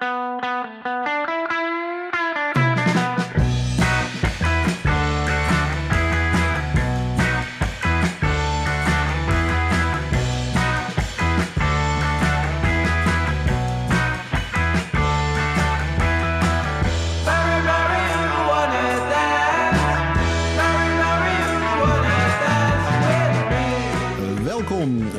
[0.00, 0.77] Welkom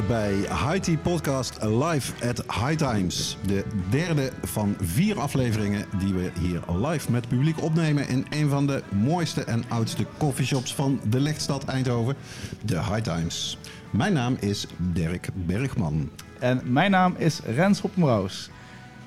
[0.10, 3.38] bij High Podcast Live at High Times.
[3.46, 8.68] De derde van vier afleveringen die we hier live met publiek opnemen in een van
[8.68, 12.16] de mooiste en oudste coffeeshops van de lichtstad Eindhoven,
[12.66, 13.58] de High Times.
[13.90, 16.10] Mijn naam is Dirk Bergman.
[16.40, 18.50] En mijn naam is Rens Hoppenbrouws.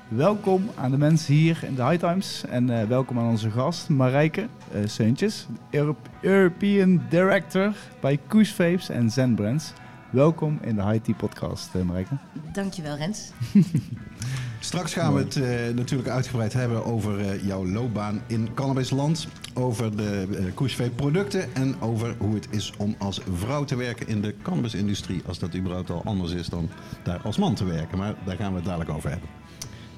[0.07, 2.43] Welkom aan de mensen hier in de High Times.
[2.49, 8.89] En eh, welkom aan onze gast Marijke uh, Seuntjes, Europe- European Director bij Koes Vapes
[8.89, 9.73] en Zen Brands.
[10.13, 12.17] Welkom in de High Tea podcast, uh, Marijke.
[12.51, 13.31] Dankjewel, Rens.
[14.59, 19.27] Straks gaan we het eh, natuurlijk uitgebreid hebben over eh, jouw loopbaan in cannabisland.
[19.53, 24.07] Over de uh, Koesvee producten en over hoe het is om als vrouw te werken
[24.07, 25.21] in de cannabisindustrie.
[25.25, 26.69] Als dat überhaupt al anders is dan
[27.03, 27.97] daar als man te werken.
[27.97, 29.29] Maar daar gaan we het dadelijk over hebben.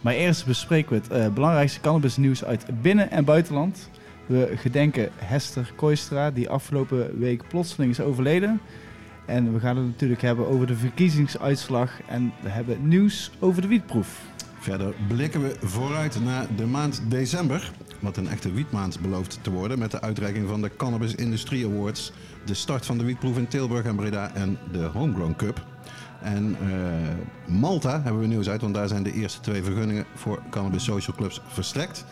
[0.01, 3.89] Maar eerst bespreken we het eh, belangrijkste cannabisnieuws uit binnen- en buitenland.
[4.25, 8.61] We gedenken Hester Koistra, die afgelopen week plotseling is overleden.
[9.25, 12.01] En we gaan het natuurlijk hebben over de verkiezingsuitslag.
[12.07, 14.21] En we hebben nieuws over de wietproef.
[14.59, 17.71] Verder blikken we vooruit naar de maand december.
[17.99, 22.11] Wat een echte wietmaand belooft te worden met de uitreiking van de Cannabis Industrie Awards.
[22.45, 25.65] De start van de wietproef in Tilburg en Breda en de Homegrown Cup.
[26.21, 30.41] En eh, Malta hebben we nieuws uit, want daar zijn de eerste twee vergunningen voor
[30.49, 32.05] cannabis social clubs verstrekt.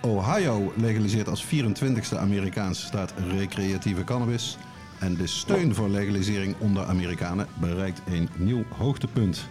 [0.00, 4.58] Ohio legaliseert als 24ste Amerikaanse staat recreatieve cannabis.
[5.04, 9.48] En de steun voor legalisering onder Amerikanen bereikt een nieuw hoogtepunt.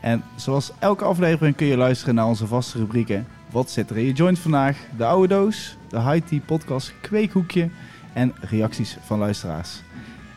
[0.00, 3.26] En zoals elke aflevering kun je luisteren naar onze vaste rubrieken.
[3.50, 4.78] Wat zit er in je joint vandaag?
[4.96, 7.68] De oude doos, de High Tea podcast Kweekhoekje
[8.12, 9.82] en reacties van luisteraars.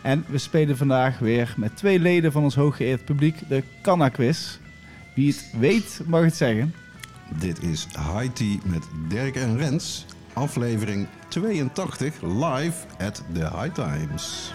[0.02, 4.58] En we spelen vandaag weer met twee leden van ons hooggeëerd publiek de Canna Quiz.
[5.16, 6.74] Wie het weet mag het zeggen.
[7.40, 14.54] Dit is High Tea met Dirk en Rens, aflevering 82, live at the High Times.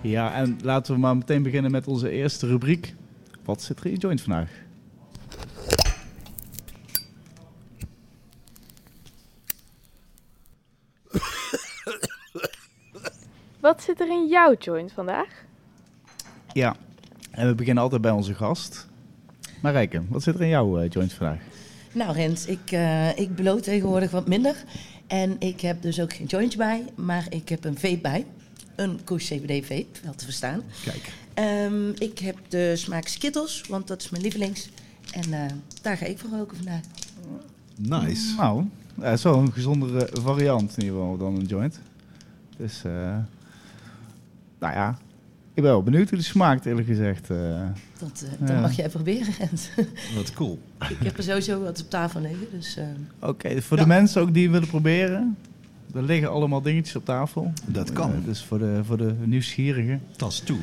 [0.00, 2.94] Ja, en laten we maar meteen beginnen met onze eerste rubriek.
[3.44, 4.50] Wat zit er in je joint vandaag?
[13.60, 15.44] Wat zit er in jouw joint vandaag?
[16.52, 16.76] Ja,
[17.30, 18.88] en we beginnen altijd bij onze gast.
[19.60, 21.40] Marijke, wat zit er in jouw eh, joint vandaag?
[21.92, 24.64] Nou, Rens, ik, eh, ik beloot tegenwoordig wat minder.
[25.06, 28.26] En ik heb dus ook geen jointje bij, maar ik heb een vape bij.
[28.76, 30.62] Een Koes CBD vape, wel te verstaan.
[30.84, 34.68] Kijk, Ehm, ik heb de smaak Skittles, want dat is mijn lievelings.
[35.12, 35.50] En eh,
[35.82, 36.80] daar ga ik voor roken vandaag.
[37.76, 38.34] nice.
[38.36, 41.80] Nou, dat is wel een gezondere variant in ieder geval dan een joint.
[42.56, 43.16] Dus, eh,
[44.58, 44.98] nou ja,
[45.54, 47.30] ik ben wel benieuwd hoe die smaakt eerlijk gezegd.
[47.30, 47.36] eh.
[47.98, 49.70] Dat, eh, dat mag jij proberen, Rens.
[50.16, 50.58] Wat cool.
[50.88, 52.76] ik heb er sowieso wat op tafel liggen, dus...
[52.76, 52.84] eh,
[53.28, 53.82] Oké, voor Ja.
[53.82, 55.36] de mensen ook die willen proberen.
[55.94, 57.52] Er liggen allemaal dingetjes op tafel.
[57.66, 58.12] Dat kan.
[58.24, 60.00] Dus voor de, voor de nieuwsgierigen.
[60.16, 60.58] Tas toe.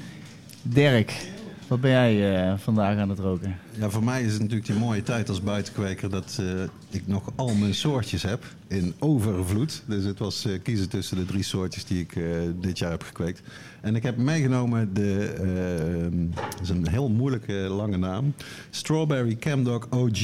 [0.61, 1.25] Dirk,
[1.67, 3.55] wat ben jij eh, vandaag aan het roken?
[3.79, 6.45] Ja, voor mij is het natuurlijk die mooie tijd als buitenkweker dat eh,
[6.89, 9.83] ik nog al mijn soortjes heb in overvloed.
[9.85, 12.19] Dus het was eh, kiezen tussen de drie soortjes die ik
[12.61, 13.41] dit jaar heb gekweekt.
[13.81, 18.33] En ik heb meegenomen de, dat is een heel moeilijke lange naam,
[18.69, 20.19] Strawberry Camdog OG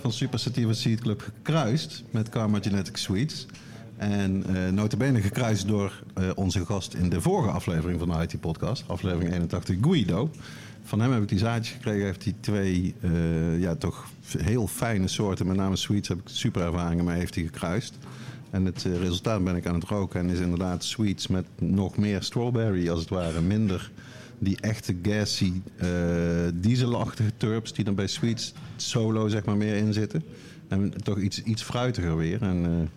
[0.00, 3.46] van Super Sativa Seed Club gekruist met Karma Genetic Sweets.
[3.96, 6.02] En eh notabene gekruist door
[6.34, 10.30] onze gast in de vorige aflevering van de IT Podcast, aflevering 81, Guido.
[10.90, 12.04] Van hem heb ik die zaadjes gekregen.
[12.04, 14.06] Heeft die twee, eh, ja, toch
[14.38, 17.98] heel fijne soorten, met name sweets, heb ik super ervaringen mee, heeft hij gekruist.
[18.50, 21.96] En het eh, resultaat ben ik aan het roken en is inderdaad sweets met nog
[21.96, 23.40] meer strawberry, als het ware.
[23.40, 23.90] Minder
[24.38, 25.88] die echte gassy, eh
[26.54, 30.22] dieselachtige turps die dan bij sweets solo zeg maar meer in zitten.
[30.68, 32.42] En toch iets, iets fruitiger weer.
[32.42, 32.90] En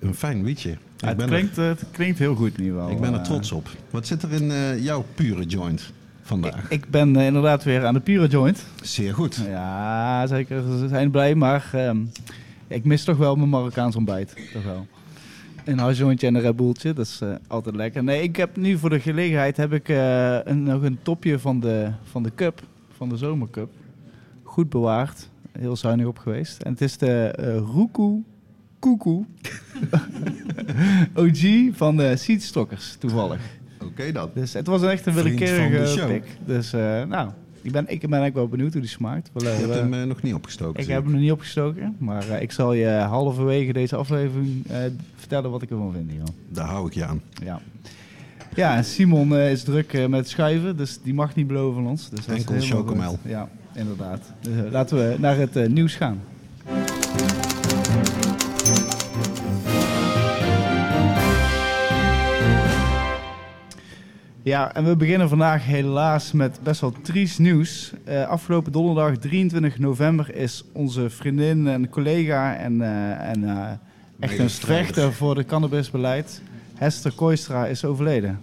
[0.00, 0.76] een fijn wietje.
[0.96, 2.88] Ja, het, klinkt, het klinkt heel goed in ieder geval.
[2.88, 3.68] er, ik ben er trots op.
[3.90, 5.92] Wat zit er in jouw pure joint
[6.24, 6.64] vandaag?
[6.64, 8.66] Ik, ik ben eh, inderdaad weer aan de pure joint.
[8.82, 9.44] Zeer goed.
[9.48, 10.62] Ja, zeker.
[10.62, 11.98] Ze zijn blij, maar ehm,
[12.68, 14.36] ik mis toch wel mijn Marokkaans ontbijt.
[14.52, 14.86] Toch wel.
[15.64, 18.04] Een huisjointje en een Red Bulltje, dat is eh, altijd lekker.
[18.04, 21.60] Nee, ik heb nu voor de gelegenheid heb ik, eh, een, nog een topje van
[21.60, 22.62] de, van de cup,
[22.96, 23.70] van de zomercup.
[24.42, 26.62] Goed bewaard, heel zuinig op geweest.
[26.62, 28.22] En het is de eh Ruku
[28.78, 29.24] Kuku
[31.22, 33.40] OG van de Seedstockers, toevallig.
[34.12, 34.30] Dan.
[34.34, 36.24] Dus het was echt een willekeurige pik.
[36.44, 37.30] Dus eh, nou,
[37.62, 39.30] ik ben, ik ben eigenlijk wel benieuwd hoe die smaakt.
[39.32, 40.82] Wel, Je eh, hebt hem eh, nog niet opgestoken.
[40.82, 44.66] ik heb hem nog niet opgestoken, maar ik zal je halverwege deze aflevering
[45.16, 46.10] vertellen wat ik ervan vind.
[46.12, 46.24] Joh.
[46.48, 47.22] Daar hou ik je aan.
[47.42, 47.60] Ja.
[48.54, 52.10] Ja, Simon is druk eh, met schuiven, dus die mag niet beloven van ons.
[52.10, 53.18] Dus Enkel chocomel.
[53.22, 54.32] Ja, inderdaad.
[54.40, 56.20] Dus, laten we naar het nieuws gaan.
[64.44, 67.92] Ja, en we beginnen vandaag helaas met best wel triest nieuws.
[68.04, 73.70] Eh, afgelopen donderdag 23 november is onze vriendin en collega en, eh, en eh,
[74.20, 76.42] echt een vechter voor de cannabisbeleid,
[76.74, 78.40] Hester Kooistra, is overleden.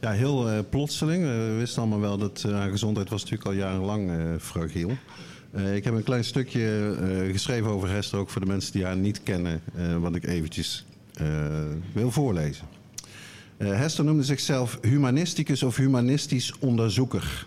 [0.00, 1.22] Ja, heel plotseling.
[1.22, 4.90] We wisten allemaal wel dat haar gezondheid was natuurlijk al jarenlang fragiel.
[5.74, 6.94] Ik heb een klein stukje
[7.32, 9.60] geschreven over Hester, ook voor de mensen die haar niet kennen,
[10.00, 10.86] wat ik eventjes
[11.92, 12.75] wil voorlezen.
[13.56, 17.46] Eh, Hester noemde zichzelf humanisticus of humanistisch onderzoeker.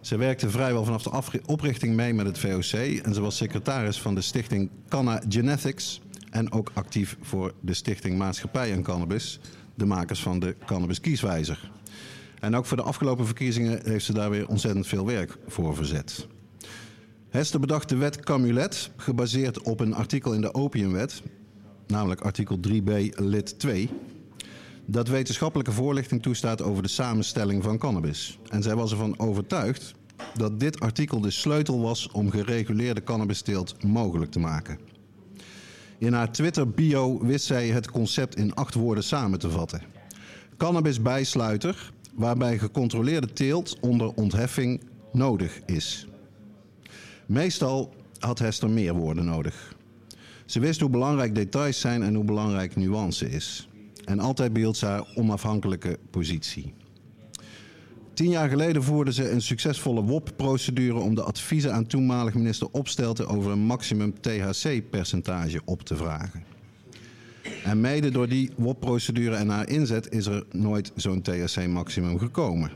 [0.00, 4.14] Ze werkte vrijwel vanaf de oprichting mee met het VOC en ze was secretaris van
[4.14, 6.00] de stichting Canna Genetics
[6.30, 9.40] en ook actief voor de stichting Maatschappij en Cannabis,
[9.74, 11.70] de makers van de Cannabis Kieswijzer.
[12.40, 16.26] En ook voor de afgelopen verkiezingen heeft ze daar weer ontzettend veel werk voor verzet.
[17.28, 21.22] Hester bedacht de wet Camulet, gebaseerd op een artikel in de Opiumwet,
[21.86, 23.90] namelijk artikel 3b lid 2,
[24.92, 28.38] dat wetenschappelijke voorlichting toestaat over de samenstelling van cannabis.
[28.48, 29.94] En zij was ervan overtuigd
[30.34, 34.78] dat dit artikel de sleutel was om gereguleerde cannabisteelt mogelijk te maken.
[35.98, 39.82] In haar Twitter-bio wist zij het concept in acht woorden samen te vatten.
[40.56, 44.80] Cannabisbijsluiter, waarbij gecontroleerde teelt onder ontheffing
[45.12, 46.06] nodig is.
[47.26, 49.74] Meestal had Hester meer woorden nodig.
[50.46, 53.66] Ze wist hoe belangrijk details zijn en hoe belangrijk nuance is.
[54.04, 56.74] En altijd behield ze haar onafhankelijke positie.
[58.14, 63.28] Tien jaar geleden voerde ze een succesvolle WOP-procedure om de adviezen aan toenmalig minister Opstelten
[63.28, 66.44] over een maximum THC-percentage op te vragen.
[67.64, 72.70] En mede door die WOP-procedure en haar inzet is er nooit zo'n THC-maximum gekomen.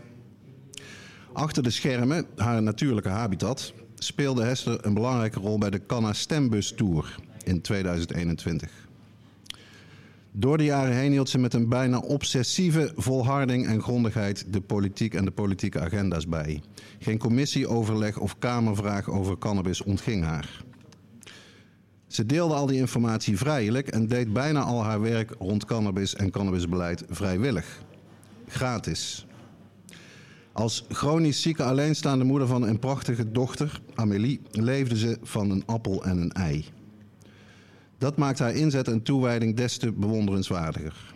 [1.32, 6.72] Achter de schermen, haar natuurlijke habitat, speelde Hester een belangrijke rol bij de Canna Stembus
[6.72, 8.85] Tour in 2021.
[10.38, 15.14] Door de jaren heen hield ze met een bijna obsessieve volharding en grondigheid de politiek
[15.14, 16.62] en de politieke agenda's bij.
[16.98, 20.64] Geen commissieoverleg of kamervraag over cannabis ontging haar.
[22.06, 26.30] Ze deelde al die informatie vrijelijk en deed bijna al haar werk rond cannabis en
[26.30, 27.82] cannabisbeleid vrijwillig.
[28.48, 29.26] Gratis.
[30.52, 36.04] Als chronisch zieke alleenstaande moeder van een prachtige dochter, Amélie, leefde ze van een appel
[36.04, 36.64] en een ei.
[37.98, 41.14] Dat maakt haar inzet en toewijding des te bewonderenswaardiger.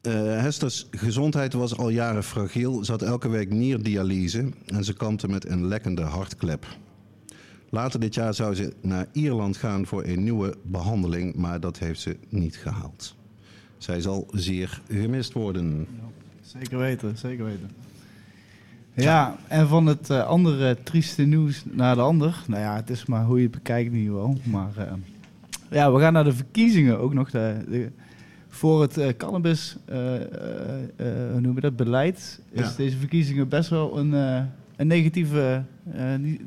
[0.00, 2.86] Eh, Hesters gezondheid was al jaren fragiel.
[2.86, 6.66] Had elke week nierdialyse en ze kampte met een lekkende hartklep.
[7.70, 12.00] Later dit jaar zou ze naar Ierland gaan voor een nieuwe behandeling, maar dat heeft
[12.00, 13.16] ze niet gehaald.
[13.78, 15.86] Zij zal zeer gemist worden.
[16.40, 17.70] Zeker weten, zeker weten.
[18.94, 22.42] Ja, en van het eh, andere trieste nieuws naar de ander.
[22.46, 24.36] Nou ja, het is maar hoe je het bekijkt ieder geval.
[24.44, 24.92] Maar eh,
[25.70, 27.30] ja, we gaan naar de verkiezingen ook nog.
[27.30, 27.90] De, de-
[28.48, 29.76] voor het eh, cannabis,
[31.32, 32.40] hoe noem je dat, beleid...
[32.50, 32.72] is Ja.
[32.76, 34.12] deze verkiezingen best wel een,
[34.76, 35.62] een negatieve...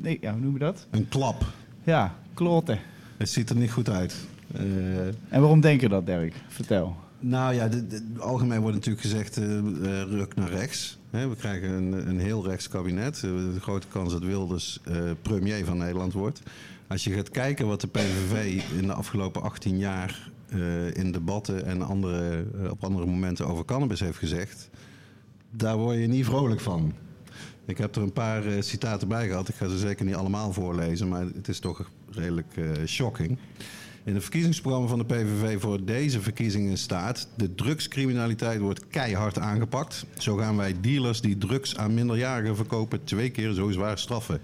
[0.00, 0.86] nee, ja, hoe noem je dat?
[0.90, 1.44] Een klap.
[1.84, 2.78] Ja, kloten.
[3.16, 4.16] Het ziet er niet goed uit.
[5.28, 6.34] En waarom denk je dat, Dirk?
[6.48, 6.96] Vertel.
[7.28, 9.64] Nou ja, de, algemeen wordt natuurlijk gezegd eh, eh,
[10.08, 10.98] ruk naar rechts.
[11.10, 13.14] We krijgen een, een heel rechts kabinet.
[13.16, 14.80] Eh, de grote kans dat Wilders
[15.22, 16.42] premier van Nederland wordt.
[16.86, 20.30] Als je gaat kijken wat de PVV in de afgelopen 18 jaar
[20.92, 24.70] in debatten en andere, op andere momenten over cannabis heeft gezegd,
[25.50, 26.92] daar word je niet vrolijk van.
[27.64, 29.48] Ik heb er een paar citaten bij gehad.
[29.48, 33.38] Ik ga ze zeker niet allemaal voorlezen, maar het is toch redelijk shocking.
[34.06, 37.28] In het verkiezingsprogramma van de PVV voor deze verkiezingen staat...
[37.34, 40.06] de drugscriminaliteit wordt keihard aangepakt.
[40.18, 43.04] Zo gaan wij dealers die drugs aan minderjarigen verkopen...
[43.04, 44.40] twee keer zo zwaar straffen.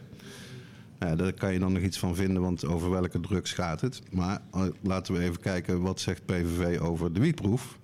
[1.01, 4.03] Ja, daar kan je dan nog iets van vinden, want over welke drugs gaat het.
[4.11, 7.79] Maar eh, laten we even kijken, wat zegt PVV over de wietproef?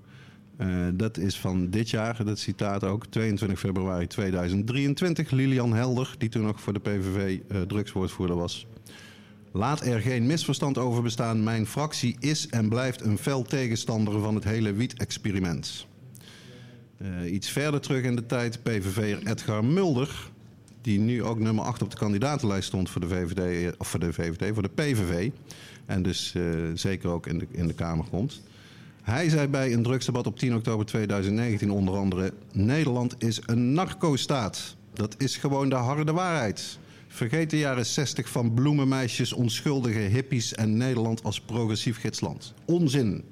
[0.57, 5.31] Eh, dat is van dit jaar, dat citaat ook, 22 februari 2023.
[5.31, 8.67] Lilian Helder, die toen nog voor de PVV eh, drugswoordvoerder was...
[9.59, 11.43] Laat er geen misverstand over bestaan.
[11.43, 15.87] Mijn fractie is en blijft een fel tegenstander van het hele wiet-experiment.
[16.99, 20.31] Eh, iets verder terug in de tijd, PVV'er Edgar Mulder,
[20.81, 24.13] die nu ook nummer 8 op de kandidatenlijst stond voor de VVD, of voor de
[24.13, 25.31] VVD, voor de PVV,
[25.87, 26.43] en dus eh,
[26.75, 28.43] zeker ook in de, in de Kamer komt.
[29.03, 32.33] Hij zei bij een drugsdebat op 10 oktober 2019 onder andere...
[32.53, 34.77] Nederland is een narco-staat.
[34.93, 36.79] Dat is gewoon de harde waarheid.
[37.09, 40.55] Vergeet de jaren 60 van bloemenmeisjes, onschuldige hippies...
[40.55, 42.55] en Nederland als progressief gidsland.
[42.65, 43.25] Onzin.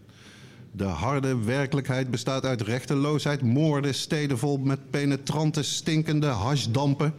[0.72, 7.14] De harde werkelijkheid bestaat uit rechteloosheid, moorden, steden vol met penetrante, stinkende hasdampen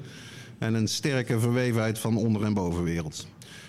[0.58, 3.28] en een sterke verwevenheid van onder- en bovenwereld.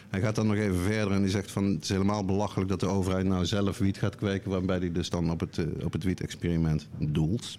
[0.09, 2.81] Hij gaat dan nog even verder en hij zegt van het is helemaal belachelijk dat
[2.81, 5.93] de overheid nou zelf wiet gaat kweken, waarbij hij dus dan op het, uh, op
[5.93, 7.59] het wiet-experiment doelt.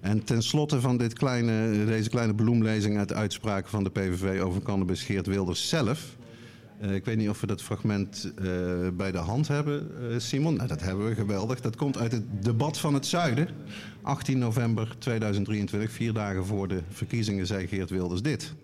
[0.00, 4.62] En tenslotte van dit kleine, deze kleine bloemlezing uit de uitspraken van de PVV over
[4.62, 6.16] cannabis Geert Wilders zelf.
[6.82, 8.44] Uh, ik weet niet of we dat fragment uh,
[8.92, 10.54] bij de hand hebben, uh, Simon.
[10.54, 11.60] Nou, dat hebben we, geweldig.
[11.60, 13.48] Dat komt uit het debat van het Zuiden.
[14.02, 18.54] 18 november 2023, vier dagen voor de verkiezingen, zei Geert Wilders dit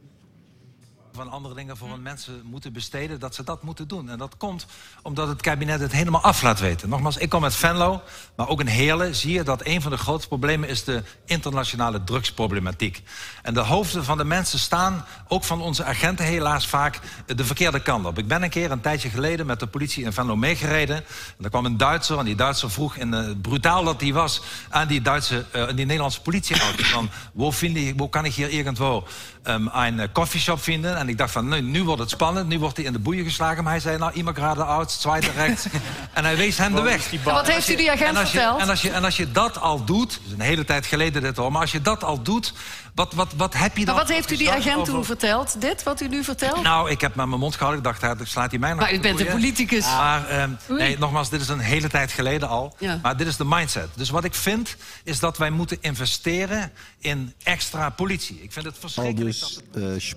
[1.15, 4.11] van andere dingen voor mensen moeten besteden, dat ze dat moeten doen.
[4.11, 4.67] En dat komt
[5.03, 6.89] omdat het kabinet het helemaal af laat weten.
[6.89, 8.03] Nogmaals, ik kom uit Venlo,
[8.37, 12.05] maar ook in Heerlen zie je dat een van de grootste problemen is de internationale
[12.05, 13.03] drugsproblematiek.
[13.43, 17.83] En de hoofden van de mensen staan, ook van onze agenten helaas vaak, de verkeerde
[17.83, 18.19] kant op.
[18.19, 20.97] Ik ben een keer een tijdje geleden met de politie in Venlo meegereden.
[20.97, 24.41] En er kwam een Duitser en die Duitser vroeg, in, uh, brutaal dat die was,
[24.71, 26.83] aan die, Duitse, uh, die Nederlandse politieauto.
[26.85, 29.07] Van, wo, vind ik, wo kan ik hier irgendwo
[29.45, 30.97] um, een koffieshop vinden?
[30.97, 33.25] En ik dacht van, nu, nu wordt het spannend, nu wordt hij in de boeien
[33.25, 33.63] geslagen.
[33.63, 35.67] Maar hij zei, nou, iemand gerade ouds, tweede rechts.
[36.13, 37.13] en hij wees hem de weg.
[37.13, 38.57] En wat heeft u die agent en verteld?
[38.57, 41.23] Je, en, als je, en als je dat al doet, is een hele tijd geleden
[41.23, 41.51] dit al...
[41.51, 42.53] maar als je dat al doet,
[42.95, 43.95] wat, wat, wat heb je dan...
[43.95, 44.93] Maar wat heeft u die agent over...
[44.93, 45.61] toen verteld?
[45.61, 46.63] Dit, wat u nu vertelt?
[46.63, 47.93] Nou, ik heb met mijn mond gehouden.
[47.93, 49.85] Ik dacht, slaat hij mij nog Maar u bent een politicus.
[49.85, 52.77] Maar um, nee, nogmaals, dit is een hele tijd geleden al.
[52.79, 52.99] Ja.
[53.03, 53.89] Maar dit is de mindset.
[53.95, 58.43] Dus wat ik vind, is dat wij moeten investeren in extra politie.
[58.43, 59.34] Ik vind het Al verschrikkelijk...
[59.71, 60.15] dus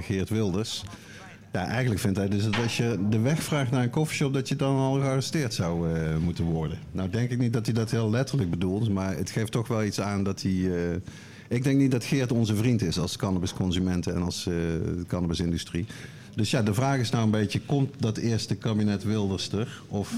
[0.00, 0.84] Geert Wilders.
[1.52, 4.32] Ja, eigenlijk vindt hij dus dat als je de weg vraagt naar een koffieshop...
[4.32, 6.78] dat je dan al gearresteerd zou uh, moeten worden.
[6.92, 8.90] Nou denk ik niet dat hij dat heel letterlijk bedoelt...
[8.90, 10.70] maar het geeft toch wel iets aan dat hij...
[11.48, 14.48] ik denk niet dat Geert onze vriend is als cannabisconsumenten en als
[15.06, 15.86] cannabisindustrie.
[16.34, 19.82] Dus ja, de vraag is nou een beetje, komt dat eerste kabinet Wilders er?
[19.88, 20.12] Of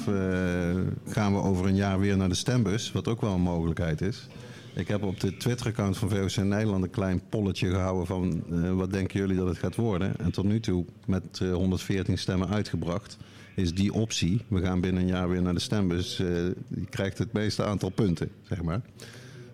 [1.09, 4.27] gaan we over een jaar weer naar de stembus, wat ook wel een mogelijkheid is?
[4.75, 8.93] Ik heb op de Twitter-account van VOC Nederland een klein polletje gehouden van uh, wat
[8.93, 10.19] denken jullie dat het gaat worden?
[10.19, 13.17] En tot nu toe met uh, 114 stemmen uitgebracht
[13.55, 16.29] is die optie, we gaan binnen een jaar weer naar de stembus, uh,
[16.69, 18.81] die krijgt het meeste aantal punten, zeg maar.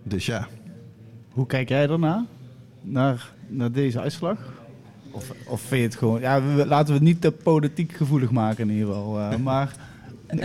[0.02, 0.48] Dus ja,
[1.30, 2.26] Hoe kijk jij daarna?
[2.82, 4.38] Naar, naar deze uitslag?
[5.10, 6.20] Of, of vind je het gewoon...
[6.20, 9.18] Ja, we, laten we het niet te politiek gevoelig maken in ieder geval.
[9.18, 9.74] Uh, maar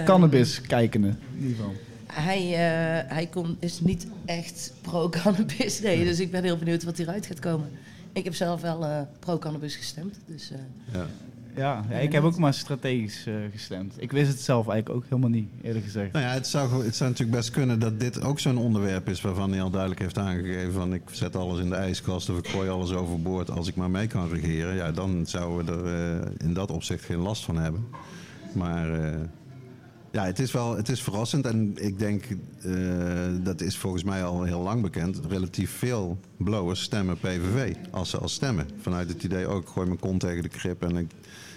[0.06, 1.74] cannabis kijkende in ieder geval.
[2.16, 6.04] Hij, uh, hij komt, is niet echt pro-cannabis, nee.
[6.04, 7.70] Dus ik ben heel benieuwd wat hieruit gaat komen.
[8.14, 10.20] Ik heb zelf wel uh, pro-cannabis gestemd.
[10.26, 10.58] Dus, uh,
[10.94, 11.06] ja.
[11.56, 13.94] Ja, ja, ik heb ook maar strategisch uh, gestemd.
[13.98, 16.12] Ik wist het zelf eigenlijk ook helemaal niet, eerlijk gezegd.
[16.12, 19.22] Nou ja, het zou, het zou natuurlijk best kunnen dat dit ook zo'n onderwerp is
[19.22, 22.48] waarvan hij al duidelijk heeft aangegeven van ik zet alles in de ijskast of ik
[22.48, 24.76] gooi alles overboord als ik maar mee kan regeren.
[24.76, 27.86] Ja, dan zouden we er uh, in dat opzicht geen last van hebben.
[28.54, 29.16] Maar uh,
[30.16, 32.24] ja, het is wel het is verrassend en ik denk,
[33.44, 38.18] dat is volgens mij al heel lang bekend, relatief veel blowers stemmen PVV als ze
[38.18, 38.68] al stemmen.
[38.82, 41.12] Vanuit het idee ook, ik gooi mijn kont tegen de krip en ik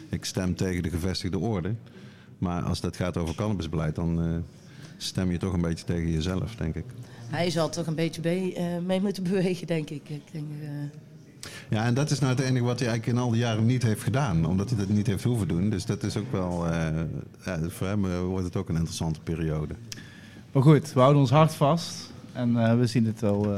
[0.08, 1.74] ik stem tegen de gevestigde orde.
[2.38, 4.36] Maar als dat gaat over cannabisbeleid, dan uh,
[4.96, 6.84] stem je toch een beetje tegen jezelf, denk ik.
[7.30, 10.08] Hij zal toch een beetje mee, uh, mee moeten bewegen, denk ik.
[10.08, 10.46] ik denk.
[11.68, 13.82] Ja, en dat is nou het enige wat hij eigenlijk in al die jaren niet
[13.82, 14.46] heeft gedaan.
[14.46, 15.70] Omdat hij dat niet heeft hoeven doen.
[15.70, 16.66] Dus dat is ook wel...
[17.44, 19.74] ja, voor hem wordt het ook een interessante periode.
[20.52, 22.12] Maar goed, we houden ons hart vast.
[22.32, 23.56] En we zien het wel...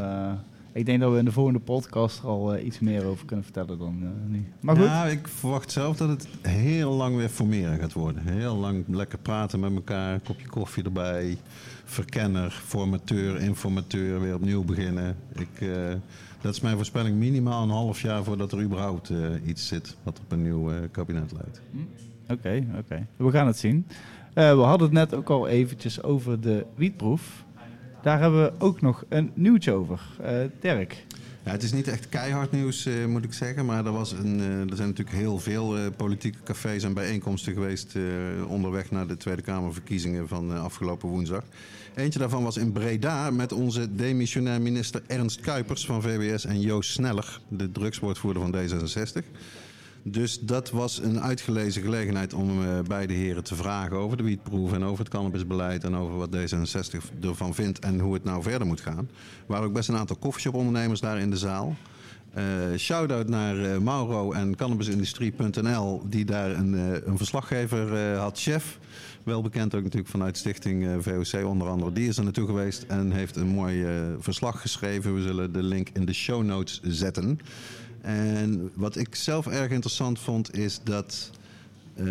[0.73, 3.79] Ik denk dat we in de volgende podcast er al iets meer over kunnen vertellen
[3.79, 4.53] dan nu.
[4.61, 4.85] Maar goed.
[4.85, 8.23] Ja, ik verwacht zelf dat het heel lang weer formeren gaat worden.
[8.23, 11.39] Heel lang lekker praten met elkaar, kopje koffie erbij.
[11.85, 15.17] Verkenner, formateur, informateur, weer opnieuw beginnen.
[15.35, 15.69] Ik,
[16.41, 19.13] dat is mijn voorspelling minimaal een half jaar voordat er überhaupt
[19.45, 21.61] iets zit wat op een nieuw kabinet leidt.
[22.23, 22.79] Oké, okay, oké.
[22.79, 23.07] Okay.
[23.17, 23.87] We gaan het zien.
[24.35, 27.45] we hadden het net ook al eventjes over de wietproef.
[28.03, 30.01] Daar hebben we ook nog een nieuwtje over.
[30.61, 31.07] Dirk.
[31.51, 33.67] Het is niet echt keihard nieuws, uh, moet ik zeggen.
[33.67, 37.95] Maar er, was een, uh, er zijn natuurlijk heel veel politieke cafés en bijeenkomsten geweest...
[38.49, 41.45] onderweg naar de Tweede Kamerverkiezingen van afgelopen woensdag.
[41.95, 46.45] Eentje daarvan was in Breda met onze demissionair minister Ernst Kuipers van VWS...
[46.45, 49.25] en Joost Sneller, de drugswoordvoerder van D66...
[50.03, 54.73] Dus dat was een uitgelezen gelegenheid om uh, beide heren te vragen over de wietproef
[54.73, 58.67] en over het cannabisbeleid en over wat D66 ervan vindt en hoe het nou verder
[58.67, 59.09] moet gaan.
[59.09, 61.77] Er waren ook best een aantal koffieshopondernemers daar in de zaal.
[62.35, 62.45] Eh
[62.77, 68.41] Shout-out naar eh, Mauro en cannabisindustrie.nl, die daar een, eh, een verslaggever eh, had.
[68.41, 68.79] Chef,
[69.23, 71.93] wel bekend ook natuurlijk vanuit stichting eh, VOC onder andere.
[71.93, 75.15] Die is er naartoe geweest en heeft een mooi eh, verslag geschreven.
[75.15, 77.41] We zullen de link in de show notes zetten.
[78.01, 81.31] En wat ik zelf erg interessant vond, is dat
[81.95, 82.07] eh,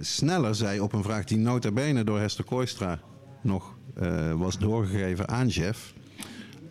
[0.00, 3.00] Sneller zei op een vraag die nota bene door Hester Kooistra
[3.40, 5.94] nog eh, was doorgegeven aan Jeff.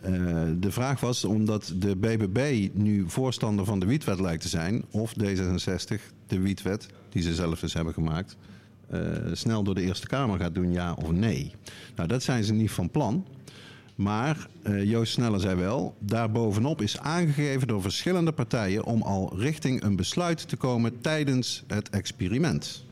[0.02, 0.12] Eh,
[0.58, 5.14] de vraag was omdat de BBB nu voorstander van de wietwet lijkt te zijn, of
[5.20, 8.36] D66 de wietwet, die ze zelf dus hebben gemaakt,
[9.32, 11.52] snel door de Eerste Kamer gaat doen, ja of nee.
[11.96, 13.26] Nou, dat zijn ze niet van plan.
[13.94, 19.82] Maar eh, Joost Sneller zei wel, daarbovenop is aangegeven door verschillende partijen om al richting
[19.82, 22.84] een besluit te komen tijdens het experiment.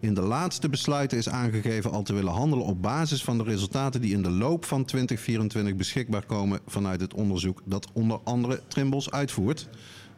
[0.00, 4.00] In de laatste besluiten is aangegeven al te willen handelen op basis van de resultaten
[4.00, 9.10] die in de loop van 2024 beschikbaar komen vanuit het onderzoek dat onder andere Trimbos
[9.10, 9.68] uitvoert.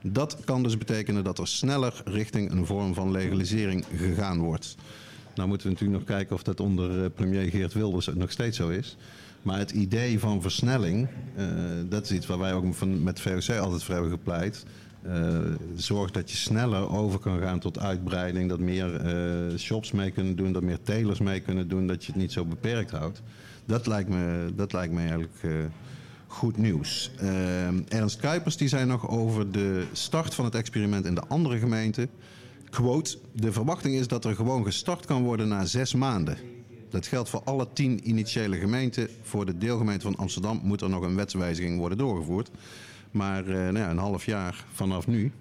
[0.03, 4.77] Dat kan dus betekenen dat er sneller richting een vorm van legalisering gegaan wordt.
[5.35, 8.57] Nou moeten we natuurlijk nog kijken of dat onder eh, premier Geert Wilders nog steeds
[8.57, 8.97] zo is.
[9.47, 11.47] Maar het idee van versnelling, eh,
[11.89, 14.65] dat is iets waar wij ook van, met VOC altijd voor hebben gepleit.
[15.03, 15.39] Eh,
[15.77, 18.49] zorg dat je sneller over kan gaan tot uitbreiding.
[18.49, 21.87] Dat meer eh, shops mee kunnen doen, dat meer telers mee kunnen doen.
[21.87, 23.23] Dat je het niet zo beperkt houdt.
[23.65, 25.71] Dat lijkt me, dat lijkt me eigenlijk
[26.27, 27.11] goed nieuws.
[27.89, 32.09] Ernst Kuipers die zei nog over de start van het experiment in de andere gemeenten.
[32.71, 36.56] Quote, de verwachting is dat er gewoon gestart kan worden na zes maanden.
[36.89, 39.09] Dat geldt voor alle tien initiële gemeenten.
[39.23, 42.51] Voor de deelgemeente van Amsterdam moet er nog een wetswijziging worden doorgevoerd.
[43.11, 45.33] Maar eh, nou ja, een half jaar vanaf nu,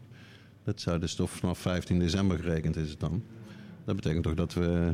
[0.63, 3.23] dat zou dus toch vanaf 15 december gerekend is het dan.
[3.85, 4.93] Dat betekent toch dat we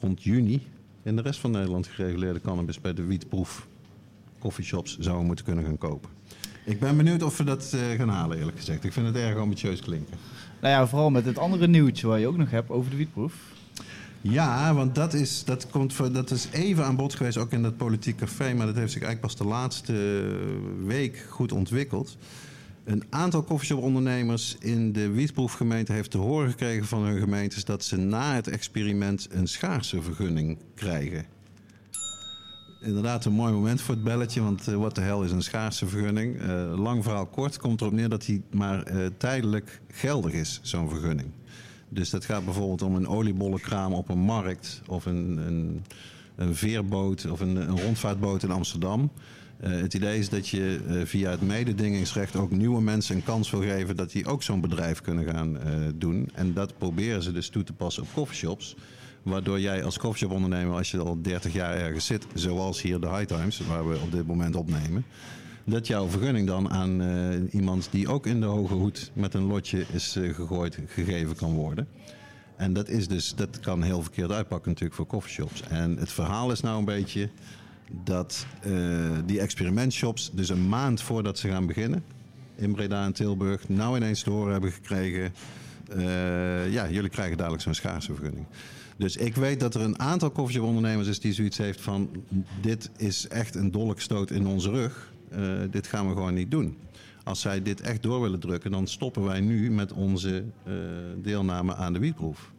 [0.00, 0.62] rond juni
[1.02, 3.66] in de rest van Nederland gereguleerde cannabis bij de wietproef
[4.38, 6.10] coffeeshops zouden moeten kunnen gaan kopen.
[6.64, 8.84] Ik ben benieuwd of we dat eh, gaan halen eerlijk gezegd.
[8.84, 10.16] Ik vind het erg ambitieus klinken.
[10.60, 13.34] Nou ja, vooral met het andere nieuwtje waar je ook nog hebt over de wietproef.
[14.30, 17.62] Ja, want dat is, dat, komt voor, dat is even aan bod geweest, ook in
[17.62, 18.54] dat politiek café.
[18.54, 20.26] Maar dat heeft zich eigenlijk pas de laatste
[20.84, 22.16] week goed ontwikkeld.
[22.84, 27.96] Een aantal koffieshop-ondernemers in de wietproefgemeente heeft te horen gekregen van hun gemeentes dat ze
[27.96, 31.24] na het experiment een schaarse vergunning krijgen.
[32.80, 35.86] Inderdaad, een mooi moment voor het belletje, want eh, wat de hel is een schaarse
[35.86, 36.40] vergunning?
[36.40, 40.88] Eh, lang verhaal kort komt erop neer dat die maar eh, tijdelijk geldig is, zo'n
[40.88, 41.28] vergunning.
[41.94, 45.84] Dus dat gaat bijvoorbeeld om een oliebollenkraam op een markt of een, een,
[46.36, 49.10] een veerboot of een, een rondvaartboot in Amsterdam.
[49.60, 53.50] Eh, het idee is dat je eh, via het mededingingsrecht ook nieuwe mensen een kans
[53.50, 56.28] wil geven dat die ook zo'n bedrijf kunnen gaan eh, doen.
[56.34, 58.76] En dat proberen ze dus toe te passen op coffeeshops.
[59.22, 63.24] Waardoor jij als coffeeshop-ondernemer, als je al 30 jaar ergens zit, zoals hier de High
[63.24, 65.04] Times, waar we op dit moment opnemen,
[65.64, 69.46] dat jouw vergunning dan aan eh, iemand die ook in de hoge hoed met een
[69.46, 71.88] lotje is eh, gegooid, gegeven kan worden.
[72.56, 75.62] En dat, is dus, dat kan heel verkeerd uitpakken natuurlijk voor coffeeshops.
[75.68, 77.28] En het verhaal is nou een beetje
[78.04, 78.72] dat eh,
[79.26, 82.04] die experimentshops dus een maand voordat ze gaan beginnen
[82.56, 85.32] in Breda en Tilburg nou ineens te horen hebben gekregen...
[86.70, 88.46] ja, jullie krijgen dadelijk zo'n schaarse vergunning.
[88.96, 92.10] Dus ik weet dat er een aantal coffeeshop-ondernemers is die zoiets heeft van...
[92.60, 95.12] dit is echt een dolkstoot in onze rug.
[95.36, 96.76] Eh, dit gaan we gewoon niet doen.
[97.24, 100.72] Als zij dit echt door willen drukken, dan stoppen wij nu met onze eh,
[101.16, 102.52] deelname aan de wietproef.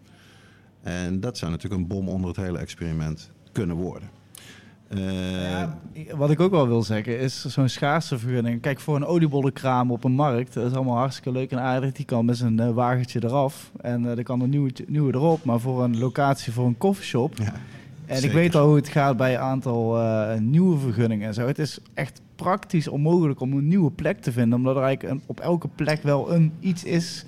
[0.82, 4.10] En dat zou natuurlijk een bom onder het hele experiment kunnen worden.
[4.88, 5.70] Eh,
[6.16, 8.62] Wat ik ook wel wil zeggen is zo'n schaarse vergunning.
[8.62, 11.92] Kijk, voor een oliebollenkraam op een markt, dat is allemaal hartstikke leuk en aardig.
[11.92, 15.44] Die kan met zijn wagentje eraf en er kan een nieuwe, nieuwe erop.
[15.44, 17.38] Maar voor een locatie voor een koffieshop...
[17.38, 17.54] ja.
[18.06, 18.30] En Zeker.
[18.30, 21.48] ik weet al hoe het gaat bij een aantal eh, nieuwe vergunningen en zo.
[21.48, 24.58] Het is echt praktisch onmogelijk om een nieuwe plek te vinden.
[24.58, 27.26] Omdat er eigenlijk een- op elke plek wel een, iets is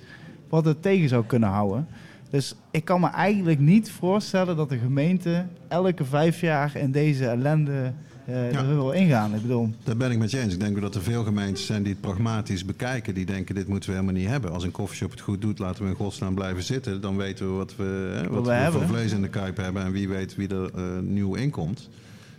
[0.50, 1.88] wat het tegen zou kunnen houden.
[2.30, 7.26] Dus ik kan me eigenlijk niet voorstellen dat de gemeente elke vijf jaar in deze
[7.28, 7.94] ellende
[8.28, 8.34] Ja.
[8.34, 9.36] er wil ingaan.
[9.36, 10.54] Ik bedoel, Daar ben ik met je eens.
[10.54, 13.13] Ik denk dat er veel gemeentes zijn die het pragmatisch bekijken.
[13.13, 14.52] Die denken, dit moeten we helemaal niet hebben.
[14.52, 17.02] Als een koffieshop het goed doet, laten we in godsnaam blijven zitten.
[17.02, 19.84] Dan weten we wat we, hè, wat we we voor vlees in de kuip hebben.
[19.84, 21.90] En wie weet wie er eh, nieuw inkomt.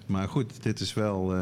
[0.06, 1.40] Maar goed, dit is wel, eh,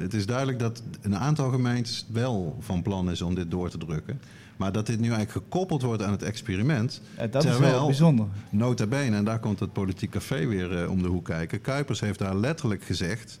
[0.00, 3.78] het is duidelijk dat een aantal gemeentes wel van plan is om dit door te
[3.78, 4.20] drukken.
[4.56, 7.00] Maar dat dit nu eigenlijk gekoppeld wordt aan het experiment.
[7.30, 8.26] dat is wel bijzonder.
[8.50, 11.60] Nota bene, en daar komt het politiek café weer om de hoek kijken.
[11.60, 13.38] Kuipers heeft daar letterlijk gezegd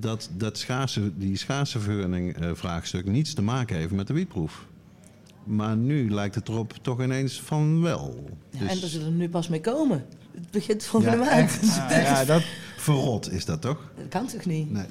[0.00, 4.66] dat, dat schaarse, die schaarse vergunning eh, vraagstuk niets te maken heeft met de wietproef.
[5.44, 8.24] Maar nu lijkt het erop toch ineens van wel.
[8.50, 10.04] Ja, Dus En daar zullen we nu pas mee komen.
[10.34, 11.32] Het begint volgende Ja, maand.
[11.50, 11.78] echt?
[11.78, 12.42] Ah, ja, dat,
[12.76, 13.92] verrot is dat toch?
[13.96, 14.70] Dat kan toch niet?
[14.72, 14.84] Nee.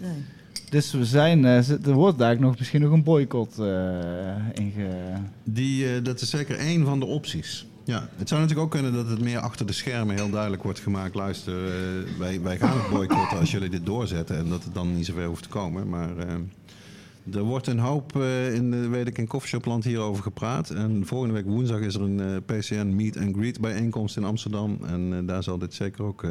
[0.70, 5.14] Dus we zijn, eh, er wordt daar nog misschien nog een boycott eh inge...
[5.44, 7.66] Die, eh, dat is zeker één van de opties.
[7.84, 10.80] Ja, het zou natuurlijk ook kunnen dat het meer achter de schermen heel duidelijk wordt
[10.80, 11.16] gemaakt.
[11.16, 14.38] Luister, eh, wij, wij gaan het boycotten als jullie dit doorzetten.
[14.38, 15.90] En dat het dan niet zover hoeft te komen.
[15.90, 20.70] Maar eh, er wordt een hoop eh, in, de, weet ik, in Coffeeshopland hierover gepraat.
[20.70, 24.78] En volgende week woensdag is er een PCN Meet and Greet bijeenkomst in Amsterdam.
[24.86, 26.26] En daar zal dit zeker ook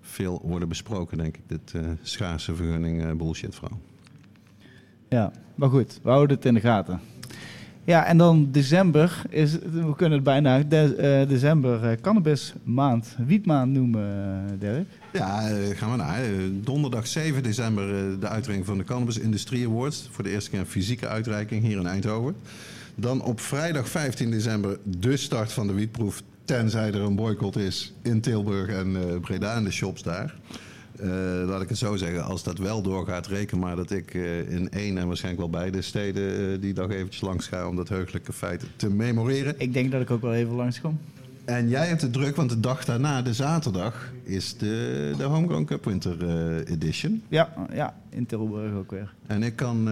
[0.00, 1.42] veel worden besproken, denk ik.
[1.46, 3.80] Dit schaarse vergunning bullshit verhaal.
[5.08, 7.00] Ja, maar goed, we houden het in de gaten.
[7.84, 13.72] Ja, en dan december is, we kunnen het bijna eh, december eh, cannabis maand, wietmaand
[13.72, 14.02] noemen,
[14.46, 14.86] eh, Dirk.
[15.12, 15.40] Ja,
[15.74, 16.20] gaan we naar.
[16.52, 20.08] Donderdag 7 december de uitreiking van de Cannabis Industrie Awards.
[20.10, 22.34] Voor de eerste keer een fysieke uitreiking hier in Eindhoven.
[22.94, 26.22] Dan op vrijdag 15 december de start van de wietproef.
[26.44, 30.34] Tenzij er een boycott is in Tilburg en Breda en de shops daar.
[30.96, 31.08] Eh,
[31.46, 34.70] laat ik het zo zeggen, als dat wel doorgaat, reken maar dat ik eh, in
[34.70, 38.32] één en waarschijnlijk wel beide steden eh, die dag eventjes langs ga om dat heugelijke
[38.32, 39.54] feit te memoreren.
[39.58, 40.98] Ik denk dat ik ook wel even langskom.
[41.44, 45.64] En jij hebt het druk, want de dag daarna, de zaterdag, is de, de Homegrown
[45.64, 46.16] Cup Winter
[46.64, 47.22] Edition.
[47.28, 49.14] Ja, ja, in Tilburg ook weer.
[49.26, 49.88] En ik kan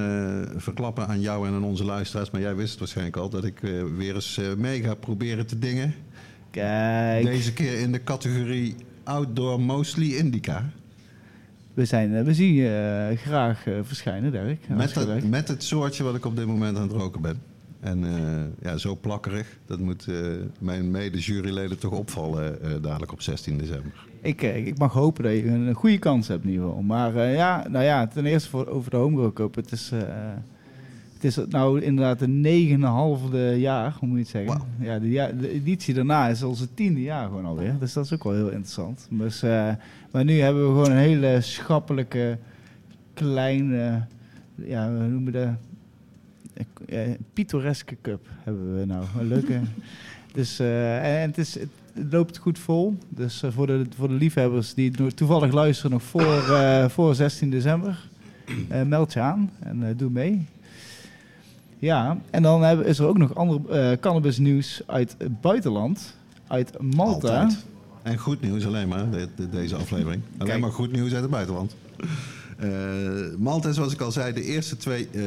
[0.56, 3.58] verklappen aan jou en aan onze luisteraars, maar jij wist het waarschijnlijk al, dat ik
[3.96, 5.94] weer eens mee ga proberen te dingen.
[6.50, 10.70] Kijk, Deze keer in de categorie Outdoor Mostly Indica.
[11.80, 14.68] We, zijn, eh, we zien je eh, graag eh, verschijnen, Dirk.
[14.68, 17.42] Met, met het soortje wat ik op dit moment aan het roken ben.
[17.80, 18.04] En
[18.62, 20.06] ja, zo plakkerig, dat moet
[20.58, 23.92] mijn mede-juryleden toch opvallen dadelijk op 16 december.
[24.20, 26.82] Ik, ik mag hopen dat je een, goede kans hebt in ieder geval.
[26.82, 29.54] Maar ja, nou ja, ten eerste voor, over de Homegrown Cup.
[29.54, 30.00] Het is, eh,
[31.14, 34.62] het is nou inderdaad de negenhalfde jaar, hoe moet je het zeggen?
[34.78, 37.76] Ja, de, de editie daarna is onze tiende jaar gewoon alweer.
[37.78, 39.06] Dus dat is ook wel heel interessant.
[39.10, 39.42] Dus,
[40.10, 42.38] maar nu hebben we gewoon een hele schappelijke,
[43.14, 44.06] kleine,
[44.54, 45.48] ja, we noemen de
[46.86, 49.04] eh, pittoreske cup hebben we nou.
[49.18, 49.60] Een leuke.
[50.32, 51.68] dus eh, en het, is, het
[52.10, 52.96] loopt goed vol.
[53.08, 57.50] Dus eh, voor, de, voor de liefhebbers die toevallig luisteren nog voor, eh, voor 16
[57.50, 58.08] december,
[58.68, 60.46] eh, meld je aan en eh, doe mee.
[61.78, 66.16] Ja, en dan hebben, is er ook nog ander eh cannabis nieuws uit het buitenland.
[66.46, 67.40] Uit Malta.
[67.40, 67.64] Altijd.
[68.02, 70.22] En goed nieuws alleen maar, de- de- deze aflevering.
[70.32, 70.60] Alleen Kijk.
[70.60, 71.76] maar goed nieuws uit het buitenland.
[72.58, 72.68] Eh,
[73.38, 75.22] Malta zoals ik al zei, de eerste twee eh,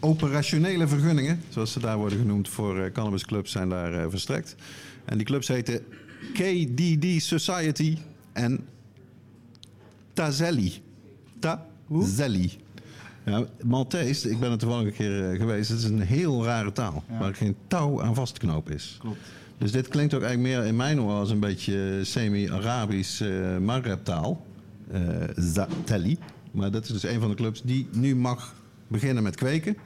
[0.00, 4.54] operationele vergunningen, zoals ze daar worden genoemd, voor eh, cannabisclubs zijn daar verstrekt.
[5.04, 5.82] En die clubs heten
[6.32, 7.96] KDD Society
[8.32, 8.60] en
[10.12, 10.82] Tazelli.
[11.38, 12.50] Tazelli.
[13.24, 15.68] Ja, Maltese, ik ben er toevallig een keer geweest.
[15.68, 17.18] Het is een heel rare taal, Ja.
[17.18, 18.96] waar geen touw aan vast te knopen is.
[19.00, 19.18] Klopt.
[19.58, 24.46] Dus dit klinkt ook eigenlijk meer in mijn oor als een beetje semi-Arabisch uh, Maghreb-taal.
[24.90, 25.00] Eh,
[25.36, 26.18] Zatelli.
[26.50, 28.54] Maar dat is dus een van de clubs die nu mag
[28.88, 29.76] beginnen met kweken.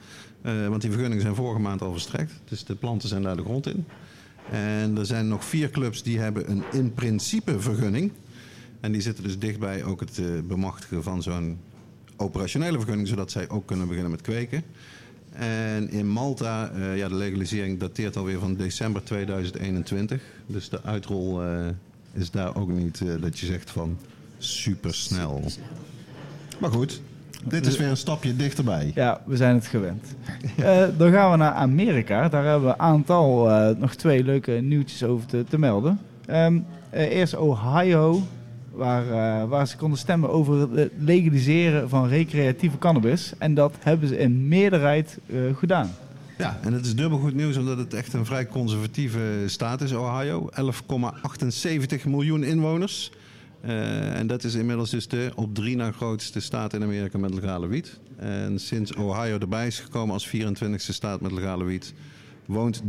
[0.41, 2.33] Eh, want die vergunningen zijn vorige maand al verstrekt.
[2.49, 3.85] Dus de planten zijn daar de grond in.
[4.51, 8.11] En er zijn nog vier clubs die hebben een in principe vergunning.
[8.79, 11.59] En die zitten dus dichtbij ook het eh, bemachtigen van zo'n
[12.17, 14.63] operationele vergunning, zodat zij ook kunnen beginnen met kweken.
[15.39, 20.21] En in Malta, eh, ja, de legalisering dateert alweer van december 2021.
[20.45, 21.67] Dus de uitrol eh,
[22.13, 23.97] is daar ook niet eh, dat je zegt van
[24.37, 25.43] super snel.
[26.59, 27.01] Maar goed,
[27.43, 28.91] dit is weer een stapje dichterbij.
[28.95, 30.05] Ja, we zijn het gewend.
[30.97, 32.29] Dan gaan we naar Amerika.
[32.29, 35.99] Daar hebben we een aantal, nog twee leuke nieuwtjes over te, te melden.
[36.25, 38.21] Ehm, eh, eerst Ohio,
[38.73, 43.33] waar, eh, waar ze konden stemmen over het legaliseren van recreatieve cannabis.
[43.37, 45.91] En dat hebben ze in meerderheid eh, gedaan.
[46.37, 49.91] Ja, en het is dubbel goed nieuws omdat het echt een vrij conservatieve staat is,
[49.91, 50.49] Ohio.
[50.51, 53.11] 11,78 miljoen inwoners.
[53.61, 57.33] Eh, en dat is inmiddels dus de op drie na grootste staat in Amerika met
[57.33, 57.99] legale wiet.
[58.15, 61.93] En sinds Ohio erbij is gekomen als 24ste staat met legale wiet,
[62.45, 62.83] woont 53%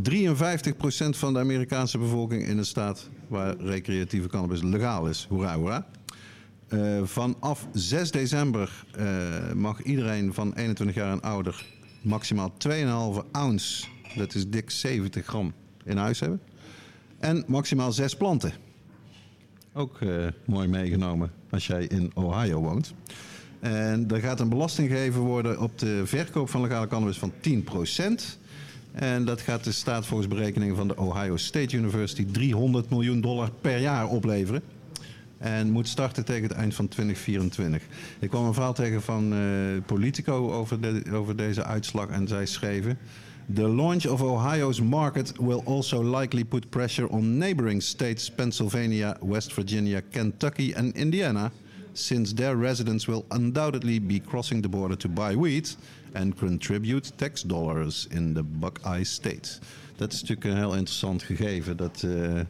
[1.11, 5.27] van de Amerikaanse bevolking in een staat waar recreatieve cannabis legaal is.
[5.29, 5.87] Hoera, hoera.
[6.69, 11.65] Eh, vanaf 6 december eh, mag iedereen van 21 jaar en ouder
[12.03, 15.53] maximaal 2,5 ounce, dat is dik 70 gram,
[15.85, 16.41] in huis hebben.
[17.19, 18.53] En maximaal 6 planten.
[19.73, 22.95] Ook eh, mooi meegenomen als jij in Ohio woont.
[23.61, 28.39] En er gaat een belasting gegeven worden op de verkoop van legale cannabis van 10%.
[28.95, 33.51] En dat gaat de staat volgens berekeningen van de Ohio State University 300 miljoen dollar
[33.61, 34.63] per jaar opleveren.
[35.39, 37.83] En moet starten tegen het eind van 2024.
[38.19, 39.39] Ik kwam een verhaal tegen van eh,
[39.87, 42.09] Politico over, de- over deze uitslag.
[42.09, 42.99] En zij schreven...
[43.55, 49.53] The launch of Ohio's market will also likely put pressure on neighboring states Pennsylvania, West
[49.53, 51.51] Virginia, Kentucky en Indiana
[51.93, 55.77] since their residents will undoubtedly be crossing the border to buy wheat
[56.15, 59.59] and contribute tax dollars in the Buckeye State.
[59.97, 61.77] Dat is natuurlijk een heel interessant gegeven.
[61.77, 62.41] Dat eh,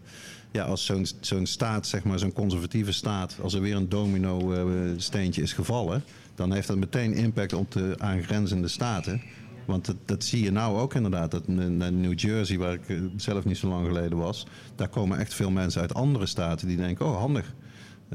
[0.50, 4.90] ja, als zo'n staat, zeg maar, zo'n conservatieve staat, als er weer een domino eh,
[4.96, 9.22] steentje is gevallen, dan heeft dat meteen impact op de aangrenzende staten.
[9.64, 11.30] Want dat, dat zie je nou ook inderdaad.
[11.30, 14.46] Dat New Jersey, waar ik eh, zelf niet zo lang geleden was,
[14.76, 17.54] daar komen echt veel mensen uit andere staten die denken: oh, handig.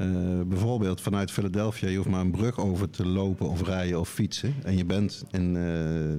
[0.00, 4.08] Eh, bijvoorbeeld vanuit Philadelphia, je hoeft maar een brug over te lopen of rijden of
[4.08, 4.54] fietsen.
[4.62, 5.62] En je bent in eh,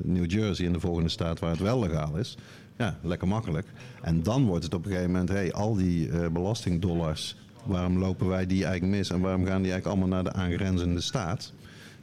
[0.04, 2.38] New Jersey, in de volgende staat waar het wel legaal is.
[2.78, 3.67] Ja, lekker makkelijk.
[4.02, 8.28] En dan wordt het op een gegeven moment, hey, al die eh, belastingdollars, waarom lopen
[8.28, 9.10] wij die eigenlijk mis?
[9.10, 11.54] En waarom gaan die eigenlijk allemaal naar de aangrenzende staat?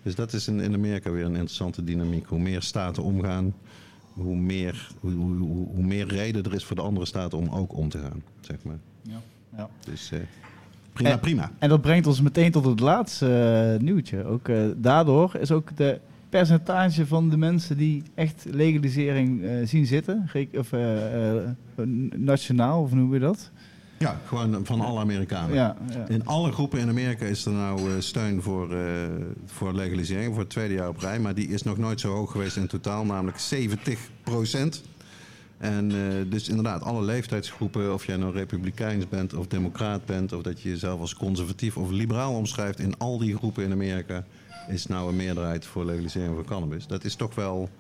[0.03, 2.27] Dus dat is in, in Amerika weer een interessante dynamiek.
[2.27, 3.55] Hoe meer staten omgaan,
[4.13, 7.77] hoe meer, hoe, hoe, hoe, meer reden er is voor de andere staten om ook
[7.77, 8.79] om te gaan, zeg maar.
[9.03, 9.21] Ja.
[9.57, 9.69] Ja.
[9.85, 10.21] Dus eh,
[10.99, 11.51] prima, En- prima.
[11.59, 13.27] En dat brengt ons meteen tot het laatste
[13.77, 14.25] eh, nieuwtje.
[14.25, 19.87] Ook, eh, daardoor is ook de percentage van de mensen die echt legalisering eh, zien
[19.87, 20.71] zitten, of
[22.17, 23.51] nationaal, of hoe noem je dat?
[23.99, 25.55] Ja, gewoon van alle Amerikanen.
[25.55, 26.09] Ja, ja.
[26.09, 28.75] In alle groepen in Amerika is er nou steun voor,
[29.47, 31.19] voor legalisering, voor het tweede jaar op rij.
[31.19, 34.83] Maar die is nog nooit zo hoog geweest in totaal, namelijk 70 procent.
[35.59, 40.43] En eh, dus inderdaad, alle leeftijdsgroepen, of jij nou republikeins bent of democraat bent, of
[40.43, 44.25] dat je jezelf als conservatief of liberaal omschrijft, in al die groepen in Amerika
[44.69, 46.87] is nou een meerderheid voor legalisering van cannabis.
[46.87, 47.71] Dat is toch wel,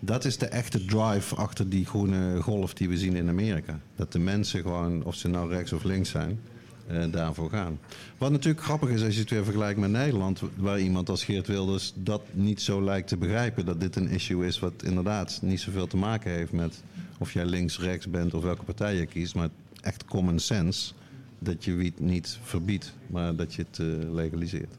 [0.00, 3.80] dat is de echte drive achter die groene golf die we zien in Amerika.
[3.96, 6.40] Dat de mensen gewoon, of ze nou rechts of links zijn,
[7.10, 7.78] daarvoor gaan.
[8.18, 11.46] Wat natuurlijk grappig is als je het weer vergelijkt met Nederland, waar iemand als Geert
[11.46, 13.64] Wilders dat niet zo lijkt te begrijpen.
[13.64, 16.82] Dat dit een issue is wat inderdaad niet zoveel te maken heeft met
[17.18, 19.48] of jij links, rechts bent of welke partij je kiest, maar
[19.80, 20.92] echt common sense.
[21.38, 24.74] Dat je wiet niet verbiedt, maar dat je het eh, legaliseert.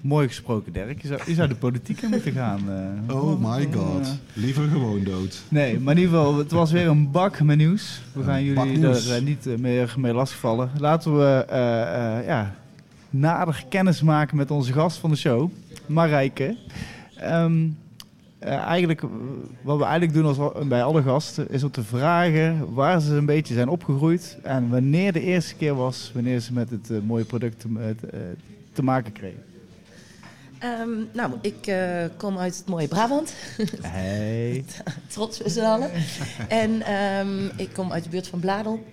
[0.00, 1.02] Mooi gesproken, Dirk.
[1.02, 2.60] Je zou, je zou de politiek in moeten gaan.
[3.08, 3.16] eh.
[3.16, 4.18] Oh my god.
[4.34, 5.42] Liever gewoon dood.
[5.48, 8.02] Nee, maar in ieder geval, het was weer een bak met nieuws.
[8.12, 10.70] We gaan jullie er eh, niet eh, meer mee lastigvallen.
[10.78, 11.44] Laten we
[12.26, 12.54] ja,
[13.10, 15.50] nader kennis maken met onze gast van de show,
[15.86, 16.56] Marijke.
[17.16, 17.66] Ehm,
[18.38, 19.02] eh, eigenlijk,
[19.62, 23.14] wat we eigenlijk doen als, al- bij alle gasten, is om te vragen waar ze
[23.14, 24.38] een beetje zijn opgegroeid.
[24.42, 27.94] En wanneer de eerste keer was, wanneer ze met het mooie product te,
[28.72, 29.42] te maken kregen.
[30.60, 33.34] Ehm, nou, ik eh, kom uit het mooie Brabant.
[33.82, 34.64] Hey.
[35.08, 35.90] Trots met z'n allen.
[36.48, 38.84] en ehm, ik kom uit de buurt van Bladel.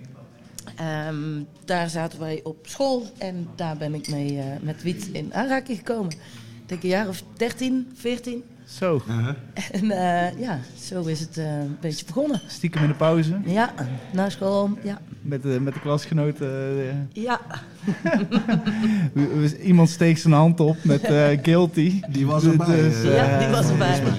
[0.76, 5.34] Ehm, daar zaten wij op school en daar ben ik mee eh, met wiet in
[5.34, 6.12] aanraking gekomen.
[6.12, 8.44] Ik denk een jaar of 13, 14.
[8.68, 9.02] Zo,
[9.72, 12.40] En eh, ja, zo is het eh, een beetje begonnen.
[12.46, 13.74] stiekem in de pauze Ja,
[14.12, 14.98] na school, ja.
[15.22, 16.48] met de, met de klasgenoten.
[17.12, 17.40] eh, Ja,
[19.62, 22.00] Iemand steekt zijn hand op met eh, guilty.
[22.10, 24.02] Die was Dus, erbij, dus, eh, ja eh, die was erbij.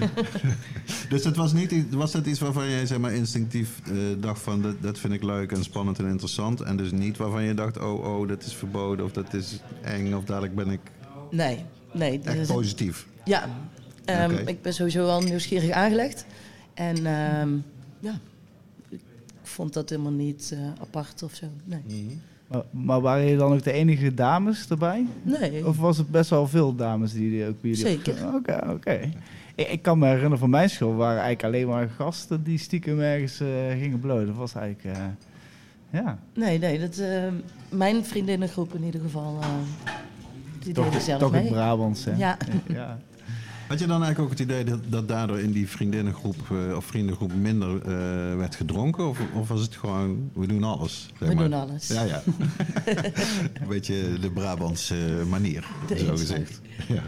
[1.09, 4.41] Dus het was, niet, iets- was dat iets waarvan jij zeg maar, instinctief eh, dacht
[4.41, 6.61] van dat, dat vind ik leuk en spannend en interessant.
[6.61, 10.13] En dus niet waarvan je dacht, oh, oh, dat is verboden of dat is eng
[10.13, 10.79] of dadelijk ben ik
[11.31, 12.19] Nee, nee.
[12.23, 13.07] echt positief.
[13.25, 13.43] Ja,
[14.09, 16.25] ehm, ik ben sowieso wel nieuwsgierig aangelegd.
[16.73, 17.49] En ehm,
[17.99, 18.19] ja,
[18.89, 18.99] ik
[19.41, 21.45] vond dat helemaal niet eh, apart of zo.
[21.65, 22.19] Nee.
[22.47, 25.05] maar, maar waren je dan ook de enige dames erbij?
[25.21, 25.67] Nee.
[25.67, 27.85] Of was het best wel veel dames die die ook bij jullie...
[27.85, 28.35] Zeker.
[28.35, 29.11] Oké, oké.
[29.55, 32.99] Ik, ik kan me herinneren van mijn school waren eigenlijk alleen maar gasten die stiekem
[32.99, 33.47] ergens eh,
[33.79, 34.25] gingen blowen.
[34.25, 34.97] Dat was eigenlijk...
[34.97, 35.03] eh,
[35.89, 37.33] ja, Nee, nee, dat, ehm,
[37.69, 39.47] mijn vriendinnengroep in ieder geval, eh,
[40.59, 41.41] die toch, deden zelf toch mee.
[41.41, 42.15] het Brabants, hè?
[42.15, 42.37] Ja.
[42.67, 42.99] ja.
[43.69, 46.85] Had je dan eigenlijk ook het idee dat, dat daardoor in die vriendinnengroep eh, of
[46.85, 49.07] vriendengroep minder eh, werd gedronken?
[49.09, 51.09] Of, of was het gewoon, we doen alles?
[51.19, 51.49] zeg We maar?
[51.49, 51.87] doen alles.
[51.87, 52.21] Ja, ja.
[53.61, 56.19] Een beetje de Brabantse manier, De zo inslag.
[56.19, 56.61] gezegd.
[56.87, 57.01] Ja.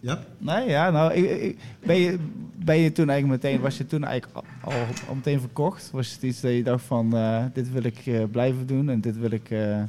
[0.00, 0.24] Ja?
[0.38, 2.18] Nee, ja, nou, ik, ik- ben, je,
[2.64, 4.72] ben je toen eigenlijk meteen, was je toen eigenlijk al,
[5.14, 5.90] meteen verkocht?
[5.92, 9.00] Was het iets dat je dacht van, eh, dit wil ik eh, blijven doen en
[9.00, 9.50] dit wil ik...
[9.50, 9.82] eh,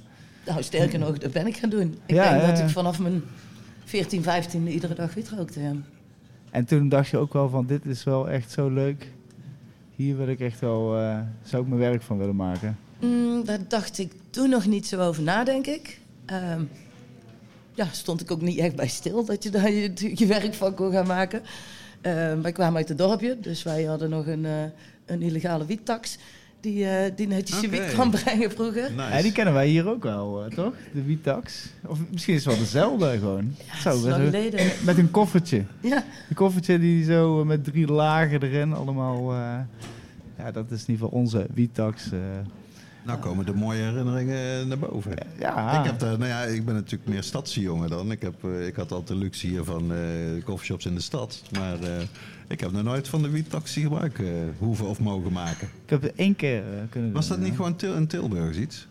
[0.45, 1.97] Nou, sterker nog, dat ben ik gaan doen.
[2.05, 3.21] Ik Ja, denk ja, dat ik vanaf mijn
[3.89, 5.61] 14, 15 iedere dag wiet rookte.
[5.61, 5.73] ja.
[6.49, 9.07] En toen dacht je ook wel van, dit is wel echt zo leuk.
[9.95, 12.77] Hier wil ik echt wel, eh, zou ik mijn werk van willen maken.
[12.99, 15.99] Mm, daar dacht ik toen nog niet zo over na, denk ik.
[16.25, 16.63] Ehm,
[17.73, 20.73] ja, stond ik ook niet echt bij stil dat je daar je, je werk van
[20.73, 21.41] kon gaan maken.
[22.01, 24.63] Ehm, wij kwamen uit het dorpje, dus wij hadden nog een, eh,
[25.05, 26.17] een illegale wiettax.
[26.61, 27.77] Die, eh, die netjes je Oké.
[27.79, 28.91] wiet kwam brengen vroeger.
[28.91, 29.15] Nice.
[29.15, 30.73] Ja, die kennen wij hier ook wel, eh, toch?
[30.93, 31.65] De Wietax.
[31.85, 33.55] Of misschien is het wel dezelfde gewoon.
[33.83, 35.63] Ja, Zo, met, met een koffertje.
[35.81, 39.31] Ja, Een koffertje die zo eh, met drie lagen erin allemaal...
[39.31, 39.59] eh,
[40.37, 42.11] ja, dat is in ieder geval onze Wietax.
[42.11, 42.19] eh.
[43.05, 45.11] Nou komen de mooie herinneringen naar boven.
[45.39, 48.11] Ja, Ik, heb daar, nou ja, ik ben natuurlijk meer stadsjongen dan.
[48.11, 51.41] Ik, heb, eh, ik had altijd de luxe hier van eh coffeeshops in de stad.
[51.59, 51.89] Maar eh,
[52.49, 55.67] ik heb nog nooit van de wietaxi gebruik eh, hoeven of mogen maken.
[55.83, 57.59] ik heb het één keer eh, kunnen Was dat doen, niet ja.
[57.59, 58.87] gewoon Til in Tilburg iets?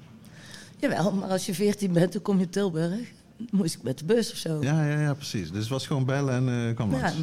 [0.77, 3.13] Jawel, maar als je 14 bent, dan kom je in Tilburg.
[3.51, 4.63] Moest ik met de bus of zo.
[4.63, 5.51] Ja, ja, ja, precies.
[5.51, 7.15] Dus het was gewoon bellen en eh kwam Ja, langs.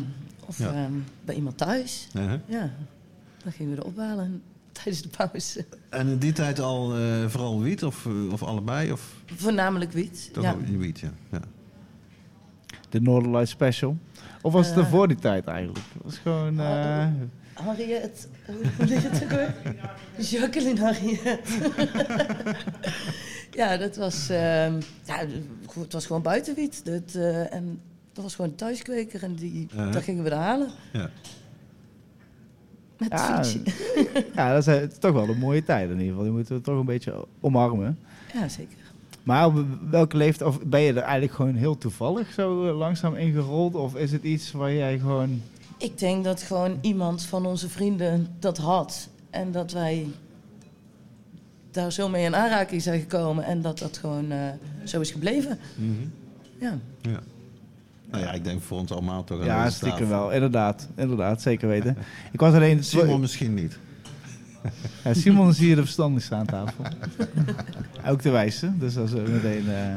[0.45, 0.73] of Ja.
[0.73, 0.91] ehm,
[1.25, 2.07] bij iemand thuis.
[2.15, 2.39] Uh-huh.
[2.45, 2.73] Ja,
[3.43, 5.65] dan gingen we er ophalen tijdens de pauze.
[5.89, 8.91] En in die tijd al eh, vooral wiet of, of allebei?
[8.91, 10.29] Of Voornamelijk wiet.
[10.33, 10.57] toch ja.
[10.77, 11.11] wiet, ja.
[11.31, 11.39] ja.
[12.89, 13.97] De Northern Special.
[14.45, 14.84] Of was het Eh.
[14.84, 15.79] er voor die tijd eigenlijk?
[15.93, 16.60] Het was gewoon...
[16.60, 17.08] eh,
[17.53, 18.27] Harriet,
[18.77, 19.53] hoe ligt het ook weer?
[20.17, 21.21] Jacqueline Harriet.
[23.62, 25.17] ja, dat was, ehm, ja,
[25.79, 26.86] het was gewoon buitenwiet.
[26.86, 27.79] Dat, eh, en
[28.13, 30.69] dat was gewoon een thuiskweker en die, daar gingen we er halen.
[30.93, 31.10] ja.
[32.97, 33.60] Met ja, fietsje.
[34.36, 36.23] ja, dat is eh, toch wel een mooie tijd in ieder geval.
[36.23, 37.99] Die moeten we toch een beetje omarmen.
[38.34, 38.77] Ja, zeker.
[39.25, 43.15] Maar op welke leeftijd, of ben je er eigenlijk gewoon heel toevallig zo eh, langzaam
[43.15, 43.75] ingerold?
[43.75, 45.41] Of is het iets waar jij gewoon...
[45.77, 49.09] Ik denk dat gewoon iemand van onze vrienden dat had.
[49.29, 50.07] En dat wij
[51.71, 53.43] daar zo mee in aanraking zijn gekomen.
[53.43, 54.39] En dat dat gewoon eh,
[54.83, 55.59] zo is gebleven.
[55.75, 55.91] Mhm.
[56.59, 56.77] Ja.
[57.01, 57.19] ja.
[58.11, 60.31] Nou ja, ik denk voor ons allemaal toch Ja, stiekem wel.
[60.31, 61.97] Inderdaad, inderdaad, zeker weten.
[62.31, 62.83] Ik was alleen...
[62.83, 63.79] Simon misschien niet.
[65.04, 66.84] Ja, Simon is hier de verstandigste aan tafel.
[68.08, 69.69] Ook de wijste, dus dat is meteen...
[69.69, 69.95] eh,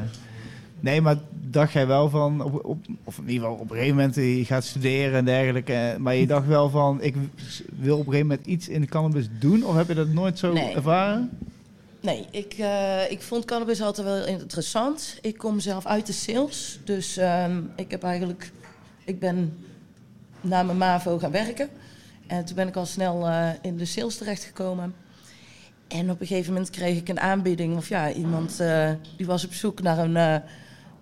[0.81, 3.97] Nee, maar dacht jij wel van, op, op, of in ieder geval op een gegeven
[3.97, 7.15] moment, je gaat studeren en dergelijke, eh, maar je dacht wel van, ik
[7.79, 10.39] wil op een gegeven moment iets in de cannabis doen, of heb je dat nooit
[10.39, 10.75] zo Nee.
[10.75, 11.31] ervaren?
[12.01, 15.19] Nee, ik, eh, ik vond cannabis altijd wel interessant.
[15.23, 16.79] Ik kom zelf uit de sales.
[16.85, 18.53] Dus ehm, ik heb eigenlijk...
[19.05, 19.53] Ik ben
[20.41, 21.69] na mijn MAVO gaan werken.
[22.29, 24.95] En toen ben ik al snel eh, in de sales terechtgekomen.
[25.88, 27.77] En op een gegeven moment kreeg ik een aanbieding.
[27.77, 30.37] Of ja, iemand eh, die was op zoek naar een, eh,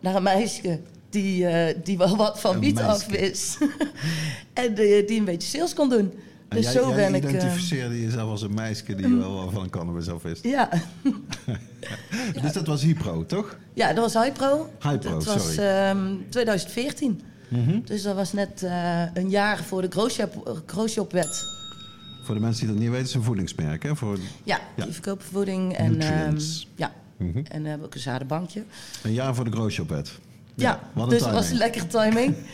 [0.01, 1.47] naar een meisje die,
[1.83, 3.59] die wel wat van biet af is.
[4.53, 6.13] en die een beetje sales kon doen.
[6.49, 7.25] En dus zo ben ik.
[7.25, 10.39] identificeerde jezelf als een meisje die um, wel van cannabis af is.
[10.43, 10.69] Ja.
[12.43, 13.57] dus dat was Hypro, toch?
[13.75, 14.69] Ja, dat was Hypro.
[14.79, 15.55] Hypro, dat was
[16.29, 17.21] 2014.
[17.49, 17.81] Mhm.
[17.85, 20.11] Dus dat was net eh, een jaar voor de
[20.67, 21.47] Grootshopwet.
[22.23, 23.97] Voor de mensen die dat niet weten, is een voedingsmerk, hè?
[23.97, 24.19] Voor...
[24.45, 26.23] Ja, die verkopen voeding en...
[26.27, 26.39] Um,
[26.75, 27.45] ja, mm -hmm.
[27.49, 28.65] en eh, we ook een zadenbankje.
[29.03, 30.19] Een jaar voor de Grootshopwet.
[30.55, 32.37] Ja, ja dus dat was een lekker timing.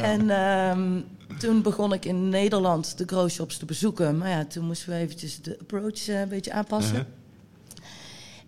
[0.00, 1.00] En ehm,
[1.38, 4.18] toen begon ik in Nederland de growshops te bezoeken.
[4.18, 6.96] Maar ja, toen moesten we eventjes de approach eh, een beetje aanpassen.
[6.96, 7.06] Uh-huh.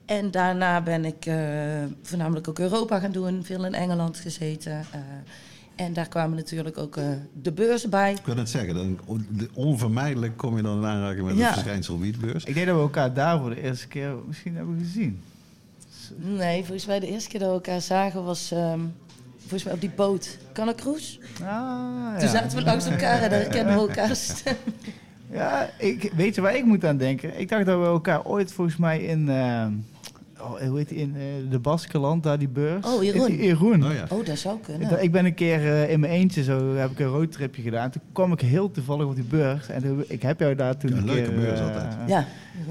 [0.06, 1.30] En daarna ben ik
[2.02, 3.44] voornamelijk ook Europa gaan doen.
[3.44, 4.84] Veel in Engeland gezeten
[5.80, 7.04] en daar kwamen natuurlijk ook eh,
[7.42, 8.12] de beurzen bij.
[8.12, 8.98] Ik wil net zeggen, dan,
[9.54, 11.44] onvermijdelijk kom je dan in aanraking met Ja.
[11.44, 12.44] het verschijnsel wietbeurs.
[12.44, 15.20] Ik denk dat we elkaar daar voor de eerste keer misschien hebben gezien.
[16.16, 18.80] Nee, volgens mij de eerste keer dat we elkaar zagen was ehm,
[19.38, 20.38] volgens mij op die boot.
[20.52, 21.18] Canna Cruise.
[21.42, 24.56] Ah, Toen zaten we langs elkaar en daar herkenden we elkaar stem.
[25.32, 27.40] Ja, ik, weet je waar ik moet aan denken?
[27.40, 29.66] Ik dacht dat we elkaar ooit volgens mij in, eh,
[30.42, 32.86] oh, hoe heet die, in eh, de Baskeland, daar die beurs.
[32.86, 33.26] Oh, Jeroen.
[33.28, 33.84] Heet die Jeroen.
[33.86, 34.06] Oh ja.
[34.08, 35.02] Oh, dat zou Ik, kunnen.
[35.02, 37.90] ik ben een keer eh, in mijn eentje, zo heb ik een roadtripje gedaan.
[37.90, 39.68] Toen kwam ik heel toevallig op die beurs.
[39.68, 41.38] En toen- ik heb jou daar toen Een een leuke keer...
[41.40, 41.94] beurs eh, altijd.
[42.06, 42.26] Ja,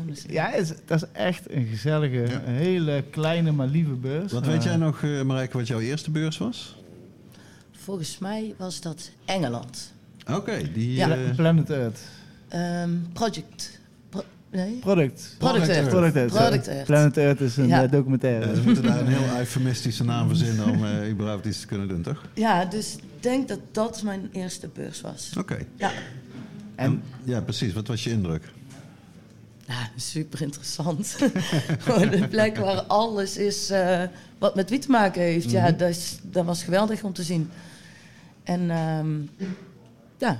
[0.06, 2.42] is- Ja, is, dat is echt een gezellige, Ja.
[2.46, 4.32] een hele kleine, maar lieve beurs.
[4.32, 6.78] Wat weet jij nog, eh Marijke, wat jouw eerste beurs was?
[7.72, 9.94] Volgens mij was dat Engeland.
[10.32, 10.94] Oké, die...
[10.94, 11.06] Ja.
[11.08, 12.00] Pla- Planet Earth.
[12.48, 13.79] Ehm, project.
[14.52, 14.78] Nee?
[14.80, 15.36] Product.
[15.38, 15.90] Product Earth.
[15.90, 16.34] Product Earth.
[16.34, 16.68] Product.
[16.68, 16.86] Earth.
[16.86, 17.84] Planet Earth is een Ja.
[17.84, 18.48] eh, documentaire.
[18.48, 21.88] ja, ze moeten daar een heel eufemistische naam verzinnen om eh, überhaupt iets te kunnen
[21.88, 22.24] doen, toch?
[22.34, 25.32] Ja, dus ik denk dat dat mijn eerste beurs was.
[25.38, 25.58] Oké.
[25.76, 25.92] Ja,
[26.76, 27.74] En Ja, precies.
[27.74, 28.44] Wat was je indruk?
[29.68, 31.18] ja super interessant.
[31.86, 34.04] Gewoon een plek waar alles is eh,
[34.38, 35.52] wat met wiet te maken heeft.
[35.52, 37.50] Ja, dat, is, dat was geweldig om te zien.
[38.44, 39.10] En ehm,
[40.18, 40.40] ja,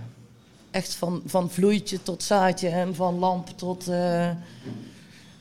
[0.72, 3.88] echt van, van vloeitje tot zaadje en van lamp tot...
[3.88, 4.30] eh,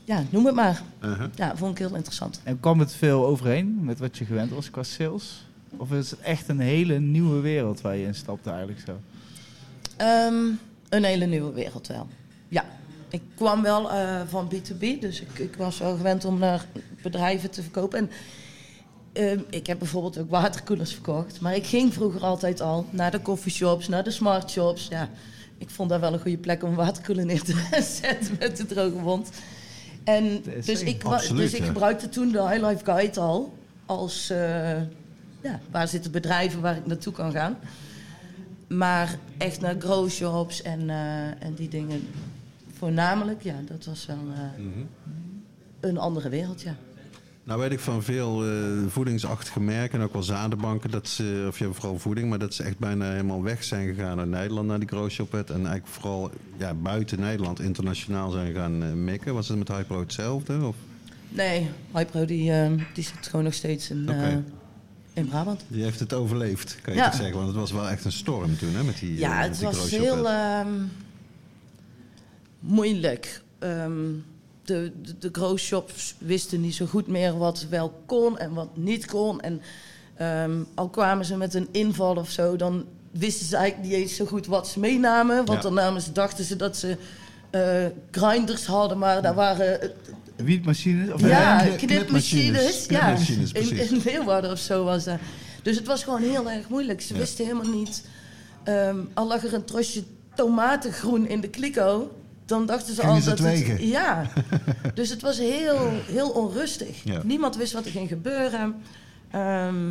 [0.05, 0.83] ja, noem het maar.
[1.05, 1.29] Uh-huh.
[1.35, 2.41] Ja, vond ik heel interessant.
[2.45, 5.47] En kwam het veel overeen met wat je gewend was qua sales?
[5.77, 9.01] Of is het echt een hele nieuwe wereld waar je in stapt eigenlijk zo?
[9.97, 10.45] Ehm,
[10.89, 12.07] een hele nieuwe wereld wel.
[12.49, 12.65] Ja,
[13.11, 16.67] ik kwam wel eh, van B2B, dus ik, ik was wel gewend om naar
[17.03, 17.99] bedrijven te verkopen.
[17.99, 18.11] En
[19.19, 23.23] ehm, ik heb bijvoorbeeld ook waterkoelers verkocht, maar ik ging vroeger altijd al naar de
[23.23, 24.89] coffeeshops, naar de smartshops.
[24.91, 25.09] Ja,
[25.59, 27.67] ik vond dat wel een goede plek om een waterkoeler neer te
[28.03, 29.31] zetten met de droge wond.
[30.05, 33.55] En dus ik, Absoluut, dus ik gebruikte toen de High Life Guide al
[33.87, 34.81] als eh,
[35.41, 37.59] ja, waar zitten bedrijven waar ik naartoe kan gaan.
[38.67, 42.09] Maar echt naar grow shops en, eh, en die dingen
[42.77, 44.19] voornamelijk, ja, dat was wel.
[44.35, 44.63] eh,
[45.81, 46.77] een andere wereld, ja.
[47.49, 48.53] Nou weet ik van veel eh,
[48.89, 52.63] voedingsachtige merken en ook wel zadenbanken, dat ze, of ja, vooral voeding, maar dat ze
[52.63, 55.49] echt bijna helemaal weg zijn gegaan uit Nederland naar die Grootshopet.
[55.51, 59.35] En eigenlijk vooral ja, buiten Nederland internationaal zijn gaan eh, mikken.
[59.35, 60.67] Was het met Hypro hetzelfde?
[60.67, 60.77] Of?
[61.29, 64.09] Nee, Hypro die, eh, die zit gewoon nog steeds in,
[65.13, 65.65] in Brabant.
[65.69, 67.13] Die heeft het overleefd, kan je Ja.
[67.13, 67.35] zeggen.
[67.35, 69.67] Want het was wel echt een storm toen, hè, met die Ja, met het die
[69.67, 70.73] was heel ehm,
[72.61, 73.43] moeilijk.
[73.59, 74.01] Ehm,
[74.69, 79.07] de, de, de growshops wisten niet zo goed meer wat wel kon en wat niet
[79.07, 79.41] kon.
[79.41, 79.61] En
[80.17, 84.17] ehm, al kwamen ze met een inval of zo, dan wisten ze eigenlijk niet eens
[84.17, 85.37] zo goed wat ze meenamen.
[85.37, 85.61] Want Ja.
[85.61, 86.97] dan namen ze, dachten ze dat ze
[87.51, 89.89] eh, grinders hadden, maar daar waren eh,
[90.37, 91.13] Wietmachines?
[91.13, 92.27] Of ja, knip- knipmachines.
[92.29, 92.87] knipmachines.
[92.87, 94.05] Ja, Knipmachines, in, precies.
[94.13, 95.19] in of zo was dat.
[95.63, 97.01] Dus het was gewoon heel erg moeilijk.
[97.01, 97.19] Ze Ja.
[97.21, 98.05] wisten helemaal niet...
[98.65, 100.03] ehm, al lag er een trosje
[100.35, 102.11] tomatengroen in de kliko...
[102.49, 103.59] dan dachten ze Gingen al ze dat het het...
[103.67, 103.87] wegen?
[103.87, 104.31] Ja,
[104.95, 107.05] dus het was heel, heel onrustig.
[107.05, 107.21] Ja.
[107.25, 108.75] Niemand wist wat er ging gebeuren.
[109.31, 109.91] Ehm,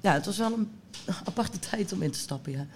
[0.00, 0.68] ja, het was wel een
[1.24, 2.66] aparte tijd om in te stappen, ja.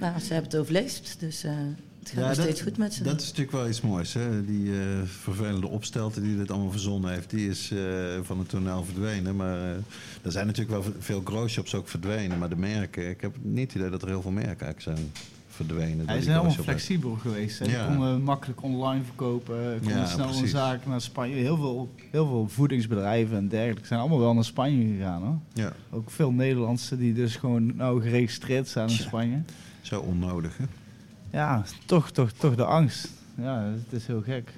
[0.00, 1.52] Maar ze hebben het overleefd, dus eh,
[1.98, 2.34] het gaat nog Mhm.
[2.34, 3.02] dat, steeds goed met ze.
[3.02, 4.12] Dat is natuurlijk wel iets moois.
[4.14, 4.44] Hè?
[4.44, 7.78] Die eh, vervelende opstelter die dit allemaal verzonnen heeft, die is eh,
[8.22, 9.36] van het toneel verdwenen.
[9.36, 9.74] Maar eh,
[10.22, 12.38] er zijn natuurlijk wel veel growshops ook verdwenen.
[12.38, 15.12] Maar de merken, ik heb niet het idee dat er heel veel merken eigenlijk zijn
[15.66, 16.06] verdwenen.
[16.08, 17.58] Hij is helemaal flexibel geweest.
[17.58, 17.66] Ja.
[17.66, 19.56] Je kon eh, makkelijk online verkopen.
[19.56, 21.34] Je kon Ja, snel een zaak naar Spanje.
[21.34, 25.22] Heel veel, heel veel voedingsbedrijven en dergelijke zijn allemaal wel naar Spanje gegaan.
[25.22, 25.38] Hoor.
[25.52, 28.94] Ja, Ook veel Nederlandse die dus gewoon nou geregistreerd staan in.
[28.94, 29.42] Spanje.
[29.82, 30.56] zo onnodig.
[30.56, 30.64] Hè?
[31.38, 33.08] Ja, toch, toch, toch de angst.
[33.34, 34.52] Ja, het is heel gek.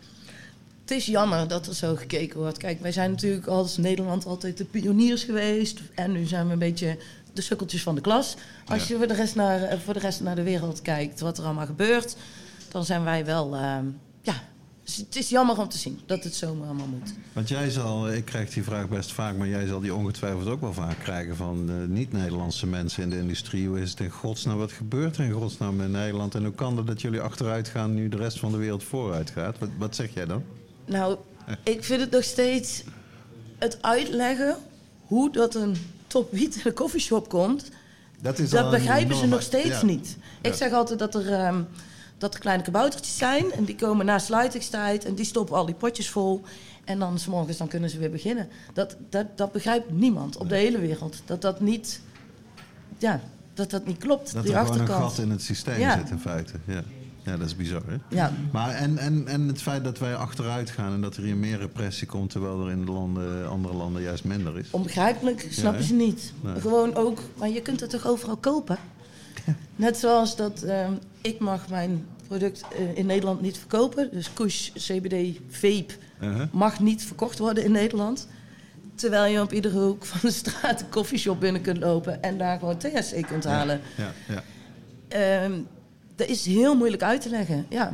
[0.81, 2.59] Het is jammer dat er zo gekeken wordt.
[2.59, 5.81] Kijk, wij zijn natuurlijk als Nederland altijd de pioniers geweest.
[5.95, 6.99] En nu zijn we een beetje
[7.35, 8.35] de sukkeltjes van de klas.
[8.67, 11.39] Als je voor de, rest naar, eh, voor de rest naar de wereld kijkt, wat
[11.39, 12.17] er allemaal gebeurt,
[12.69, 13.57] dan zijn wij wel.
[13.57, 13.87] ehm,
[14.23, 14.43] ja,
[14.85, 17.15] dus het is jammer om te zien dat het zo allemaal moet.
[17.33, 20.61] Want jij zal, ik krijg die vraag best vaak, maar jij zal die ongetwijfeld ook
[20.61, 23.69] wel vaak krijgen van eh, niet-Nederlandse mensen in de industrie.
[23.69, 24.59] Hoe is het in godsnaam?
[24.59, 26.35] Wat gebeurt er in godsnaam in Nederland?
[26.35, 29.31] En hoe kan het dat jullie achteruit gaan nu de rest van de wereld vooruit
[29.31, 29.59] gaat?
[29.59, 30.43] Wat, wat zeg jij dan?
[30.87, 31.17] Nou,
[31.63, 32.85] ik vind het nog steeds
[33.59, 34.57] het uitleggen
[35.07, 35.77] hoe dat een
[36.15, 37.71] top wiet in een koffieshop komt.
[38.21, 39.85] Dat, is Dat begrijpen ze nog steeds ja.
[39.85, 40.17] niet.
[40.41, 40.57] Ik Ja.
[40.57, 41.63] zeg altijd dat er, ehm,
[42.19, 43.53] dat er kleine kaboutertjes zijn.
[43.53, 45.05] En die komen na sluitingstijd.
[45.05, 46.43] En die stoppen al die potjes vol.
[46.85, 48.49] En dan 's morgens dan kunnen ze weer beginnen.
[48.73, 51.23] Dat, dat, dat begrijpt niemand op de hele wereld.
[51.25, 52.01] Dat dat niet,
[52.99, 53.21] ja,
[53.55, 54.33] dat dat niet klopt.
[54.33, 55.13] Dat die er gewoon een achterkant.
[55.15, 55.99] gat in het systeem Ja.
[55.99, 56.53] zit in feite.
[56.65, 56.83] Ja.
[57.25, 57.97] Ja, dat is bizar hè?
[58.09, 61.37] Ja, Maar en, en, en het feit dat wij achteruit gaan en dat er hier
[61.37, 62.31] meer repressie komt...
[62.31, 64.71] terwijl er in de landen, andere landen juist minder is.
[64.71, 66.33] onbegrijpelijk, snappen ze niet.
[66.41, 66.61] Nee.
[66.61, 68.79] Gewoon ook, maar je kunt het toch overal kopen?
[69.77, 74.09] Net zoals dat ehm, ik mag mijn product eh, in Nederland niet verkopen.
[74.13, 76.47] Dus Kush, CBD, vape Uh-huh.
[76.53, 78.29] mag niet verkocht worden in Nederland.
[78.95, 82.59] Terwijl je op iedere hoek van de straat een koffieshop binnen kunt lopen en daar
[82.59, 83.81] gewoon THC kunt halen.
[83.97, 84.43] Ja, ja.
[85.09, 85.53] Ehm,
[86.17, 87.67] dat is heel moeilijk uit te leggen.
[87.69, 87.93] Ja.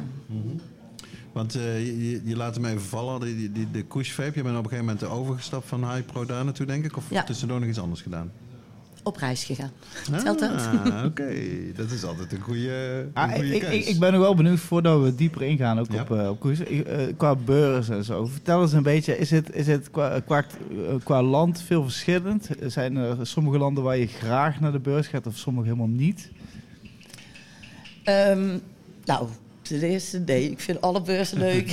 [1.33, 4.33] Want eh, je, je- laat hem even vallen, die, die, die, de Kush Vape.
[4.35, 6.97] Je bent op een gegeven moment overgestapt van Hypro daar naartoe, denk ik?
[6.97, 7.23] Of Ja.
[7.23, 8.31] tussendoor nog iets anders gedaan?
[9.03, 9.71] Op reis gegaan.
[10.23, 10.51] Telt dat?
[10.51, 11.33] Ah, oké.
[11.77, 14.59] Dat is altijd een goede, een Ah, goede ik, ik, ik ben nog wel benieuwd
[14.61, 16.01] voordat we dieper ingaan ook Ja.
[16.03, 16.61] op, eh, op koers.
[16.61, 18.27] Eh, qua beurs en zo.
[18.27, 20.45] Vertel eens een beetje, is het, is het qua, qua,
[21.05, 22.49] qua land veel verschillend?
[22.67, 26.31] Zijn er sommige landen waar je graag naar de beurs gaat of sommige helemaal niet?
[28.11, 28.59] Ehm,
[29.05, 29.29] nou,
[29.63, 31.71] ten eerste, nee, ik vind alle beurzen leuk.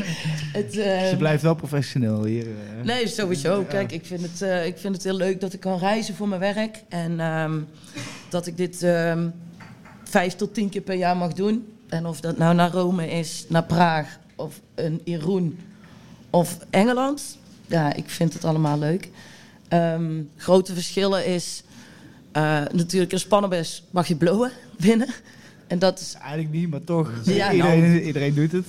[0.58, 2.46] het, ehm, Ze blijft wel professioneel hier.
[2.46, 2.84] eh.
[2.84, 3.62] Nee, sowieso.
[3.62, 6.28] Kijk, ik vind, het, eh, ik vind het heel leuk dat ik kan reizen voor
[6.28, 6.82] mijn werk.
[6.88, 7.60] En ehm,
[8.28, 8.86] dat ik dit
[10.04, 11.66] vijf tot tien keer per jaar mag doen.
[11.88, 15.58] En of dat nou naar Rome is, naar Praag of een Iroen
[16.30, 17.38] of Engeland.
[17.66, 19.08] Ja, ik vind het allemaal leuk.
[20.36, 21.62] Grote verschillen is
[22.36, 25.08] eh, natuurlijk een spannenbes mag je blowen binnen.
[25.66, 27.12] En dat is Eigenlijk niet, maar toch.
[27.24, 28.00] Ja, iedereen, nou.
[28.00, 28.66] iedereen doet het.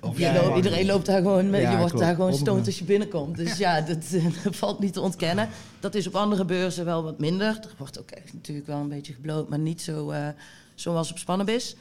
[0.00, 0.56] Of Ja, loopt- ja.
[0.56, 1.98] iedereen loopt daar gewoon, Ja, je wordt klopt.
[2.06, 3.36] daar gewoon stoned als je binnenkomt.
[3.36, 5.48] Dus ja, dat, eh, dat valt niet te ontkennen.
[5.80, 7.46] Dat is op andere beurzen wel wat minder.
[7.46, 10.28] Er wordt ook echt natuurlijk wel een beetje gebloot, maar niet zo eh,
[10.74, 11.76] zoals op Spannenbis.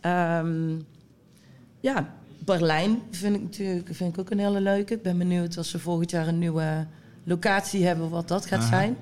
[0.00, 0.70] Ehm,
[1.80, 4.94] ja, Berlijn vind ik natuurlijk vind ik ook een hele leuke.
[4.94, 6.86] Ik ben benieuwd als ze volgend jaar een nieuwe
[7.24, 8.68] locatie hebben, wat dat gaat Aha.
[8.68, 8.96] zijn.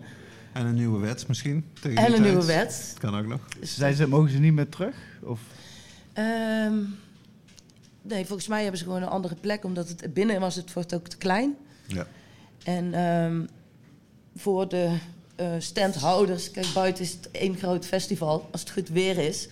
[0.53, 1.65] En een nieuwe wet misschien?
[1.81, 2.23] tegen En een tijd.
[2.23, 2.95] nieuwe wet.
[2.99, 3.41] Kan ook nog.
[3.61, 4.95] Zijn ze, mogen ze niet meer terug?
[5.23, 5.41] Of?
[6.13, 6.75] Ehm,
[8.03, 10.95] nee, volgens mij hebben ze gewoon een andere plek, omdat het binnen was het wordt
[10.95, 11.57] ook te klein.
[11.87, 12.07] Ja.
[12.65, 13.47] En ehm,
[14.37, 14.97] voor de
[15.37, 18.49] eh, standhouders, kijk, buiten is het één groot festival.
[18.51, 19.49] Als het goed weer is,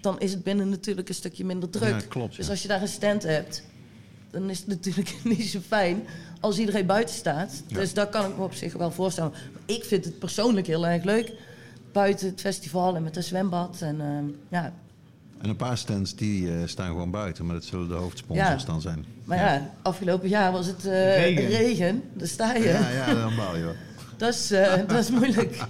[0.00, 2.00] dan is het binnen natuurlijk een stukje minder druk.
[2.00, 2.36] Ja, klopt, ja.
[2.36, 3.62] Dus als je daar een stand hebt,
[4.30, 6.06] dan is het natuurlijk niet zo fijn
[6.40, 7.62] als iedereen buiten staat.
[7.66, 7.78] Ja.
[7.78, 9.32] Dus dat kan ik me op zich wel voorstellen.
[9.74, 11.32] Ik vind het persoonlijk heel erg leuk.
[11.92, 13.76] Buiten het festival en met een zwembad.
[13.80, 14.72] En ehm, ja,
[15.42, 18.66] En een paar stands die eh, staan gewoon buiten, maar dat zullen de hoofdsponsors Ja.
[18.68, 19.04] dan zijn.
[19.24, 21.46] maar ja, afgelopen jaar was het eh, Regen.
[21.46, 22.02] regen.
[22.12, 22.68] Daar sta je.
[22.68, 23.74] Ja, ja, dan baal je wel.
[24.16, 25.56] Dat, is, eh, dat is moeilijk.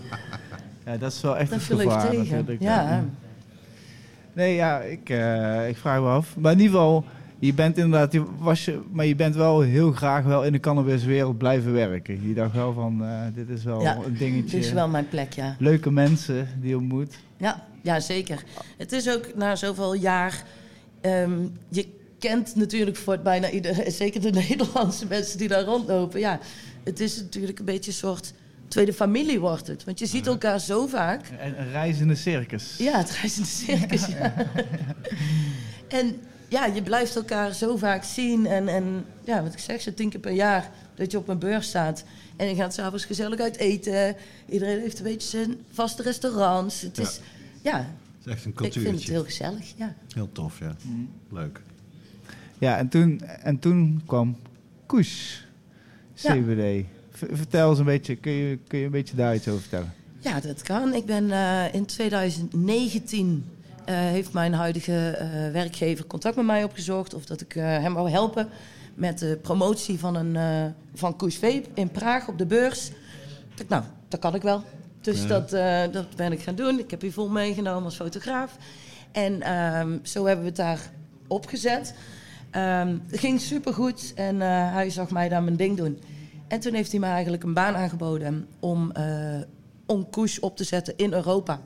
[0.84, 2.56] Ja, dat is wel echt Dat een gevaar tegen.
[2.60, 3.04] Ja.
[4.32, 6.36] Nee, ja, ik, eh, ik vraag me af.
[6.36, 7.04] Maar in ieder geval,
[7.40, 10.60] je bent inderdaad, je was je, maar je bent wel heel graag wel in de
[10.60, 12.28] cannabiswereld blijven werken.
[12.28, 14.56] Je dacht wel van, eh, dit is wel Ja, een dingetje.
[14.56, 15.56] Dit is wel mijn plek, ja.
[15.58, 17.14] Leuke mensen die je ontmoet.
[17.36, 18.42] Ja, ja, zeker.
[18.76, 20.42] Het is ook na zoveel jaar.
[21.00, 21.86] ehm, je
[22.18, 26.20] kent natuurlijk voor bijna iedereen, zeker de Nederlandse mensen die daar rondlopen.
[26.20, 26.38] Ja,
[26.84, 28.32] het is natuurlijk een beetje een soort
[28.68, 29.84] tweede familie wordt het.
[29.84, 31.20] Want je ziet elkaar zo vaak.
[31.40, 32.74] Een, een reizende circus.
[32.78, 34.06] Ja, het reizende circus.
[34.06, 34.34] Ja.
[35.98, 36.16] en
[36.50, 38.46] ja, je blijft elkaar zo vaak zien.
[38.46, 41.38] En, en ja, wat ik zeg, zo tien keer per jaar dat je op een
[41.38, 42.04] beurs staat.
[42.36, 44.16] En je gaat s'avonds gezellig uit eten.
[44.48, 46.80] Iedereen heeft een beetje zijn vaste restaurants.
[46.80, 47.02] Het Ja.
[47.02, 47.20] is,
[47.62, 49.94] ja, Het is echt een ik vind het heel gezellig, ja.
[50.14, 50.76] Heel tof, ja.
[51.30, 51.60] Leuk.
[52.58, 54.36] Ja, en toen, en toen kwam
[54.86, 55.44] Koes.
[56.14, 56.84] CBD.
[57.12, 59.94] Vertel eens een beetje, kun je, kun je een beetje daar iets over vertellen?
[60.18, 60.94] Ja, dat kan.
[60.94, 63.59] Ik ben eh, in 2019 eh,
[63.94, 68.10] heeft mijn huidige eh, werkgever contact met mij opgezocht of dat ik eh, hem wou
[68.10, 68.48] helpen
[68.94, 70.64] met de promotie van een eh
[70.94, 72.90] van Koes Vape in Praag op de beurs.
[73.58, 74.62] Ik nou, dat kan ik wel.
[75.00, 75.28] Dus Ja.
[75.28, 76.78] dat, eh, dat ben ik gaan doen.
[76.78, 78.56] Ik heb Yvonne meegenomen als fotograaf.
[79.12, 80.80] En ehm, zo hebben we het daar
[81.26, 81.94] opgezet.
[82.50, 86.00] Ehm, het ging supergoed en eh, hij zag mij daar mijn ding doen.
[86.48, 89.40] En toen heeft hij me eigenlijk een baan aangeboden om, eh
[89.86, 91.60] om Koes op te zetten in Europa.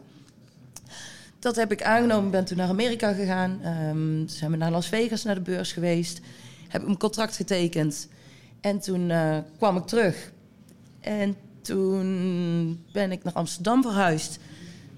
[1.45, 2.31] Dat heb ik aangenomen.
[2.31, 3.61] Ben toen naar Amerika gegaan.
[3.63, 6.21] Ehm zijn we naar Las Vegas naar de beurs geweest.
[6.69, 8.09] Heb een contract getekend.
[8.61, 10.33] En toen eh, kwam ik terug.
[11.01, 14.39] En toen ben ik naar Amsterdam verhuisd.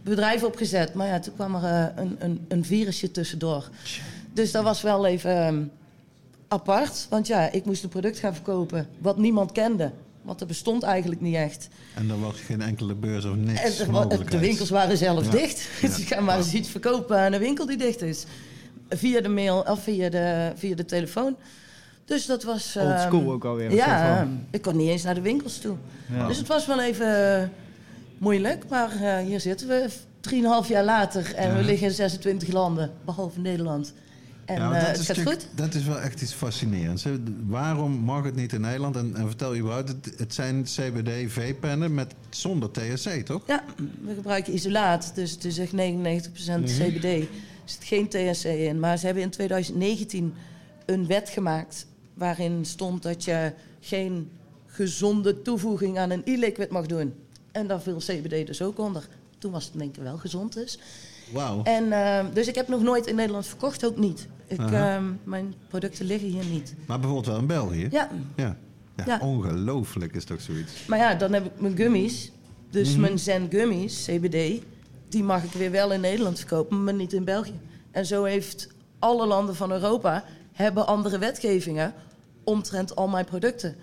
[0.02, 0.94] Bedrijf opgezet.
[0.94, 3.68] Maar ja, toen kwam er eh, een, een, een virusje tussendoor.
[4.32, 5.62] Dus dat was wel even ehm,
[6.48, 7.06] apart.
[7.10, 9.90] Want ja, ik moest een product gaan verkopen wat niemand kende.
[10.26, 11.68] Want dat bestond eigenlijk niet echt.
[11.94, 15.30] En er was geen enkele beurs of niks En de, winkels waren zelf Ja.
[15.30, 15.68] dicht.
[15.80, 15.88] Ja.
[15.88, 18.24] Dus ik ga maar eens iets verkopen aan een winkel die dicht is.
[18.88, 21.36] Via de mail of via de, via de telefoon.
[22.04, 22.76] Dus dat was...
[22.76, 23.72] Old ehm, school ook alweer.
[23.74, 24.44] Ja, van.
[24.50, 25.76] ik kon niet eens naar de winkels toe.
[26.12, 26.26] Ja.
[26.26, 27.48] Dus het was wel even eh,
[28.18, 28.64] moeilijk.
[28.68, 29.88] Maar eh, hier zitten we,
[30.20, 31.34] drieënhalf jaar later.
[31.34, 31.64] En we Ja.
[31.66, 33.92] liggen in 26 landen, behalve Nederland.
[34.46, 35.46] En Ja, eh, dat, het is gaat goed.
[35.54, 37.04] dat is wel echt iets fascinerends.
[37.04, 37.16] hè.
[37.46, 38.96] Waarom mag het niet in Nederland?
[38.96, 43.42] En, en vertel je überhaupt, het, het zijn CBD-V-pennen met zonder THC, toch?
[43.46, 43.64] Ja,
[44.00, 45.12] we gebruiken isolaat.
[45.14, 45.74] Dus het is echt 99%
[46.64, 47.04] CBD.
[47.04, 47.28] Er
[47.64, 48.80] zit geen THC in.
[48.80, 50.34] Maar ze hebben in 2019
[50.86, 51.86] een wet gemaakt...
[52.14, 54.30] waarin stond dat je geen
[54.66, 57.14] gezonde toevoeging aan een e-liquid mag doen.
[57.52, 59.08] En daar viel CBD dus ook onder.
[59.38, 60.78] Toen was het denk ik wel gezond dus.
[61.32, 61.62] Wauw.
[61.62, 64.26] En, ehm, dus ik heb nog nooit in Nederland verkocht, ook niet.
[64.46, 66.74] Ik, ehm, mijn producten liggen hier niet.
[66.86, 67.88] Maar bijvoorbeeld wel in België?
[67.90, 68.56] Ja, Ja,
[68.96, 69.18] ja, Ja.
[69.22, 70.86] ongelooflijk is toch zoiets.
[70.86, 72.32] maar ja, dan heb ik mijn gummies.
[72.70, 73.00] Dus Mhm.
[73.00, 74.62] mijn Zen gummies, CBD,
[75.08, 77.60] die mag ik weer wel in Nederland verkopen, maar niet in België.
[77.90, 78.68] En zo heeft
[78.98, 81.92] alle landen van Europa hebben andere wetgevingen
[82.44, 83.76] omtrent al mijn producten.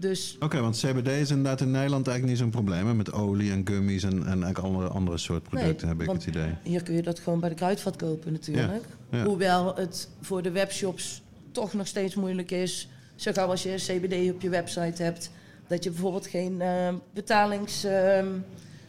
[0.00, 2.86] Dus Oké, want CBD is inderdaad in Nederland eigenlijk niet zo'n probleem.
[2.86, 2.94] Hè?
[2.94, 6.24] Met olie en gummies en, en eigenlijk andere, andere soort producten Nee, heb ik want
[6.24, 6.54] het idee.
[6.62, 8.82] hier kun je dat gewoon bij de kruidvat kopen natuurlijk.
[9.10, 9.24] Ja, ja.
[9.24, 11.22] Hoewel het voor de webshops
[11.52, 12.88] toch nog steeds moeilijk is.
[13.14, 15.30] Zo gauw als je CBD op je website hebt,
[15.66, 17.84] dat je bijvoorbeeld geen eh, betalings...
[17.84, 17.90] eh,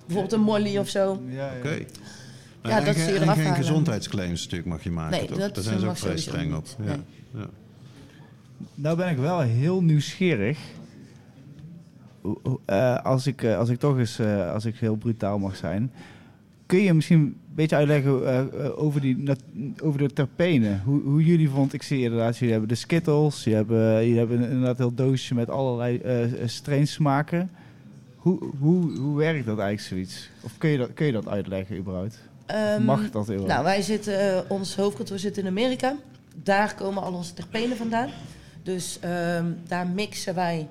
[0.05, 1.21] bijvoorbeeld een molly of zo.
[1.27, 1.57] Ja, ja.
[1.57, 1.69] Oké.
[1.69, 5.37] Ja, en dat geen- zie je en geen gezondheidsclaims natuurlijk mag je maken, Nee, toch?
[5.37, 6.63] dat Daar zijn ze ook vrij streng op.
[6.63, 6.75] niet.
[6.87, 6.95] Ja.
[6.95, 7.03] Nee.
[7.43, 7.49] Ja.
[8.75, 10.57] Nou ben ik wel heel nieuwsgierig.
[12.65, 15.91] Eh, als, ik, eh, als ik toch eens, eh, als ik heel brutaal mag zijn.
[16.65, 19.29] Kun je misschien een beetje uitleggen over, die,
[19.83, 20.81] over de terpenen?
[20.85, 23.43] Hoe, hoe jullie vond, ik zie inderdaad, jullie hebben de Skittles.
[23.43, 23.69] Je hebt,
[24.05, 27.49] je hebt een- inderdaad heel doosje met allerlei eh strains smaken.
[28.15, 30.29] Hoe, hoe, hoe werkt dat eigenlijk zoiets?
[30.41, 32.19] Of kun je dat, kun je dat uitleggen überhaupt?
[32.45, 33.47] Ehm, mag dat überhaupt?
[33.51, 35.95] Nou, wij zitten, ons hoofdkantoor zit in Amerika.
[36.43, 38.09] Daar komen al onze terpenen vandaan.
[38.63, 40.67] Dus ehm, daar mixen wij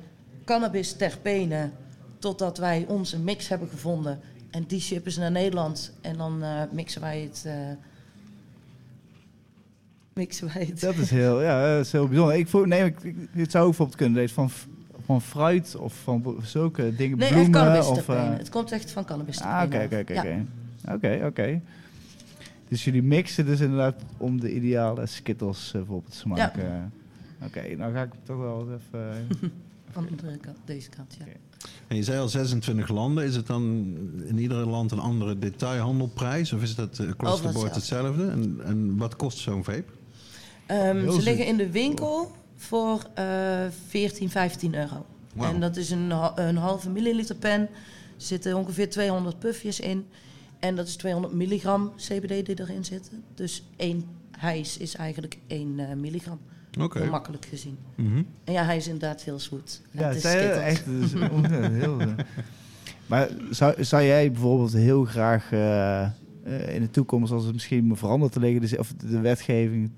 [0.48, 1.72] cannabis terpenen
[2.18, 4.20] totdat wij onze mix hebben gevonden.
[4.50, 5.92] En die shippen ze naar Nederland.
[6.00, 7.42] En dan eh, mixen wij het.
[7.46, 7.54] eh,
[10.14, 10.80] mixen wij het.
[10.80, 12.36] Dat is heel, ja, dat is heel bijzonder.
[12.36, 14.50] Ik voel, nee, ik, het zou ook bijvoorbeeld kunnen deze van,
[15.04, 18.08] van fruit of van zulke dingen, Nee, bloemen cannabis of.
[18.08, 20.44] eh, Het komt echt van cannabis ah, oké, oké, oké, Ja.
[20.94, 21.60] oké, oké.
[22.68, 26.92] Dus jullie mixen dus inderdaad om de ideale skittles bijvoorbeeld te maken.
[27.44, 29.26] Oké, nou ga ik toch wel even...
[29.88, 31.24] eh, Van de andere kant, deze kant, ja.
[31.86, 33.24] En je zei al 26 landen.
[33.24, 33.62] Is het dan
[34.26, 36.52] in ieder land een andere detailhandelprijs?
[36.52, 38.28] Of is dat uh, across the board hetzelfde?
[38.28, 39.92] En, en wat kost zo'n vape?
[40.66, 43.24] Ehm, ze liggen in de winkel voor eh
[43.88, 45.06] 14, 15 euro.
[45.36, 47.60] En dat is een, een halve milliliter pen.
[47.60, 47.68] Er
[48.16, 50.06] zitten ongeveer 200 puffjes in.
[50.58, 53.24] En dat is 200 milligram CBD die erin zitten.
[53.34, 56.40] Dus één hijs is eigenlijk 1 eh, milligram.
[56.78, 56.98] Oké.
[56.98, 57.78] Heel makkelijk gezien.
[57.94, 58.22] Mhm.
[58.44, 59.80] En ja, hij is inderdaad heel zoet.
[59.90, 60.84] Ja, het is echt
[61.80, 61.98] heel.
[63.06, 66.10] Maar zou, zou jij bijvoorbeeld heel graag eh, eh,
[66.74, 69.90] in de toekomst, als het misschien verandert te liggen, dus, of de wetgeving,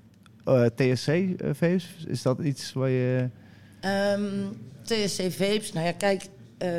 [0.43, 3.29] eh, TSC-vapes, is dat iets waar je...
[3.79, 4.21] Ehm,
[4.81, 6.69] TSC Vapes, nou ja, kijk, eh,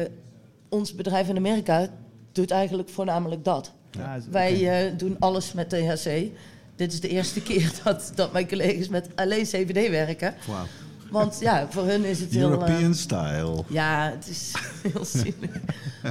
[0.68, 1.88] ons bedrijf in Amerika
[2.32, 3.72] doet eigenlijk voornamelijk dat.
[3.90, 6.30] Ja, Wij eh, doen alles met THC.
[6.76, 10.34] Dit is de eerste keer dat, dat mijn collega's met alleen CBD werken.
[10.48, 10.64] Wauw.
[11.10, 12.42] Want ja, voor hun is het heel...
[12.44, 13.64] eh, European style.
[13.68, 14.52] ja, het is
[14.92, 15.50] heel zielig.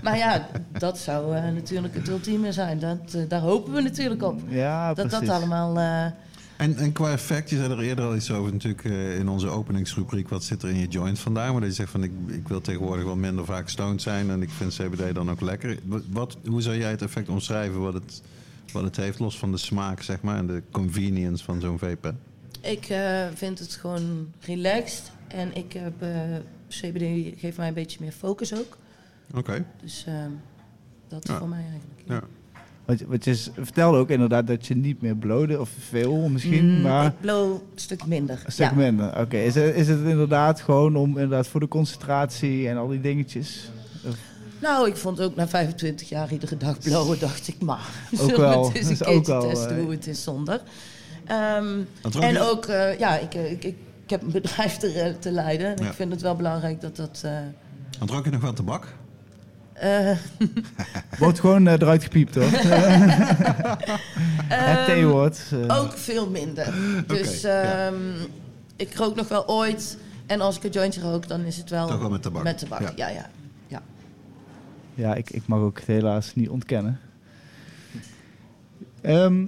[0.03, 0.47] Maar ja,
[0.78, 2.80] dat zou eh, natuurlijk het ultieme zijn.
[2.80, 4.39] Dat, eh, daar hopen we natuurlijk op.
[4.47, 5.28] ja, Dat precies.
[5.28, 5.78] dat allemaal...
[5.78, 6.05] eh,
[6.57, 9.47] En, en qua effect, je zei er eerder al iets over natuurlijk eh, in onze
[9.47, 10.30] openingsrubriek.
[10.30, 11.51] Wat zit er in je joint vandaag?
[11.51, 14.30] Maar dat je zegt van ik, ik wil tegenwoordig wel minder vaak stoned zijn.
[14.30, 15.78] En ik vind CBD dan ook lekker.
[16.12, 18.22] Wat- hoe zou jij het effect omschrijven wat het,
[18.72, 19.19] wat het heeft?
[19.19, 22.13] Los van de smaak zeg maar en de convenience van zo'n vape.
[22.61, 25.11] ik eh, vind het gewoon relaxed.
[25.28, 25.93] En ik heb...
[26.01, 26.09] eh,
[26.69, 28.78] CBD geeft mij een beetje meer focus ook.
[29.36, 29.65] Oké.
[29.82, 30.13] Dus eh,
[31.07, 31.38] dat Ja.
[31.38, 32.01] voor mij eigenlijk.
[32.05, 32.22] Ja.
[32.86, 36.76] Want, je- want je vertelde ook inderdaad dat je niet meer blode, of veel misschien,
[36.76, 38.41] Mm, maar Ik blow een stuk minder.
[38.45, 38.76] een stuk ja.
[38.76, 39.19] minder.
[39.19, 43.01] Oké, is, het, is het inderdaad gewoon om inderdaad voor de concentratie en al die
[43.01, 43.69] dingetjes?
[44.07, 44.30] Of-
[44.62, 47.80] Nou, ik vond ook na 25 jaar iedere dag blowen, dacht ik, maar
[48.12, 48.72] zullen wel.
[48.72, 50.62] we het is een ook keertje wel, testen eh, hoe het is zonder.
[51.26, 54.78] Ehm, rook en je- ook, eh, ja, ik, eh, ik, ik, ik heb een bedrijf
[54.78, 55.76] te, te leiden.
[55.76, 55.89] En Ja.
[55.89, 57.22] ik vind het wel belangrijk dat dat...
[57.26, 57.32] eh,
[57.99, 58.88] Want rook je nog wel tabak?
[59.74, 60.12] eh,
[61.20, 62.43] Wordt gewoon eh, eruit gepiept hoor.
[64.47, 65.39] het ehm, theewoord.
[65.68, 66.74] eh, Ook veel minder.
[67.07, 67.62] Dus ja.
[67.88, 67.95] ehm,
[68.76, 69.97] ik rook nog wel ooit.
[70.26, 72.43] En als ik een jointje rook, dan is het wel, Toch wel met tabak?
[72.43, 72.91] Met tabak, Ja.
[72.95, 73.30] ja, ja.
[75.01, 75.15] Ja.
[75.15, 76.99] Ik, ik mag ook het helaas niet ontkennen.
[79.01, 79.45] Ehm,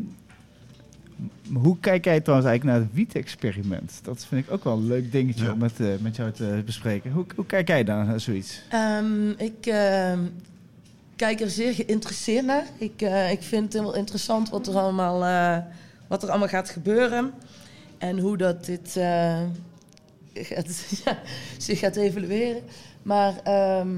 [1.53, 3.99] hoe kijk jij trouwens eigenlijk naar het wiet-experiment?
[4.03, 5.51] Dat vind ik ook wel een leuk dingetje Ja.
[5.51, 7.11] om met, eh, met jou te bespreken.
[7.11, 8.61] Hoe, hoe kijk jij daar naar zoiets?
[8.69, 10.19] Ehm, ik ehm,
[11.15, 12.65] kijk er zeer geïnteresseerd naar.
[12.77, 15.65] Ik, eh, ik vind het heel interessant wat er allemaal, eh,
[16.07, 17.31] wat er allemaal gaat gebeuren.
[17.97, 19.41] En hoe dat dit eh,
[20.49, 21.19] gaat, ja,
[21.57, 22.61] zich gaat evalueren.
[23.01, 23.97] Maar ehm,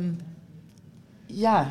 [1.25, 1.69] ja,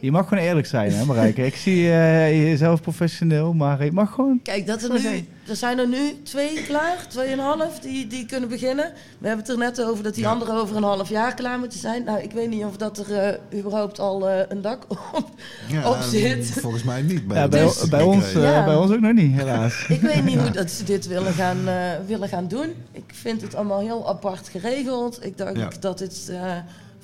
[0.00, 1.46] Je mag gewoon eerlijk zijn, hè Marijke?
[1.46, 4.40] Ik zie eh, jezelf professioneel, maar je mag gewoon...
[4.42, 5.28] kijk, dat er, nu, zijn.
[5.48, 8.92] er zijn er nu twee klaar, tweeënhalf, die, die kunnen beginnen.
[9.18, 10.30] We hebben het er net over dat die Ja.
[10.30, 12.04] anderen over een half jaar klaar moeten zijn.
[12.04, 15.30] Nou, ik weet niet of dat er eh, überhaupt al eh, een dak op,
[15.84, 16.46] op zit.
[16.50, 17.26] Volgens mij niet.
[17.26, 17.62] Bij Ja, bij,
[18.02, 18.64] ons, Ja.
[18.64, 19.84] bij ons ook nog niet, helaas.
[19.88, 21.74] Ik weet niet hoe dat ze dit willen gaan, eh,
[22.06, 22.74] willen gaan doen.
[22.92, 25.24] Ik vind het allemaal heel apart geregeld.
[25.24, 25.70] Ik dacht Ja.
[25.80, 26.56] dat het eh,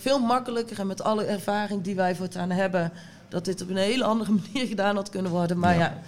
[0.02, 2.92] veel makkelijker en met alle ervaring die wij voortaan hebben,
[3.28, 5.58] dat dit op een hele andere manier gedaan had kunnen worden.
[5.58, 5.78] Maar Ja.
[5.80, 6.00] ja,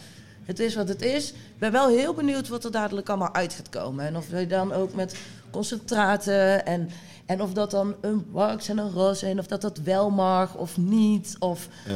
[0.44, 1.30] het is wat het is.
[1.30, 4.06] Ik ben wel heel benieuwd wat er dadelijk allemaal uit gaat komen.
[4.06, 5.16] En of we dan ook met
[5.50, 6.90] concentraten en,
[7.26, 10.54] en of dat dan een wax en een roze en of dat dat wel mag
[10.54, 11.36] of niet.
[11.38, 11.94] Of Eh,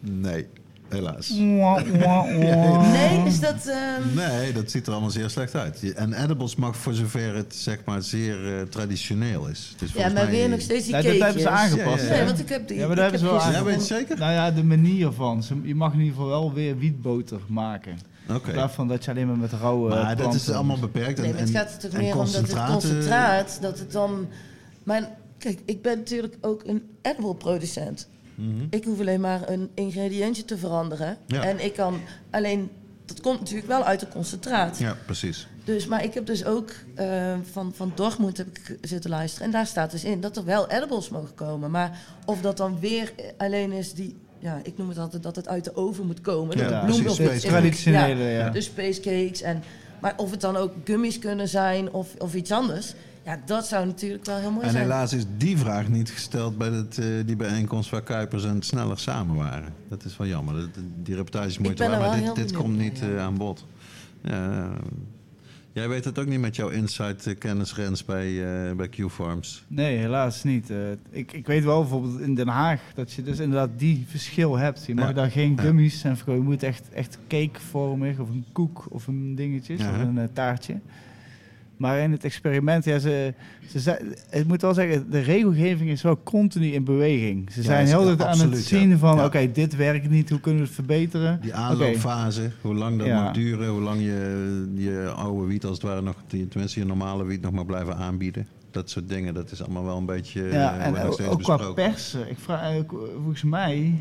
[0.00, 0.48] nee,
[0.88, 1.28] helaas.
[2.28, 3.66] Nee, is dat.
[3.66, 5.78] ehm, Nee, dat ziet er allemaal zeer slecht uit.
[5.80, 9.74] Je- En edibles mag voor zover het zeg maar zeer eh, traditioneel is.
[9.78, 12.02] Dus ja, maar mij- weer nog steeds die Nee, dat hebben ze aangepast.
[12.04, 12.76] Ja, ja, Nee, want ik heb die.
[12.78, 14.18] Ja, maar dat heb hebben ze wel gisteren- Ja, weet je zeker?
[14.18, 15.42] Nou ja, de manier van.
[15.42, 17.98] Ze- Je mag in ieder geval wel weer wietboter maken.
[18.30, 18.46] Oké.
[18.48, 21.18] In plaats van dat je alleen maar met rauwe Maar dat is allemaal beperkt.
[21.18, 23.92] En, Nee, het en- gaat er toch meer om dat het concentraten- concentraat, dat het
[23.92, 24.28] dan...
[24.82, 25.06] Mijn,
[25.38, 28.08] kijk, ik ben natuurlijk ook een edible producent.
[28.38, 28.66] Mhm.
[28.70, 31.16] Ik hoef alleen maar een ingrediëntje te veranderen.
[31.26, 31.42] Ja.
[31.42, 32.70] En ik kan alleen...
[33.04, 34.78] Dat komt natuurlijk wel uit de concentraat.
[34.78, 35.48] Ja, precies.
[35.64, 39.46] Dus, maar ik heb dus ook eh, van, van Dortmund heb ik zitten luisteren.
[39.46, 41.70] En daar staat dus in dat er wel edibles mogen komen.
[41.70, 44.16] Maar of dat dan weer alleen is die...
[44.38, 46.58] Ja, ik noem het altijd dat het uit de oven moet komen.
[46.58, 47.38] Ja, dat de bloem.
[47.38, 48.28] Traditionele, ja.
[48.28, 48.50] Ja.
[48.50, 49.62] Dus spacecakes en...
[50.00, 52.94] Maar of het dan ook gummies kunnen zijn of, of iets anders...
[53.28, 54.82] Ja, dat zou natuurlijk wel heel mooi En zijn.
[54.82, 58.98] helaas is die vraag niet gesteld bij het, eh, die bijeenkomst waar Kuipers en Sneller
[58.98, 59.72] samen waren.
[59.88, 60.54] Dat is wel jammer.
[60.54, 60.68] Dat-
[61.02, 63.06] Die reputatie is mooi te ben er waar, maar dit, dit komt niet ja.
[63.08, 63.66] eh, aan bod.
[64.22, 64.70] Ja, eh,
[65.72, 68.26] jij weet het ook niet met jouw insight kennisrens bij,
[68.68, 69.64] eh, bij Q-Farms.
[69.66, 70.70] Nee, helaas niet.
[70.70, 70.76] Eh,
[71.10, 74.86] ik, ik weet wel bijvoorbeeld in Den Haag dat je dus inderdaad die verschil hebt.
[74.86, 75.12] Je mag Ja.
[75.12, 75.62] daar geen Ja.
[75.62, 76.42] gummies en verkopen.
[76.42, 80.78] Je moet echt, echt cakevormig of een koek of een dingetje Ja, of een taartje.
[81.78, 83.34] Maar in het experiment, ja, ze,
[83.68, 83.98] ze, zei-
[84.30, 87.52] ik moet wel zeggen, de regelgeving is wel continu in beweging.
[87.52, 88.78] Ze zijn heel aan het ja.
[88.78, 89.24] zien van, Ja.
[89.24, 91.40] oké, dit werkt niet, hoe kunnen we het verbeteren?
[91.40, 95.82] Die aanloopfase, hoe lang dat mag duren, hoe lang je je oude wiet als het
[95.86, 98.46] ware nog, die- tenminste je normale wiet nog maar blijven aanbieden.
[98.70, 101.56] Dat soort dingen, dat is allemaal wel een beetje Ja, eh, en ook, ook qua
[101.72, 102.30] persen.
[102.30, 102.80] Ik vraag, eh,
[103.14, 103.94] volgens mij,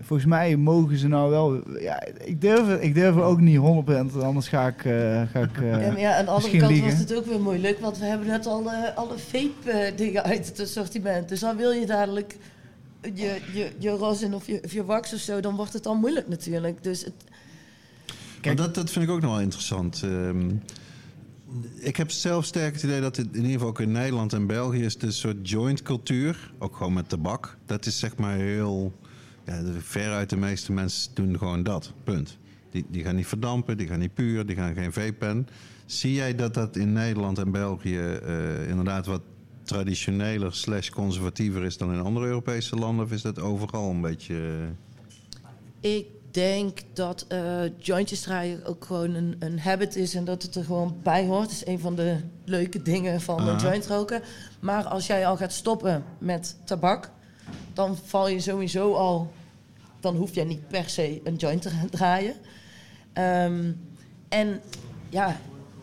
[0.00, 1.78] volgens mij mogen ze nou wel.
[1.80, 3.60] Ja, ik durf, ik durf ook niet 100%,
[4.22, 6.90] anders ga ik, eh, ga ik eh, Ja, aan de andere kant liegen.
[6.90, 10.60] was het ook weer moeilijk, want we hebben net al eh, alle vape-dingen uit het
[10.60, 11.28] assortiment.
[11.28, 12.36] Dus dan wil je dadelijk
[13.14, 15.94] je, je, je rosin of je, of je wax of zo, dan wordt het al
[15.94, 16.82] moeilijk natuurlijk.
[16.82, 17.14] Dus het,
[18.44, 20.02] Maar dat, dat vind ik ook nog wel interessant.
[20.02, 20.50] Ehm,
[21.74, 24.46] ik heb zelf sterk het idee dat het in ieder geval ook in Nederland en
[24.46, 26.52] België is het een soort joint cultuur.
[26.58, 27.56] Ook gewoon met tabak.
[27.66, 28.92] Dat is zeg maar heel...
[29.44, 31.92] Ja, veruit de meeste mensen doen gewoon dat.
[32.04, 32.38] Punt.
[32.70, 35.48] Die, die gaan niet verdampen, die gaan niet puur, die gaan geen vapen.
[35.86, 39.20] Zie jij dat dat in Nederland en België eh, inderdaad wat
[39.62, 43.04] traditioneler slash conservatiever is dan in andere Europese landen?
[43.04, 44.34] Of is dat overal een beetje...
[45.80, 50.42] eh, ik denk dat eh, jointjes draaien ook gewoon een, een habit is en dat
[50.42, 51.42] het er gewoon bij hoort.
[51.42, 53.56] Dat is een van de leuke dingen van Aha.
[53.56, 54.22] joint roken.
[54.60, 57.10] Maar als jij al gaat stoppen met tabak,
[57.72, 59.32] dan val je sowieso al...
[60.00, 62.34] Dan hoef jij niet per se een joint te gaan draaien.
[63.12, 63.72] Ehm,
[64.28, 64.60] en
[65.08, 65.36] ja,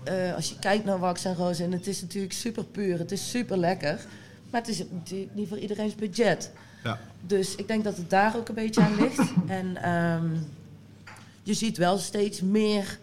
[0.03, 3.30] eh, als je kijkt naar wax en rozen, het is natuurlijk super puur, het is
[3.30, 4.05] super lekker.
[4.49, 6.51] Maar het is natuurlijk niet voor iedereen's budget.
[6.84, 6.99] Ja.
[7.22, 9.32] Dus ik denk dat het daar ook een beetje aan ligt.
[9.47, 10.30] En ehm,
[11.43, 12.99] je ziet wel steeds meer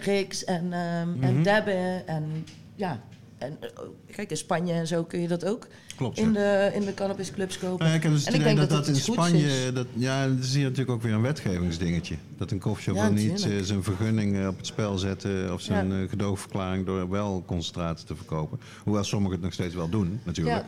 [0.00, 2.06] rigs en, ehm en dabben.
[2.06, 3.00] En ja,
[3.42, 3.68] en, eh,
[4.14, 5.66] kijk, in Spanje en zo kun je dat ook
[5.96, 6.22] Klopt, ja.
[6.22, 7.86] in de, in de cannabisclubs kopen.
[7.86, 9.72] Ja, ik heb dus En ik denk dat dat in Spanje...
[9.72, 12.16] Dat, ja, dat is hier natuurlijk ook weer een wetgevingsdingetje.
[12.36, 15.52] Dat een koffieshop Ja, niet eh, zijn vergunning eh, op het spel zetten...
[15.52, 16.02] of zijn Ja.
[16.02, 18.58] eh, gedoogverklaring door wel concentraten te verkopen.
[18.84, 20.64] Hoewel sommigen het nog steeds wel doen, natuurlijk.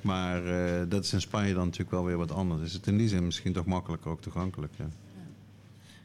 [0.00, 2.62] Maar eh, dat is in Spanje dan natuurlijk wel weer wat anders.
[2.62, 4.72] Is het in die zin misschien toch makkelijker ook toegankelijk.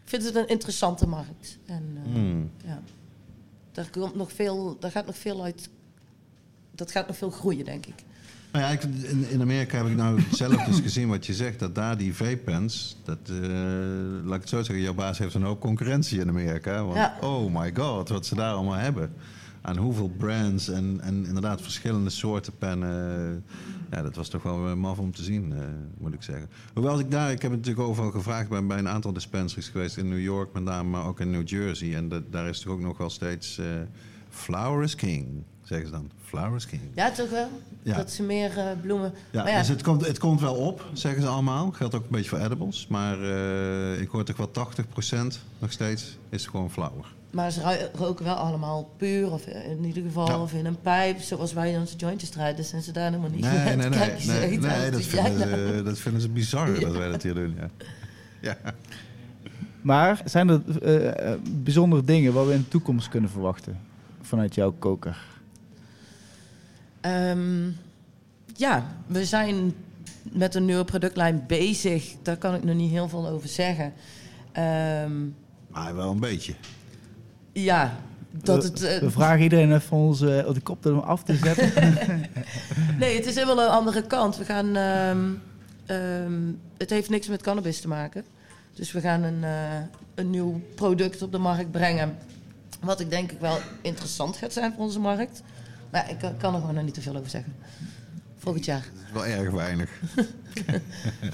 [0.03, 1.57] Ik vind het een interessante markt.
[1.65, 2.49] En, eh, Hmm.
[2.65, 2.81] ja.
[3.71, 5.69] daar, komt nog veel, daar gaat nog veel uit.
[6.75, 7.93] Dat gaat nog veel groeien, denk ik.
[8.51, 11.59] Nou ja, ik, in, in Amerika heb ik nou zelf dus gezien wat je zegt.
[11.59, 13.37] Dat daar die vape-pens, dat, eh,
[14.23, 16.83] laat ik het zo zeggen, jouw baas heeft een hoop concurrentie in Amerika.
[16.83, 17.17] Want Ja.
[17.21, 19.13] oh my god, wat ze daar allemaal hebben.
[19.61, 23.43] Aan hoeveel brands en, en inderdaad verschillende soorten pennen.
[23.91, 25.59] Ja, dat was toch wel eh, maf om te zien, eh,
[25.97, 26.49] moet ik zeggen.
[26.73, 29.97] Hoewel ik daar, ik heb het natuurlijk overal gevraagd, ben bij een aantal dispensaries geweest.
[29.97, 31.95] In New York met name, maar ook in New Jersey.
[31.95, 33.65] En dat, daar is toch ook nog wel steeds eh
[34.29, 36.09] Flower is King, zeggen ze dan.
[36.23, 36.81] Flower is King.
[36.95, 37.47] Ja, toch wel?
[37.83, 37.95] Ja.
[37.95, 39.13] Dat ze meer eh, bloemen.
[39.31, 41.71] Ja, maar ja, dus het komt, het komt wel op, zeggen ze allemaal.
[41.71, 42.87] Geldt ook een beetje voor edibles.
[42.87, 47.13] Maar eh, ik hoor toch wel 80% nog steeds is gewoon flower.
[47.31, 50.41] maar ze roken wel allemaal puur, of in ieder geval, Ja.
[50.41, 52.55] of in een pijp, zoals wij onze jointjes draaien.
[52.55, 53.89] Dus zijn ze daar helemaal niet Nee, nee, nee.
[54.25, 57.55] Nee, nee, dat, vinden ze, dat vinden ze bizar dat wij dat hier doen.
[57.59, 57.69] Ja.
[58.41, 58.57] Ja.
[59.81, 63.79] Maar zijn er eh, eh, bijzondere dingen waar we in de toekomst kunnen verwachten
[64.21, 65.17] vanuit jouw koker?
[67.05, 67.69] Ehm,
[68.55, 69.73] ja, we zijn
[70.21, 72.13] met een nieuwe productlijn bezig.
[72.21, 73.93] Daar kan ik nog niet heel veel over zeggen.
[74.51, 75.11] Ehm,
[75.67, 76.53] Maar wel een beetje.
[77.51, 77.97] ja,
[78.31, 78.79] dat het...
[78.79, 81.71] we, eh, we vragen iedereen even onze op de kop om af te zetten.
[82.99, 84.37] Nee, het is helemaal een andere kant.
[84.37, 84.75] We gaan.
[84.75, 85.31] ehm,
[85.85, 86.41] ehm,
[86.77, 88.23] het heeft niks met cannabis te maken.
[88.73, 89.51] Dus we gaan een, eh,
[90.15, 92.17] een nieuw product op de markt brengen.
[92.81, 95.41] Wat ik denk ik wel interessant gaat zijn voor onze markt.
[95.95, 97.53] Maar ik kan- er gewoon nog niet te veel over zeggen.
[98.37, 98.85] Volgend jaar.
[99.13, 99.89] Dat is wel erg weinig.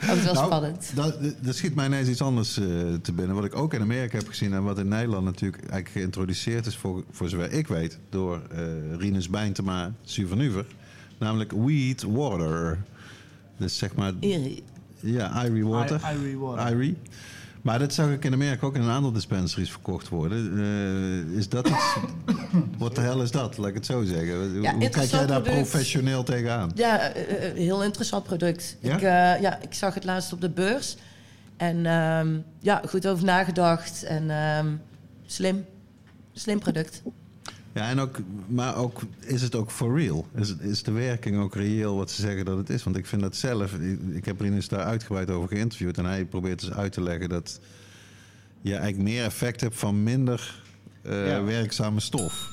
[0.06, 0.92] Houdt het wel Nou, spannend.
[0.96, 2.66] Dat, dat schiet mij ineens iets anders eh,
[3.02, 3.36] te binnen.
[3.36, 6.76] Wat ik ook in Amerika heb gezien en wat in Nederland natuurlijk eigenlijk geïntroduceerd is,
[6.76, 10.66] voor, voor zover ik weet, door eh Rinus Bijntema, Suvernuver.
[11.18, 12.84] Namelijk Weed Water.
[13.58, 14.14] Dus zeg maar,
[15.00, 16.02] ja, Irie Water.
[16.14, 16.76] I- Irie Water.
[16.76, 16.98] Irie.
[17.62, 20.60] Maar dat zag ik in Amerika ook in een aantal dispensaries verkocht worden.
[21.32, 21.96] Eh, is dat het?
[22.78, 23.58] Wat de hel is dat?
[23.58, 24.36] Laat ik het zo zeggen.
[24.36, 25.62] Hoe- Hoe kijk jij daar product.
[25.70, 26.72] professioneel tegenaan?
[26.76, 28.78] Ja, eh, eh, heel interessant product.
[28.80, 28.96] Ja?
[28.96, 30.98] Ik, eh, ja, ik zag het laatst op de beurs.
[31.58, 34.04] En ehm, ja, goed over nagedacht.
[34.04, 34.68] En ehm,
[35.26, 35.66] slim.
[36.34, 37.02] Slim product.
[37.74, 40.28] Ja, en ook, maar ook, is het ook for real?
[40.36, 42.84] Is, het- is de werking ook reëel wat ze zeggen dat het is?
[42.84, 46.26] Want ik vind dat zelf, ik, ik heb Rinus daar uitgebreid over geïnterviewd en hij
[46.26, 47.60] probeert dus uit te leggen dat
[48.62, 50.60] je eigenlijk meer effect hebt van minder
[51.04, 51.44] Ja.
[51.44, 52.50] werkzame stof.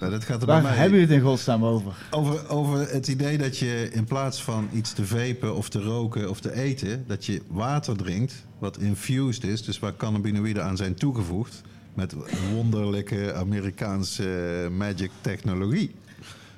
[0.00, 1.92] Nou, dat gaat er Waar bij mij hebben we het in godsnaam over?
[2.10, 6.30] over, over het idee dat je in plaats van iets te vapen of te roken
[6.30, 10.94] of te eten, dat je water drinkt wat infused is, dus waar cannabinoïden aan zijn
[10.94, 11.60] toegevoegd,
[11.98, 12.14] met
[12.54, 15.94] wonderlijke Amerikaanse magic technologie.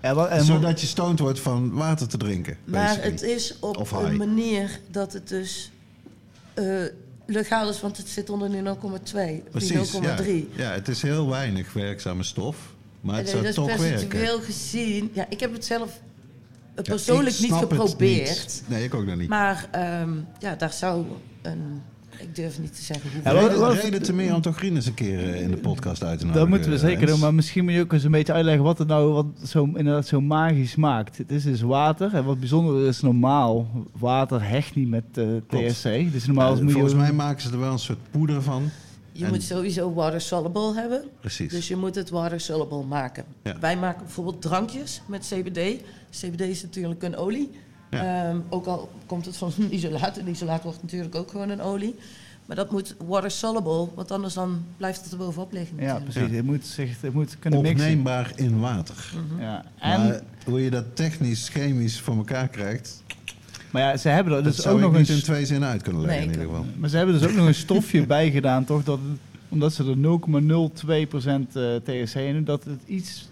[0.02, 2.56] Ja, wat, en, Zodat je stoned wordt van water te drinken.
[2.64, 3.10] Maar basically.
[3.10, 5.70] het is op een manier dat het dus
[6.54, 6.64] eh,
[7.26, 8.72] legaal is, want het zit onder die 0,2 of
[9.02, 9.50] die 0,3.
[9.50, 10.16] Precies, ja.
[10.56, 12.56] ja, het is heel weinig werkzame stof.
[13.00, 13.90] Maar het Nee, zou dat is toch werken.
[13.90, 15.10] percentueel gezien.
[15.12, 15.94] Ja, ik heb het zelf eh,
[16.74, 18.28] Ja, persoonlijk niet geprobeerd.
[18.28, 18.62] niet.
[18.66, 19.28] Nee, ik ook nog niet.
[19.28, 21.04] Maar ehm, ja, daar zou
[21.42, 21.82] een.
[22.22, 23.58] Ik durf niet te zeggen Ja, hoeveel.
[23.60, 26.24] wat- reden, te meer om toch eens een keer eh, in de podcast uit te
[26.24, 26.40] nodigen.
[26.48, 28.78] dat moeten we zeker doen, maar misschien moet je ook eens een beetje uitleggen wat
[28.78, 31.18] het nou wat zo, inderdaad zo magisch maakt.
[31.18, 33.68] Het is dus water en wat bijzonder is normaal,
[33.98, 35.24] water hecht niet met eh.
[35.48, 36.12] THC.
[36.12, 36.72] Dus normaal Ja, moet je...
[36.78, 38.70] volgens mij maken ze er wel een soort poeder van.
[39.12, 41.02] Je En- moet sowieso water soluble hebben.
[41.20, 41.50] Precies.
[41.52, 43.24] Dus je moet het water soluble maken.
[43.42, 43.56] Ja.
[43.60, 45.82] Wij maken bijvoorbeeld drankjes met CBD.
[46.10, 47.50] CBD is natuurlijk een olie.
[47.90, 48.28] Ja.
[48.28, 50.16] Ehm, ook al komt het van een isolaat.
[50.16, 51.94] En isolaat wordt natuurlijk ook gewoon een olie.
[52.46, 55.76] Maar dat moet water soluble, want anders dan blijft het er bovenop liggen.
[55.76, 56.12] Ja, natuurlijk.
[56.12, 56.36] precies.
[56.36, 57.80] Het moet, zich, het moet kunnen mixen.
[57.88, 59.14] Opneembaar in water.
[59.38, 59.64] Ja.
[59.78, 63.02] En, Maar hoe je dat technisch, chemisch voor elkaar krijgt,
[63.70, 65.14] maar ja, ze hebben er dat dus ook nog niet een...
[65.14, 66.66] in twee zinnen uit kunnen leggen Nee, in ieder geval.
[66.76, 68.84] Maar ze hebben dus ook nog een stofje bijgedaan, toch?
[68.84, 68.98] Dat
[69.48, 73.28] omdat ze er 0,02% eh THC in doen, dat het iets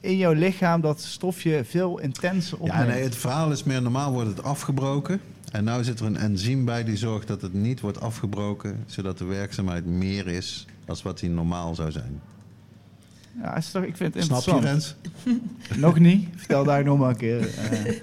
[0.00, 2.78] in jouw lichaam, dat stofje veel intenser opneemt.
[2.78, 5.20] Ja, nee, het verhaal is meer normaal wordt het afgebroken.
[5.52, 9.18] En nu zit er een enzym bij die zorgt dat het niet wordt afgebroken, zodat
[9.18, 12.20] de werkzaamheid meer is als wat die normaal zou zijn.
[13.42, 14.60] Ja, is toch, ik vind het Snap je.
[14.60, 14.94] Rens?
[15.76, 16.28] Nog niet.
[16.36, 17.54] Vertel daar nog maar een keer.
[17.54, 17.94] eh.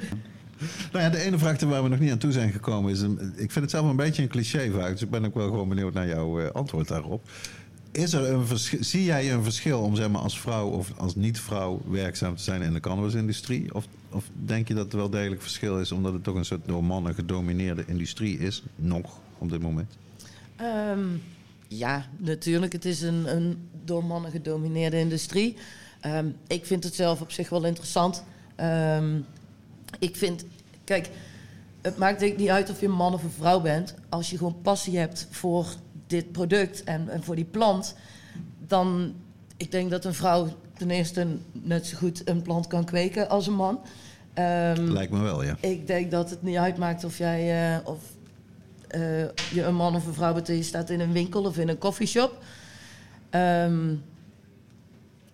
[0.92, 3.02] Nou ja, de ene vraag waar we nog niet aan toe zijn gekomen is...
[3.02, 5.70] Een, ik vind het zelf een beetje een cliché-vraag, dus ik ben ook wel gewoon
[5.70, 7.30] benieuwd naar jouw eh, antwoord daarop.
[7.98, 11.16] Is er een verschil, zie jij een verschil om zeg maar, als vrouw of als
[11.16, 13.74] niet-vrouw werkzaam te zijn in de cannabisindustrie?
[13.74, 16.68] Of, of denk je dat er wel degelijk verschil is omdat het toch een soort
[16.68, 19.98] door mannen gedomineerde industrie is, nog op dit moment?
[20.56, 21.06] Ehm,
[21.68, 22.74] ja, natuurlijk.
[22.74, 25.56] Het is een, een door mannen gedomineerde industrie.
[26.00, 28.24] Ehm, ik vind het zelf op zich wel interessant.
[28.56, 29.20] Ehm,
[30.00, 30.46] ik vind,
[30.84, 31.10] kijk,
[31.82, 33.96] het maakt niet uit of je man of een vrouw bent.
[34.10, 35.68] Als je gewoon passie hebt voor
[36.08, 37.96] dit product en, en voor die plant,
[38.68, 39.14] dan,
[39.58, 40.48] ik denk dat een vrouw
[40.78, 43.80] ten eerste net zo goed een plant kan kweken als een man.
[44.34, 45.58] Ehm, Lijkt me wel, ja.
[45.60, 48.00] ik denk dat het niet uitmaakt of jij eh, of,
[48.88, 49.20] eh,
[49.54, 51.70] je een man of een vrouw bent en je staat in een winkel of in
[51.70, 52.44] een koffieshop.
[53.30, 53.94] Ehm,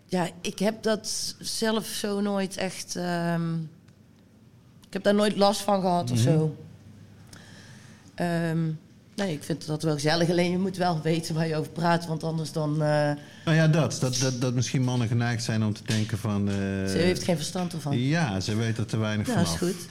[0.06, 2.96] ja, ik heb dat zelf zo nooit echt.
[2.96, 3.54] ehm,
[4.88, 6.56] ik heb daar nooit last van gehad of zo.
[9.16, 10.30] Nee, ik vind dat wel gezellig.
[10.30, 12.72] Alleen je moet wel weten waar je over praat, want anders dan.
[12.74, 13.12] eh,
[13.46, 16.48] Nou ja, dat, dat, dat, dat misschien mannen geneigd zijn om te denken van...
[16.50, 18.00] eh, ze heeft geen verstand ervan.
[18.00, 19.88] Ja, ze weten er te weinig Ja, van is goed.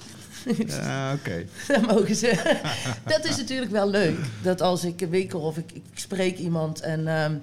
[0.68, 1.45] Ja, oké.
[1.68, 2.59] Dat mogen ze.
[3.07, 4.16] dat is natuurlijk wel leuk.
[4.43, 7.35] Dat als ik winkel of ik, ik spreek iemand en, ehm,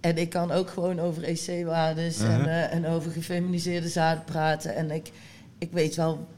[0.00, 2.62] en ik kan ook gewoon over EC-waardes en, Uh-huh.
[2.64, 4.74] eh, en over gefeminiseerde zaden praten.
[4.74, 5.10] En ik,
[5.58, 6.28] ik weet wel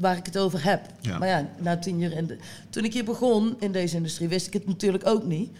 [0.00, 0.86] waar ik het over heb.
[1.00, 1.18] Ja.
[1.18, 2.36] Maar ja, na tien jaar in de,
[2.70, 5.50] toen ik hier begon in deze industrie wist ik het natuurlijk ook niet.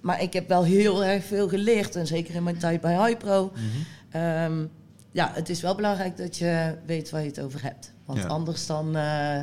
[0.00, 1.96] Maar ik heb wel heel erg veel geleerd.
[1.96, 3.52] En zeker in mijn tijd bij Hypro.
[3.54, 3.62] Mhm.
[4.10, 4.64] Ehm,
[5.10, 7.92] ja, het is wel belangrijk dat je weet waar je het over hebt.
[8.04, 8.26] Want Ja.
[8.26, 9.40] anders dan, eh,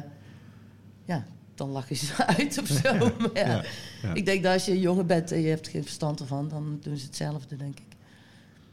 [1.05, 1.25] ja,
[1.55, 2.97] dan lach je ze uit of zo.
[2.97, 3.63] Maar ja, Ja,
[4.01, 4.13] ja.
[4.13, 6.79] Ik denk dat als je een jongen bent en je hebt geen verstand ervan, dan
[6.81, 7.85] doen ze hetzelfde, denk ik.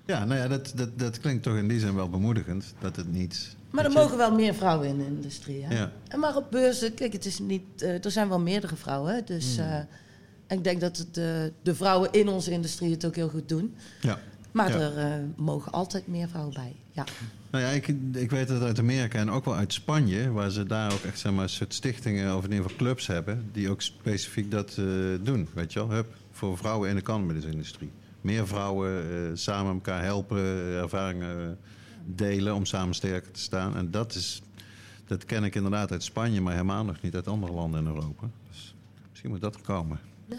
[0.07, 2.75] Ja, nou ja, dat, dat, dat klinkt toch in die zin wel bemoedigend.
[2.81, 3.57] Dat het niet...
[3.71, 5.65] Maar er dat mogen wel meer vrouwen in de industrie.
[5.65, 5.75] Hè?
[5.79, 5.93] Ja.
[6.09, 9.15] En maar op beurzen, kijk, het is niet, eh, er zijn wel meerdere vrouwen.
[9.15, 9.21] Hè?
[9.25, 9.65] Dus Hmm.
[9.67, 11.25] eh, ik denk dat het, eh,
[11.63, 13.75] de vrouwen in onze industrie het ook heel goed doen.
[14.01, 14.19] Ja.
[14.53, 14.91] Maar Ja.
[14.91, 16.77] er mogen altijd meer vrouwen bij.
[16.91, 17.05] Ja.
[17.51, 20.67] Nou ja, ik, ik weet het uit Amerika en ook wel uit Spanje, waar ze
[20.67, 23.71] daar ook echt zeg maar, een soort stichtingen of in ieder geval clubs hebben, die
[23.71, 24.75] ook specifiek dat
[25.23, 25.49] doen.
[25.55, 27.91] Weet je wel, Hup, voor vrouwen in de cannabisindustrie.
[28.21, 30.39] Meer vrouwen samen elkaar helpen,
[30.75, 31.59] ervaringen
[32.15, 33.77] delen om samen sterker te staan.
[33.77, 34.43] En dat is,
[35.07, 38.27] dat ken ik inderdaad uit Spanje, maar helemaal nog niet uit andere landen in Europa.
[38.51, 38.75] Dus
[39.11, 39.99] misschien moet dat er komen.
[40.27, 40.37] ja.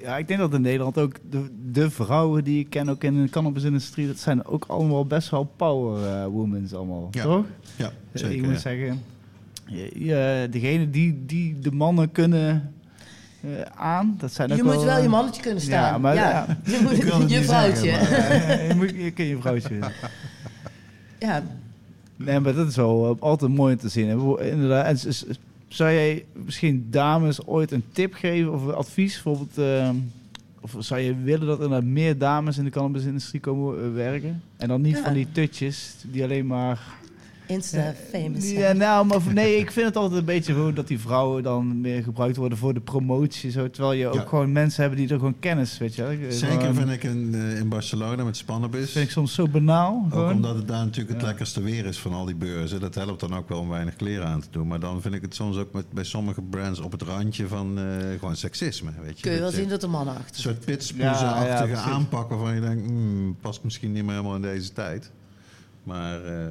[0.00, 3.22] Ja, ik denk dat in Nederland ook de, de vrouwen die ik ken, ook in
[3.22, 7.44] de cannabisindustrie, dat zijn ook allemaal best wel power eh women allemaal, Ja, toch?
[7.76, 8.36] Ja, Eh, zeker.
[8.36, 8.58] ik moet ja.
[8.58, 9.02] zeggen,
[9.66, 12.72] je, je- degene die, die de mannen kunnen
[13.40, 14.74] eh, aan, dat zijn ook Je wel...
[14.74, 15.92] moet wel je mannetje kunnen staan.
[15.92, 16.56] Ja, maar ja.
[16.64, 16.96] Je moet
[17.30, 17.82] je vrouwtje.
[17.82, 19.78] zeggen, je, moet, je kun je vrouwtje.
[21.20, 21.42] Ja,
[22.16, 24.08] Nee, maar dat is wel eh, altijd mooi om te zien.
[24.08, 25.14] En Inderdaad, en
[25.68, 29.12] zou jij misschien dames ooit een tip geven of advies?
[29.22, 29.90] Bijvoorbeeld, eh,
[30.60, 34.42] of zou je willen dat er meer dames in de cannabisindustrie komen eh, werken?
[34.56, 35.02] En dan niet Ja.
[35.04, 36.80] van die tutjes die alleen maar
[37.50, 41.42] Insta-famous Ja, nou, maar nee, ik vind het altijd een beetje gewoon dat die vrouwen
[41.42, 43.50] dan meer gebruikt worden voor de promotie.
[43.50, 44.24] Zo, terwijl je ook Ja.
[44.26, 46.02] gewoon mensen hebben die er gewoon kennis, weet je.
[46.02, 46.32] wel.
[46.32, 48.92] Zeker Gewoon- vind ik in, eh, in Barcelona met Spannabis.
[48.92, 50.02] vind ik soms zo banaal.
[50.06, 50.32] Ook Gewoon.
[50.34, 51.26] omdat het daar natuurlijk het Ja.
[51.26, 52.80] lekkerste weer is van al die beurzen.
[52.80, 54.66] Dat helpt dan ook wel om weinig kleren aan te doen.
[54.66, 57.78] Maar dan vind ik het soms ook met, bij sommige brands op het randje van
[57.78, 57.84] eh,
[58.18, 58.90] gewoon seksisme.
[59.02, 59.22] Weet je.
[59.22, 62.54] Kun je wel Dat zien dat er mannen achter Een soort pitspoezen-achtige ja, aanpak waarvan
[62.54, 65.10] je denkt, hmm, past misschien niet meer helemaal in deze tijd.
[65.82, 66.44] Maar eh,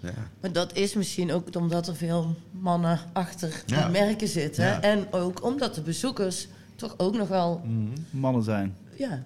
[0.00, 0.12] ja.
[0.40, 3.88] Maar dat is misschien ook omdat er veel mannen achter Ja.
[3.88, 4.64] merken zitten.
[4.64, 4.80] Ja.
[4.82, 7.62] En ook omdat de bezoekers toch ook nog wel...
[8.10, 8.76] Mannen zijn.
[8.96, 9.22] Ja,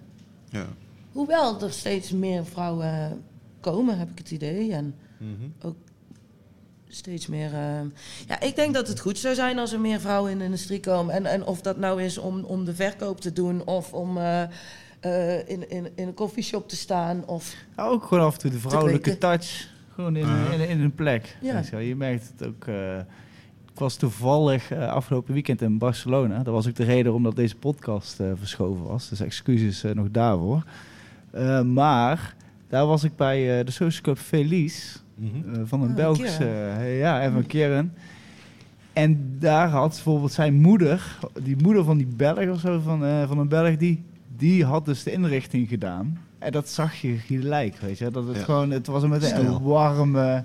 [0.51, 0.67] ja.
[1.13, 3.23] hoewel er steeds meer vrouwen
[3.61, 4.73] komen, heb ik het idee.
[4.73, 5.49] En Mhm.
[5.63, 5.77] ook
[6.89, 7.53] steeds meer...
[7.55, 7.81] eh,
[8.27, 10.81] ja, ik denk dat het goed zou zijn als er meer vrouwen in de industrie
[10.81, 11.15] komen.
[11.15, 14.17] En, en of dat nou is om, om de verkoop te doen of om...
[14.19, 14.43] eh,
[15.01, 17.27] eh, in, in, in een koffieshop te staan.
[17.27, 19.69] Of, Ja, ook gewoon af en toe de vrouwelijke touch.
[19.95, 20.53] Gewoon in, Aha.
[20.53, 21.37] in, in een plek.
[21.43, 21.79] Ja.
[21.79, 22.65] Je, merkt het ook.
[22.67, 22.99] eh,
[23.73, 26.43] ik was toevallig eh, afgelopen weekend in Barcelona.
[26.43, 29.09] Dat was ook de reden omdat deze podcast eh, verschoven was.
[29.09, 30.65] Dus excuses eh, nog daarvoor.
[31.31, 32.35] Eh, maar
[32.69, 34.99] daar was ik bij eh, de Social Club Felice.
[35.15, 35.55] Mhm.
[35.55, 36.45] eh, van een Ah, Belgische...
[36.99, 37.93] ja, even Keren.
[38.93, 43.29] En daar had bijvoorbeeld zijn moeder, die moeder van die Belg of zo, van, eh,
[43.29, 44.03] van een Belg, die,
[44.37, 46.19] die had dus de inrichting gedaan.
[46.45, 48.11] En dat zag je gelijk, weet je.
[48.11, 48.43] Dat het Ja.
[48.43, 50.45] gewoon, het was een meteen een warme,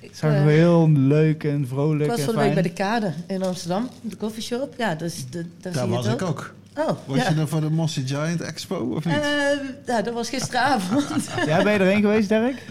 [0.00, 2.72] ik, zag eh, heel leuk en vrolijk ik was en van de week bij de
[2.72, 4.74] Kade in Amsterdam, de koffieshop.
[4.78, 6.54] Ja, dus de, daar Daar zie je was het ik ook.
[6.76, 7.28] Oh, Was ja.
[7.28, 9.14] je dan voor de Mossy Giant Expo of niet?
[9.14, 9.20] Eh,
[9.86, 11.04] ja, dat was gisteravond.
[11.46, 12.62] Ja, ben je erheen geweest, Dirk?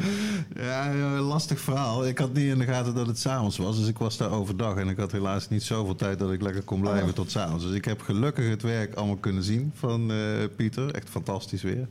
[0.55, 2.07] Ja, ja, lastig verhaal.
[2.07, 3.79] Ik had niet in de gaten dat het s'avonds was.
[3.79, 4.75] Dus ik was daar overdag.
[4.75, 7.13] En ik had helaas niet zoveel tijd dat ik lekker kon blijven Oh.
[7.15, 7.63] tot s'avonds.
[7.63, 10.17] Dus ik heb gelukkig het werk allemaal kunnen zien van eh,
[10.55, 10.93] Pieter.
[10.93, 11.87] Echt fantastisch weer.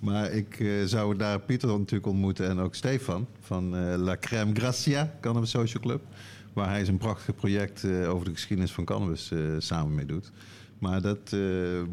[0.00, 4.54] Maar ik eh, zou daar Pieter natuurlijk ontmoeten en ook Stefan van eh, La Crème
[4.54, 6.02] Gracia, Cannabis Social Club.
[6.52, 10.30] Waar hij zijn prachtige project eh, over de geschiedenis van cannabis eh, samen mee doet.
[10.78, 11.40] Maar dat eh,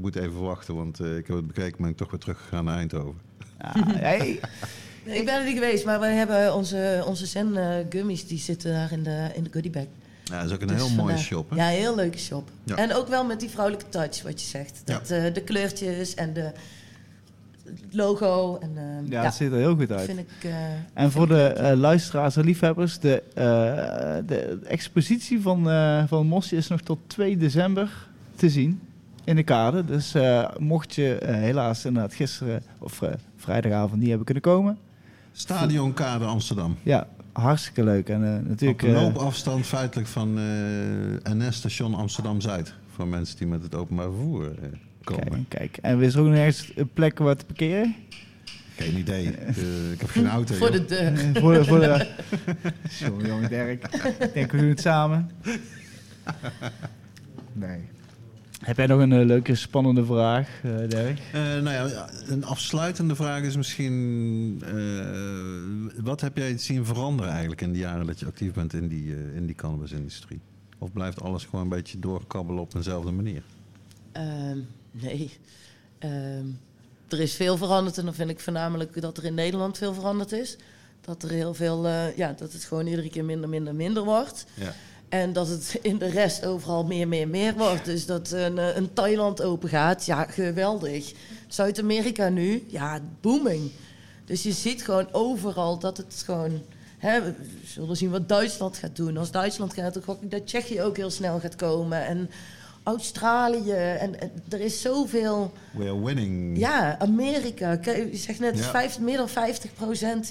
[0.01, 2.77] moet even wachten, want eh, ik heb het bekeken, ben ik toch weer teruggegaan naar
[2.77, 3.21] Eindhoven.
[3.59, 4.39] Ja, hey,
[5.05, 7.57] Nee, ik ben er niet geweest, maar wij hebben onze, onze Zen
[7.89, 9.85] gummies, die zitten daar in de, in de goodiebag.
[10.23, 11.49] Ja, dat is ook een Dus heel mooie shop.
[11.49, 11.55] Hè?
[11.55, 12.49] Ja, heel leuke shop.
[12.63, 12.75] Ja.
[12.75, 14.81] En ook wel met die vrouwelijke touch, wat je zegt.
[14.85, 16.51] Dat, eh, de kleurtjes en de
[17.91, 18.57] logo.
[18.61, 20.05] En, eh, ja, ja, het ziet er heel goed uit.
[20.05, 20.25] vind ik...
[20.43, 20.51] eh,
[20.93, 23.43] En voor de eh, luisteraars en liefhebbers, de, eh,
[24.27, 28.79] de expositie van, eh van Mosje is nog tot 2 december te zien
[29.23, 29.85] in de kade.
[29.85, 34.77] Dus eh, mocht je helaas inderdaad gisteren of eh, vrijdagavond niet hebben kunnen komen,
[35.31, 36.77] Stadion Kade Amsterdam.
[36.83, 38.09] ja, hartstikke leuk.
[38.09, 38.81] En eh, natuurlijk.
[38.81, 42.73] Op een loopafstand feitelijk van eh NS-station Amsterdam-Zuid.
[42.95, 44.69] Voor mensen die met het openbaar vervoer eh,
[45.15, 45.45] komen.
[45.47, 45.77] kijk, kijk.
[45.81, 47.95] En is er ook nog ergens een plek waar te parkeren?
[48.75, 49.31] Geen idee.
[49.35, 50.55] Eh, ik heb geen auto.
[50.55, 50.75] voor joh.
[50.75, 51.13] de deur.
[51.35, 52.07] Eh, voor, de- voor de...
[52.89, 53.87] Sorry, jongen, Dirk.
[54.19, 55.29] Ik denk, we doen het samen.
[57.53, 57.79] Nee.
[58.61, 61.19] Heb jij nog een eh, leuke, spannende vraag, eh Dirk?
[61.33, 64.61] Eh, nou ja, een afsluitende vraag is misschien...
[64.65, 68.87] eh, wat heb jij zien veranderen eigenlijk in de jaren dat je actief bent in
[68.87, 70.39] die, eh, in die cannabisindustrie?
[70.77, 73.41] Of blijft alles gewoon een beetje doorkabbelen op eenzelfde manier?
[75.01, 75.37] Nee.
[75.99, 76.45] Ehm,
[77.07, 80.31] er is veel veranderd en dan vind ik voornamelijk dat er in Nederland veel veranderd
[80.31, 80.55] is.
[81.01, 84.45] Dat er heel veel, eh, ja, dat het gewoon iedere keer minder, minder, minder wordt.
[84.53, 84.73] Ja.
[85.09, 87.85] En dat het in de rest overal meer, meer, meer wordt.
[87.85, 91.13] Dus dat een, eh, een Thailand open gaat, ja, geweldig.
[91.47, 93.71] Zuid-Amerika nu, ja, booming.
[94.25, 96.61] Dus je ziet gewoon overal dat het gewoon...
[96.97, 97.33] Hè, we
[97.65, 99.17] zullen zien wat Duitsland gaat doen.
[99.17, 102.05] Als Duitsland gaat, dan gok ik dat Tsjechië ook heel snel gaat komen.
[102.05, 102.29] En
[102.87, 103.71] Australië.
[103.73, 105.53] En, en er is zoveel...
[105.71, 106.57] We are winning.
[106.57, 107.77] Ja, Amerika.
[107.83, 108.63] Je zegt net, Ja.
[108.63, 109.31] vijf, meer dan 50%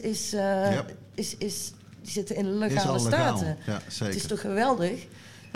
[0.02, 0.78] is, eh,
[1.14, 1.72] is, is...
[2.02, 3.57] Die zitten in is legale staten.
[3.66, 4.07] Ja, zeker.
[4.07, 5.07] Het is toch geweldig?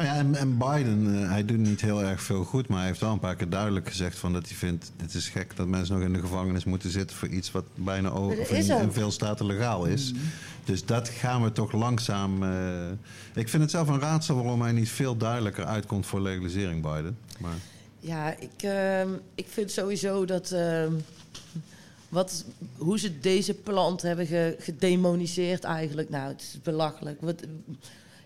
[0.01, 2.87] Nou ja, en, en Biden, eh, hij doet niet heel erg veel goed, maar hij
[2.87, 5.67] heeft wel een paar keer duidelijk gezegd van dat hij vindt, het is gek dat
[5.67, 8.51] mensen nog in de gevangenis moeten zitten voor iets wat bijna over,
[8.83, 10.13] in, veel staten legaal is.
[10.65, 12.43] Dus dat gaan we toch langzaam.
[12.43, 12.89] eh,
[13.35, 17.19] ik vind het zelf een raadsel waarom hij niet veel duidelijker uitkomt voor legalisering, Biden.
[17.39, 17.55] Maar
[18.01, 20.51] Ja, ik, ehm, ik vind sowieso dat...
[20.51, 20.93] ehm,
[22.09, 22.45] wat,
[22.77, 26.09] hoe ze deze plant hebben ge- gedemoniseerd eigenlijk.
[26.11, 27.21] Nou, het is belachelijk.
[27.21, 27.43] Wat,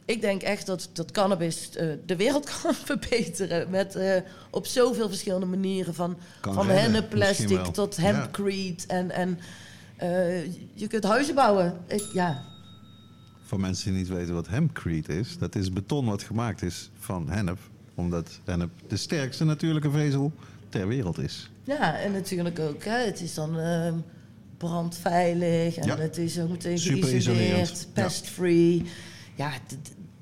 [0.05, 3.71] ik denk echt dat, dat cannabis eh, de wereld kan verbeteren.
[3.71, 4.17] Met, eh,
[4.51, 5.95] op zoveel verschillende manieren.
[5.95, 6.77] Van, Kan van wel.
[7.71, 8.03] tot Ja.
[8.03, 8.87] hempcrete.
[8.87, 9.39] En, en
[9.97, 10.45] eh,
[10.75, 11.79] je kunt huizen bouwen.
[11.87, 12.43] Ik, ja,
[13.45, 17.29] voor mensen die niet weten wat hempcrete is, dat is beton wat gemaakt is van
[17.31, 17.59] hennep.
[17.95, 20.33] Omdat hennep de sterkste natuurlijke vezel
[20.69, 21.51] ter wereld is.
[21.65, 22.85] Ja, en natuurlijk ook.
[22.85, 23.95] Hè, het is dan ehm
[24.59, 25.97] brandveilig en Ja.
[25.97, 27.89] het is ook meteen geïsoleerd, isolerend.
[27.95, 28.03] Ja.
[29.35, 29.51] Ja,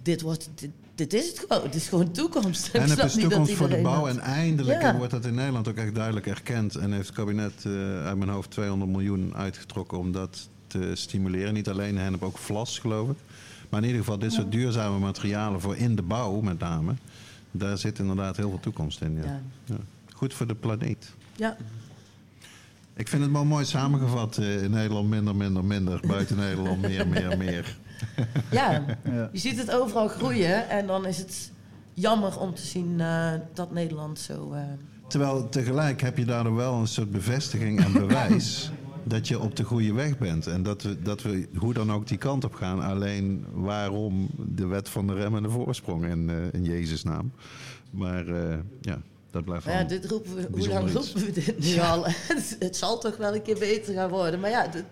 [0.02, 0.48] dit, wordt...
[0.54, 1.62] Dit, dit is het gewoon.
[1.62, 2.68] Het is gewoon toekomst.
[2.74, 4.06] En het is toekomst voor de bouw.
[4.06, 4.96] En eindelijk Ja.
[4.96, 6.74] wordt dat in Nederland ook echt duidelijk erkend.
[6.74, 11.54] En heeft het kabinet eh, uit mijn hoofd 200 miljoen uitgetrokken om dat te stimuleren.
[11.54, 13.16] Niet alleen hennep, ook vlas geloof ik.
[13.68, 16.94] Maar in ieder geval dit soort duurzame materialen voor in de bouw met name.
[17.50, 19.16] Daar zit inderdaad heel veel toekomst in.
[19.16, 19.24] Ja.
[19.24, 19.40] Ja.
[19.64, 19.76] Ja.
[20.14, 21.12] Goed voor de planeet.
[21.36, 21.56] Ja,
[22.94, 24.36] Ik vind het wel mooi samengevat.
[24.38, 26.00] eh, in Nederland minder, minder, minder.
[26.06, 27.76] Buiten Nederland meer, meer, meer.
[28.50, 28.84] ja,
[29.32, 30.68] je ziet het overal groeien.
[30.68, 31.50] En dan is het
[31.94, 34.52] jammer om te zien eh, dat Nederland zo...
[34.52, 34.62] eh,
[35.08, 38.70] Terwijl tegelijk heb je daardoor wel een soort bevestiging en bewijs
[39.04, 40.46] dat je op de goede weg bent.
[40.46, 42.80] En dat we, dat we hoe dan ook die kant op gaan.
[42.82, 47.32] Alleen waarom de wet van de rem en de voorsprong in, eh, in Jezus naam.
[47.90, 48.24] Maar
[48.80, 49.00] ja,
[49.30, 52.04] dat blijft ja, dit roepen we, hoe lang roepen we dit nu al?
[52.06, 54.40] het, het zal toch wel een keer beter gaan worden.
[54.40, 54.84] Maar ja, dit-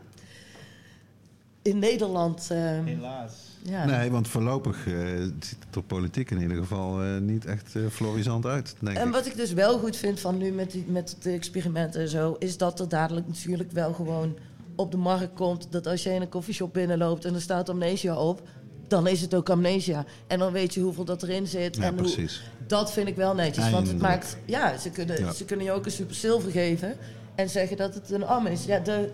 [1.62, 2.46] in Nederland...
[2.50, 3.32] eh, Helaas.
[3.62, 3.84] ja.
[3.84, 4.94] Nee, want voorlopig eh,
[5.40, 9.06] ziet het er politiek in ieder geval eh, niet echt eh florisant uit, denk En
[9.06, 9.12] ik.
[9.12, 12.36] wat ik dus wel goed vind van nu met, die, met de experimenten en zo...
[12.38, 14.36] is dat er dadelijk natuurlijk wel gewoon
[14.76, 15.66] op de markt komt...
[15.70, 18.42] dat als je in een koffieshop binnenloopt en er staat amnesia op...
[18.88, 20.04] dan is het ook amnesia.
[20.26, 21.76] En dan weet je hoeveel dat erin zit.
[21.76, 22.42] Ja, en hoe, precies.
[22.66, 23.70] Dat vind ik wel netjes.
[23.70, 24.36] Want het maakt.
[24.44, 25.32] Ja, ze kunnen, Ja.
[25.32, 26.96] ze kunnen je ook een super zilver geven.
[27.34, 28.64] En zeggen dat het een am is.
[28.64, 29.11] Ja, de,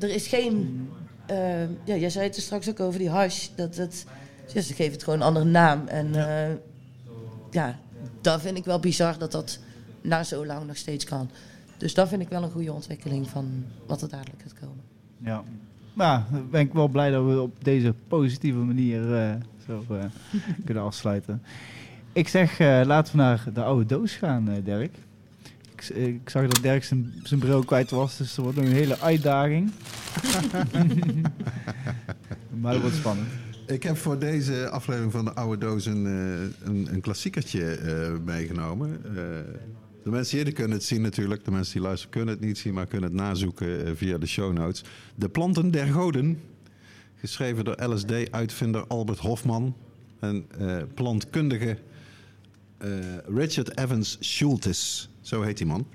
[0.00, 0.88] er is geen.
[1.30, 3.48] Eh, ja, jij zei het er straks ook over die hash.
[3.54, 4.06] Dat het,
[4.46, 5.86] ze geven het gewoon een andere naam.
[5.86, 6.58] En ja.
[7.50, 7.78] ja,
[8.20, 9.58] dat vind ik wel bizar dat dat
[10.00, 11.30] na zo lang nog steeds kan.
[11.76, 14.84] Dus dat vind ik wel een goede ontwikkeling van wat er dadelijk gaat komen.
[15.18, 15.42] Ja.
[15.92, 19.34] Maar dan ben ik wel blij dat we op deze positieve manier eh,
[19.66, 20.04] zo eh,
[20.64, 21.42] kunnen afsluiten.
[22.12, 24.94] Ik zeg, eh, laten we naar de oude doos gaan, eh, Dirk.
[25.88, 29.72] Ik, zag dat Dirk zijn, zijn bril kwijt was, dus er wordt een hele uitdaging.
[32.60, 33.28] maar dat wordt spannend.
[33.70, 39.00] Ik heb voor deze aflevering van de Oude Doos een, eh, een, klassiekertje eh, meegenomen.
[39.04, 39.12] Eh,
[40.02, 41.44] de mensen hier kunnen het zien natuurlijk.
[41.44, 44.52] De mensen die luisteren kunnen het niet zien, maar kunnen het nazoeken via de show
[44.52, 44.84] notes.
[45.14, 46.40] De Planten der Goden.
[47.16, 49.76] Geschreven door LSD-uitvinder Albert Hofman.
[50.20, 50.46] En
[50.94, 51.78] plantkundige
[53.26, 55.09] Richard Evans Schultes.
[55.20, 55.86] Zo heet die man.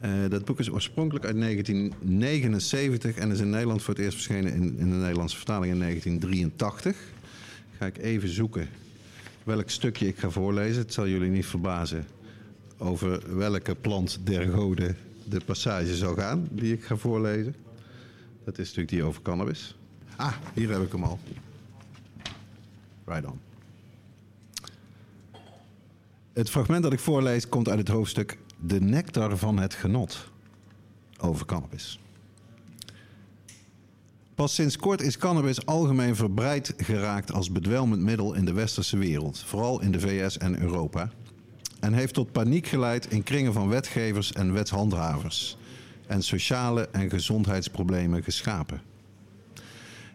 [0.00, 4.52] Eh, dat boek is oorspronkelijk uit 1979 en is in Nederland voor het eerst verschenen
[4.52, 6.96] in, in de Nederlandse vertaling in 1983.
[7.78, 8.68] Ga ik even zoeken
[9.44, 10.82] welk stukje ik ga voorlezen.
[10.82, 12.06] Het zal jullie niet verbazen
[12.78, 17.54] over welke plant der goden de passage zal gaan die ik ga voorlezen.
[18.44, 19.76] Dat is natuurlijk die over cannabis.
[20.16, 21.18] Ah, hier heb ik hem al.
[23.04, 23.40] Right on.
[26.32, 30.30] Het fragment dat ik voorlees komt uit het hoofdstuk De nectar van het genot
[31.20, 31.98] over cannabis.
[34.34, 39.38] Pas sinds kort is cannabis algemeen verbreid geraakt als bedwelmend middel in de westerse wereld,
[39.38, 41.10] vooral in de VS en Europa.
[41.80, 45.56] En heeft tot paniek geleid in kringen van wetgevers en wetshandhavers.
[46.06, 48.82] En sociale en gezondheidsproblemen geschapen.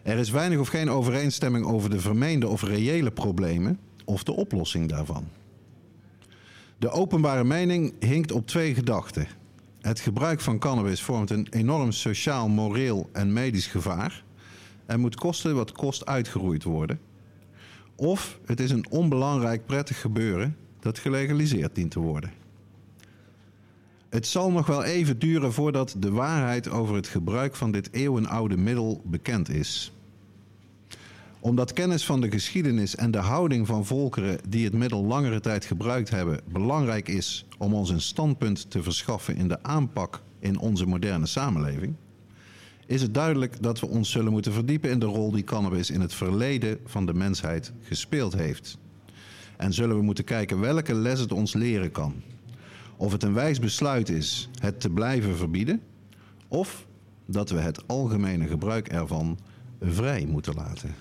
[0.02, 4.88] Er is weinig of geen overeenstemming over de vermeende of reële problemen of de oplossing
[4.88, 5.28] daarvan.
[6.80, 9.26] De openbare mening hinkt op twee gedachten.
[9.80, 14.24] Het gebruik van cannabis vormt een enorm sociaal, moreel en medisch gevaar
[14.86, 17.00] en moet kosten wat kost uitgeroeid worden.
[17.96, 22.32] Of het is een onbelangrijk prettig gebeuren dat gelegaliseerd dient te worden.
[24.08, 28.56] Het zal nog wel even duren voordat de waarheid over het gebruik van dit eeuwenoude
[28.56, 29.92] middel bekend is
[31.40, 35.64] omdat kennis van de geschiedenis en de houding van volkeren die het middel langere tijd
[35.64, 40.86] gebruikt hebben belangrijk is om ons een standpunt te verschaffen in de aanpak in onze
[40.86, 41.94] moderne samenleving,
[42.86, 46.00] is het duidelijk dat we ons zullen moeten verdiepen in de rol die cannabis in
[46.00, 48.78] het verleden van de mensheid gespeeld heeft.
[49.56, 52.14] En zullen we moeten kijken welke les het ons leren kan.
[52.96, 55.80] Of het een wijs besluit is het te blijven verbieden,
[56.48, 56.86] of
[57.26, 59.38] dat we het algemene gebruik ervan
[59.80, 60.94] vrij moeten laten.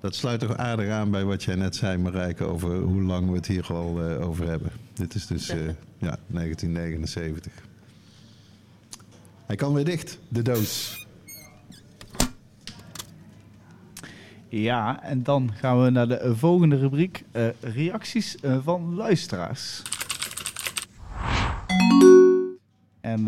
[0.00, 3.36] Dat sluit toch aardig aan bij wat jij net zei, Marijke, over hoe lang we
[3.36, 4.70] het hier al eh, over hebben.
[4.94, 5.58] Dit is dus eh,
[6.06, 7.52] ja, 1979.
[9.46, 11.06] Hij kan weer dicht, de doos.
[14.48, 17.24] Ja, en dan gaan we naar de volgende rubriek.
[17.32, 19.82] eh, reacties van luisteraars.
[23.00, 23.24] En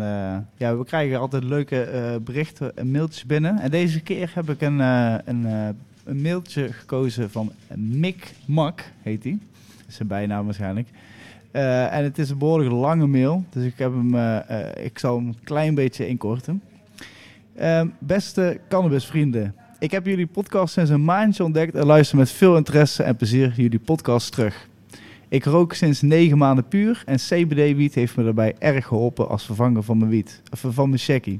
[0.57, 3.59] ja, we krijgen altijd leuke berichten en mailtjes binnen.
[3.59, 9.37] En deze keer heb ik een, een, een mailtje gekozen van Mick Mak, heet hij.
[9.87, 10.87] Zijn bijnaam waarschijnlijk.
[11.51, 14.99] Eh, en het is een behoorlijk lange mail, dus ik, heb hem, eh, eh, ik
[14.99, 16.61] zal hem een klein beetje inkorten.
[17.55, 22.57] Ehm, beste cannabisvrienden, ik heb jullie podcast sinds een maandje ontdekt en luister met veel
[22.57, 24.67] interesse en plezier jullie podcast terug.
[25.29, 29.83] Ik rook sinds negen maanden puur en CBD-wiet heeft me daarbij erg geholpen als vervanger
[29.83, 31.39] van mijn wiet, van mijn.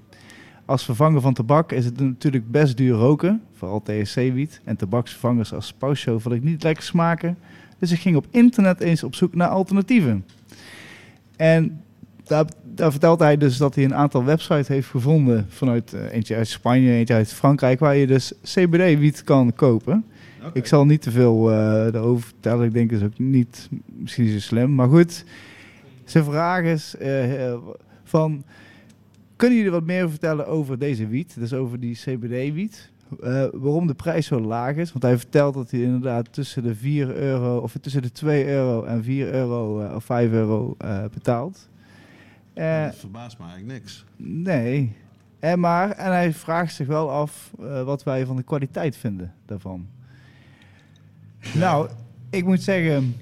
[0.66, 5.74] Als vervanger van tabak is het natuurlijk best duur roken, vooral THC-wiet en tabaksvervangers als
[5.74, 7.38] paushow vond ik niet lekker smaken.
[7.80, 10.26] Dus ik ging op internet eens op zoek naar alternatieven.
[11.36, 11.82] En
[12.24, 16.36] daar, daar vertelt hij dus dat hij een aantal websites heeft gevonden vanuit eh, eentje
[16.36, 20.06] uit Spanje, eentje uit Frankrijk, waar je dus CBD-wiet kan kopen.
[20.54, 21.58] Ik zal niet te veel eh
[21.92, 22.66] daarover vertellen.
[22.66, 24.76] Ik denk dat is ook niet misschien zo slim.
[24.76, 25.26] Maar goed,
[26.06, 27.54] zijn vraag is eh,
[28.04, 28.44] van...
[29.36, 31.36] Kunnen jullie wat meer vertellen over deze wiet?
[31.40, 32.92] Dus over die CBD-wiet.
[33.22, 34.92] Eh, waarom de prijs zo laag is.
[34.92, 37.58] Want hij vertelt dat hij inderdaad tussen de 4 euro...
[37.58, 41.70] of tussen de 2 euro en 4 euro eh, of 5 euro eh, betaalt.
[42.54, 44.06] Eh, dat verbaast me eigenlijk niks.
[44.18, 44.96] Nee.
[45.40, 47.52] En, maar, en hij vraagt zich wel af
[47.86, 49.88] wat wij van de kwaliteit vinden daarvan.
[51.54, 51.90] Nou,
[52.30, 53.16] ik moet zeggen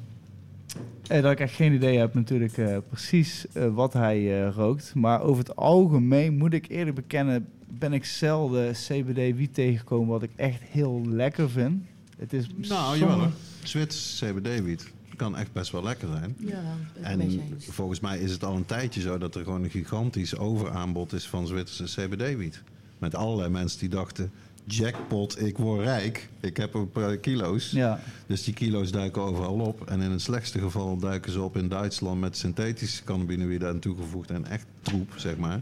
[1.12, 4.96] eh, dat ik echt geen idee heb natuurlijk eh, precies eh, wat hij eh, rookt.
[4.96, 10.32] Maar over het algemeen moet ik eerlijk bekennen, ben ik zelden CBD-wiet tegengekomen wat ik
[10.36, 11.84] echt heel lekker vind.
[12.18, 13.32] Het is Nou, sommige- jawel hoor.
[13.64, 16.36] Zwits CBD-wiet kan echt best wel lekker zijn.
[16.40, 16.62] Ja,
[17.02, 21.14] En volgens mij is het al een tijdje zo dat er gewoon een gigantisch overaanbod
[21.14, 22.62] is van Zwitserse CBD-wiet.
[22.98, 24.32] Met allerlei mensen die dachten,
[24.76, 26.30] jackpot, ik word rijk.
[26.40, 27.72] Ik heb een paar kilo's.
[27.72, 29.90] Ja, Dus die kilo's duiken overal op.
[29.90, 34.30] En in het slechtste geval duiken ze op in Duitsland met synthetische cannabinoïden aan toegevoegd.
[34.32, 35.62] En echt troep, zeg maar.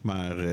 [0.00, 0.44] Maar eh,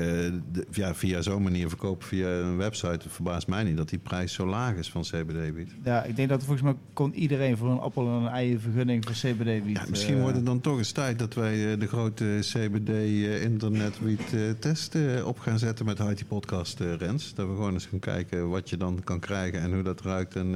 [0.52, 4.32] de- ja, via zo'n manier verkopen via een website verbaast mij niet dat die prijs
[4.32, 5.70] zo laag is van CBD-wiet.
[5.84, 9.04] ja, ik denk dat volgens mij kon iedereen voor een appel en een ei vergunning
[9.04, 9.76] voor CBD-wiet.
[9.76, 14.96] Ja, misschien eh, wordt het dan toch eens tijd dat wij eh, de grote CBD-internetwiet-test
[15.24, 17.34] op gaan zetten met Heidi Podcast, eh, Rens.
[17.34, 20.36] Dat we gewoon eens gaan kijken wat je dan kan krijgen en hoe dat ruikt
[20.36, 20.54] en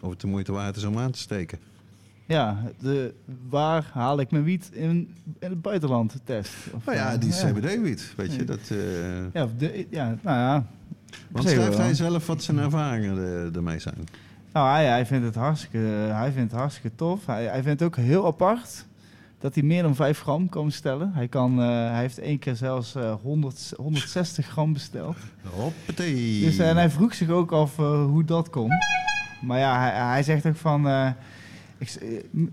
[0.00, 1.58] of het de moeite waard is om aan te steken.
[2.32, 3.14] Ja, de,
[3.48, 6.52] waar haal ik mijn wiet in, in het buitenland test?
[6.74, 7.30] Of, Nou ja, eh, die.
[7.30, 8.44] CBD-wiet, weet je.
[8.44, 10.64] Dat, eh, Ja, de, ja, nou ja.
[11.30, 14.08] want schrijft hij zelf wat zijn ervaringen er- ermee zijn?
[14.52, 15.78] Nou, hij, hij vindt het hartstikke,
[16.12, 17.26] hij vindt het hartstikke tof.
[17.26, 18.86] Hij, hij vindt het ook heel apart
[19.38, 21.10] dat hij meer dan 5 gram kan bestellen.
[21.14, 25.16] Hij, kan, eh, hij heeft één keer zelfs eh, 100, 160 gram besteld.
[25.50, 26.40] Hoppatee.
[26.40, 28.70] Dus, en hij vroeg zich ook af hoe dat kon.
[29.42, 30.86] Maar ja, hij, hij zegt ook van...
[31.82, 32.48] eh, ik,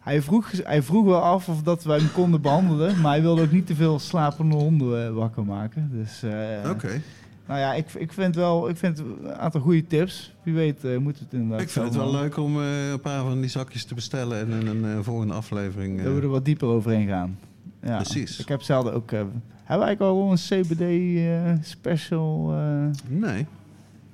[0.00, 3.00] hij, vroeg, hij vroeg wel af of dat wij hem konden behandelen.
[3.00, 5.90] Maar hij wilde ook niet te veel slapende honden eh, wakker maken.
[5.92, 7.00] Dus eh, Oké.
[7.46, 10.34] nou ja, ik, ik vind wel ik vind een aantal goede tips.
[10.42, 13.50] Wie weet moet het inderdaad Ik vind het wel leuk om een paar van die
[13.50, 16.02] zakjes te bestellen en in een volgende aflevering.
[16.02, 17.38] Dat we er wat dieper overheen gaan.
[17.82, 17.96] Ja.
[17.96, 18.38] Precies.
[18.38, 19.10] Ik heb zelden ook...
[19.10, 19.42] hebben
[19.78, 22.52] we eigenlijk al een CBD special...
[22.52, 23.46] eh, Nee,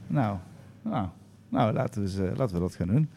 [0.07, 0.37] nou,
[0.83, 1.07] nou,
[1.49, 3.09] nou laten, we, eens, laten we dat gaan doen.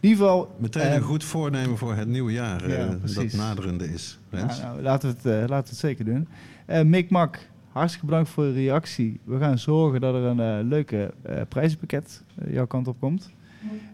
[0.00, 0.54] In ieder geval...
[0.58, 3.32] meteen eh, een goed voornemen voor het nieuwe jaar eh, Ja, dat precies.
[3.34, 4.18] naderende is.
[4.30, 6.28] Nou, nou, laten, we het, eh, laten we het zeker doen.
[6.66, 7.38] Eh Mick Mak,
[7.68, 9.20] hartstikke bedankt voor je reactie.
[9.24, 13.30] We gaan zorgen dat er een eh, leuke eh prijzenpakket eh, jouw kant op komt.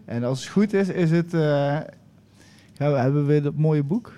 [0.05, 1.33] En als het goed is, is het...
[1.33, 1.79] eh,
[2.77, 4.11] we, hebben we weer dat mooie boek?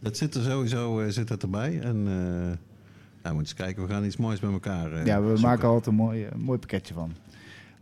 [0.00, 1.80] Dat zit er sowieso eh, zit dat erbij.
[1.80, 2.12] En eh
[3.22, 5.44] nou, we moeten eens kijken, we gaan iets moois met elkaar eh, Ja, we zoeken.
[5.44, 7.12] maken altijd een mooi, eh, mooi pakketje van.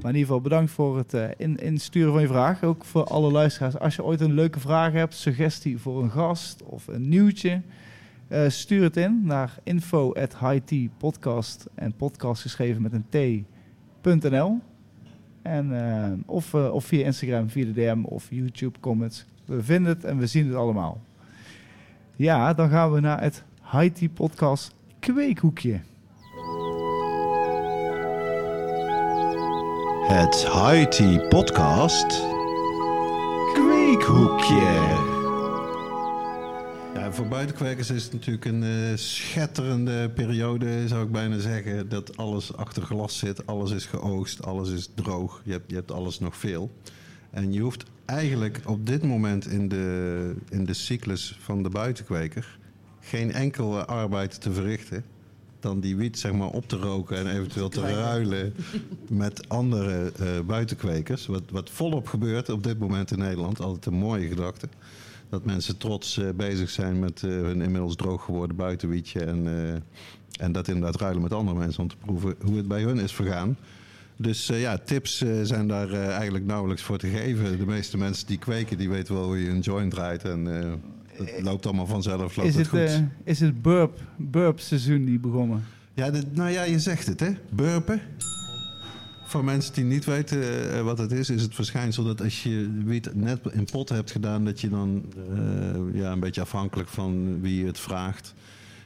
[0.01, 2.63] Maar in ieder geval bedankt voor het eh, in, insturen van je vraag.
[2.63, 3.79] Ook voor alle luisteraars.
[3.79, 7.63] Als je ooit een leuke vraag hebt, suggestie voor een gast of een nieuwtje,
[8.29, 13.07] eh, stuur het in naar info en podcast geschreven met een
[14.01, 14.59] t.nl.
[15.43, 15.73] En,
[16.27, 19.25] of, eh, of via Instagram, via de DM of YouTube comments.
[19.45, 21.01] We vinden het en we zien het allemaal.
[22.17, 25.81] Ja, dan gaan we naar het Haiti Podcast kweekhoekje.
[30.11, 32.07] Het Haiti Podcast
[33.53, 34.99] Kweekhoekje.
[37.11, 41.89] Voor buitenkwekers is het natuurlijk een eh, schetterende periode, zou ik bijna zeggen.
[41.89, 45.43] Dat alles achter glas zit, alles is geoogst, alles is droog.
[45.45, 46.71] Je hebt, je hebt alles nog veel.
[47.31, 52.59] En je hoeft eigenlijk op dit moment in de, in de cyclus van de buitenkweker
[53.01, 55.05] geen enkele arbeid te verrichten
[55.61, 58.55] dan die wiet zeg maar, op te roken en eventueel te ruilen
[59.09, 61.27] met andere eh, buitenkwekers.
[61.27, 63.61] Wat, wat volop gebeurt op dit moment in Nederland.
[63.61, 64.69] Altijd een mooie gedachte.
[65.29, 69.25] Dat mensen trots eh, bezig zijn met eh, hun inmiddels droog geworden buitenwietje.
[69.25, 69.47] En,
[70.41, 73.13] en dat inderdaad ruilen met andere mensen om te proeven hoe het bij hun is
[73.13, 73.57] vergaan.
[74.17, 77.59] Dus ja, tips zijn daar eigenlijk nauwelijks voor te geven.
[77.59, 80.25] De meeste mensen die kweken, die weten wel hoe je een joint draait.
[80.25, 80.47] En
[81.25, 82.99] het loopt allemaal vanzelf, loopt Is het het, goed.
[83.01, 85.65] eh, is het burp, burp seizoen die begonnen?
[85.95, 87.31] Ja, dit- nou ja, je zegt het, hè?
[87.51, 88.01] Burpen.
[89.25, 92.81] Voor mensen die niet weten eh, wat het is, is het verschijnsel dat als je
[92.85, 97.41] wiet net in pot hebt gedaan, dat je dan eh, ja, een beetje afhankelijk van
[97.41, 98.35] wie het vraagt,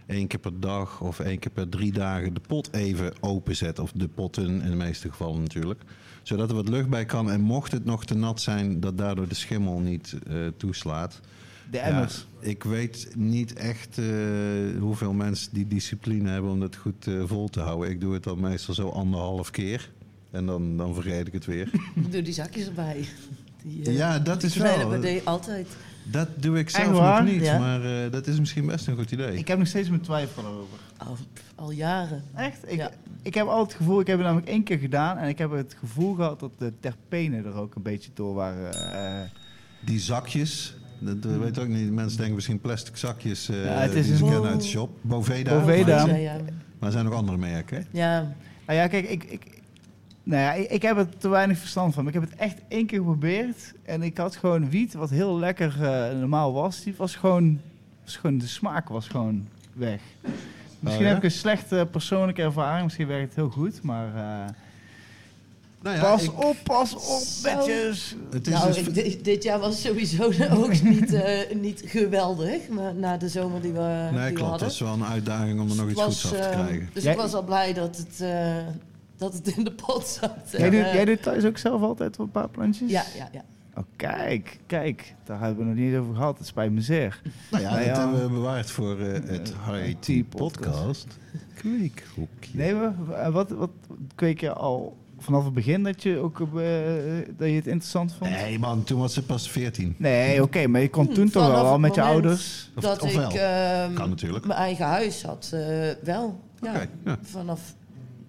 [0.06, 3.78] één keer per dag of één keer per drie dagen de pot even openzet.
[3.78, 5.82] Of de potten in de meeste gevallen natuurlijk.
[6.22, 7.30] Zodat er wat lucht bij kan.
[7.30, 10.16] En mocht het nog te nat zijn, dat daardoor de schimmel niet
[10.56, 11.20] toeslaat.
[11.70, 12.08] De Ja,
[12.40, 14.04] ik weet niet echt eh,
[14.80, 17.90] hoeveel mensen die discipline hebben om dat goed eh, vol te houden.
[17.90, 19.90] Ik doe het dan meestal zo anderhalf keer.
[20.30, 21.70] En dan, dan vergeet ik het weer.
[21.94, 23.04] Ik doe die zakjes erbij.
[23.62, 24.90] Die, eh, Ja, dat die is wel.
[24.90, 25.68] we de- altijd.
[26.10, 27.42] Dat doe ik zelf nog niet.
[27.42, 27.58] Ja.
[27.58, 29.36] Maar eh, dat is misschien best een goed idee.
[29.38, 30.78] Ik heb nog steeds mijn twijfel over.
[30.96, 31.16] Al,
[31.54, 32.22] al jaren.
[32.34, 32.58] Echt?
[32.70, 32.90] Ik, Ja.
[33.22, 35.50] ik heb altijd het gevoel, ik heb het namelijk één keer gedaan en ik heb
[35.50, 38.92] het gevoel gehad dat de terpenen er ook een beetje door waren.
[39.22, 39.28] eh,
[39.80, 40.74] Die zakjes.
[41.04, 41.92] Dat weet ook niet.
[41.92, 44.90] Mensen denken misschien plastic zakjes eh Ja, het is die ze kennen uit de shop.
[45.00, 45.58] Boveda.
[45.58, 46.06] Boveda.
[46.06, 46.36] Ja, ja.
[46.78, 47.76] Maar er zijn nog andere merken.
[47.76, 47.82] hè?
[47.90, 48.34] ja.
[48.66, 49.62] Nou ja, kijk, ik, ik,
[50.22, 52.04] nou ja, ik, ik heb er te weinig verstand van.
[52.04, 53.74] Maar ik heb het echt één keer geprobeerd.
[53.82, 56.82] En ik had gewoon wiet, wat heel lekker eh, normaal was.
[56.82, 57.60] Die was gewoon,
[58.04, 60.00] was gewoon, de smaak was gewoon weg.
[60.80, 61.08] Misschien ja?
[61.08, 62.84] heb ik een slechte persoonlijke ervaring.
[62.84, 63.82] Misschien werkt het heel goed.
[63.82, 64.54] Maar eh,
[65.84, 67.22] Nou ja, pas ik- op, pas op,
[67.54, 68.16] netjes.
[68.32, 70.24] Is Nou, dus- dit, dit jaar was sowieso
[70.58, 72.68] oogst niet, eh, niet geweldig.
[72.68, 74.40] Maar na de zomer die we, nee, die we klopt.
[74.40, 74.58] hadden.
[74.58, 76.88] Dat is wel een uitdaging om er nog iets was, goeds af te eh, krijgen.
[76.92, 78.56] Dus Jij- ik was al blij dat het, eh,
[79.16, 80.30] dat het in de pot zat.
[80.50, 82.90] Jij doet, jij doet thuis ook zelf altijd een paar plantjes?
[82.90, 83.42] Ja, ja, ja.
[83.76, 85.14] Oh, kijk, kijk.
[85.24, 86.38] Daar hebben we nog niet over gehad.
[86.38, 87.20] Het spijt me zeer.
[87.50, 88.00] Nou ja, Nou dat ja.
[88.00, 91.06] hebben we bewaard voor eh, het High Tea Podcast.
[91.54, 92.50] Kweekhoekje.
[92.52, 93.70] Nee, maar wat, wat
[94.14, 96.46] kweek je al vanaf het begin dat je, ook, eh,
[97.36, 98.30] dat je het interessant vond?
[98.30, 99.94] Nee man, toen was ze pas 14.
[99.98, 102.70] Nee, oké, maar je kon toen toch wel al met je ouders.
[102.76, 104.46] Of- dat ik ehm, Kan natuurlijk.
[104.46, 106.40] mijn eigen huis had, eh, wel.
[106.60, 106.86] Ja.
[107.22, 107.74] Vanaf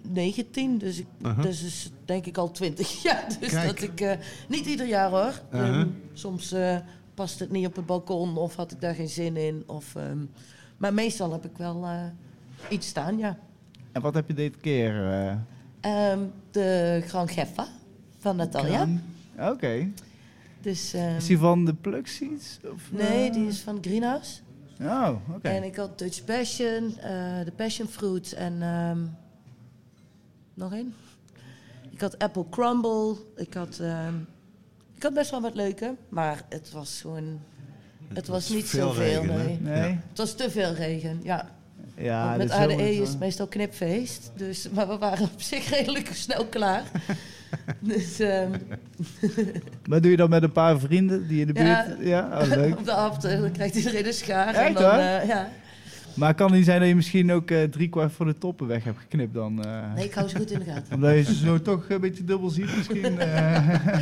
[0.10, 1.44] 19, dus, ik, Uh-huh.
[1.44, 3.26] dus is denk ik al 20 jaar.
[3.40, 3.66] Dus Kijk.
[3.68, 4.12] dat ik, eh,
[4.48, 5.34] niet ieder jaar hoor.
[5.54, 5.80] Uh-huh.
[5.80, 6.78] Ehm, soms eh,
[7.14, 9.64] past het niet op het balkon of had ik daar geen zin in.
[9.68, 10.18] Of, ehm,
[10.78, 12.00] maar meestal heb ik wel eh,
[12.70, 13.38] iets staan, ja.
[13.92, 14.94] En wat heb je dit keer?
[15.86, 16.20] Eh, Ehm,
[16.52, 17.68] de Gran Geffa
[18.18, 18.88] van Natalia.
[19.40, 19.92] Oké.
[20.62, 22.60] Dus, ehm, Is die van de Plugseeds?
[22.74, 23.34] Of, nee, eh?
[23.34, 24.40] die is van Greenhouse.
[24.82, 25.48] Oh, oké.
[25.48, 29.00] En ik had Dutch Passion, eh, de Passion Fruit en ehm,
[30.54, 30.94] nog één.
[31.92, 33.16] Ik had Apple Crumble.
[33.36, 34.16] Ik had, ehm,
[34.96, 37.40] ik had best wel wat leuke, maar het was gewoon...
[38.14, 39.44] Het, was, was niet veel zoveel, regen, hè?
[39.44, 39.60] nee.
[39.62, 40.00] Nee?
[40.10, 41.56] Het was te veel regen, ja.
[41.98, 44.32] Ja, Want met ADE is het meestal knipfeest.
[44.36, 46.84] Dus, maar we waren op zich redelijk snel klaar.
[47.80, 48.52] dus ehm,
[49.90, 51.86] Maar doe je dat met een paar vrienden die in de buurt...
[52.00, 52.78] Ja, oh, leuk.
[52.78, 54.54] op de after dan krijgt iedereen een schaar.
[54.56, 55.00] en Echt, dan, hoor?
[55.00, 55.50] eh, ja.
[56.14, 58.84] Maar kan niet zijn dat je misschien ook eh drie kwart voor de toppen weg
[58.84, 59.66] hebt geknipt dan?
[59.66, 59.94] eh?
[59.96, 60.94] Nee, ik hou ze goed in de gaten.
[60.94, 63.20] Omdat je ze zo toch een beetje dubbel ziet misschien.
[63.20, 63.98] eh.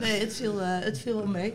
[0.00, 1.54] Nee, het viel, eh, het viel wel mee.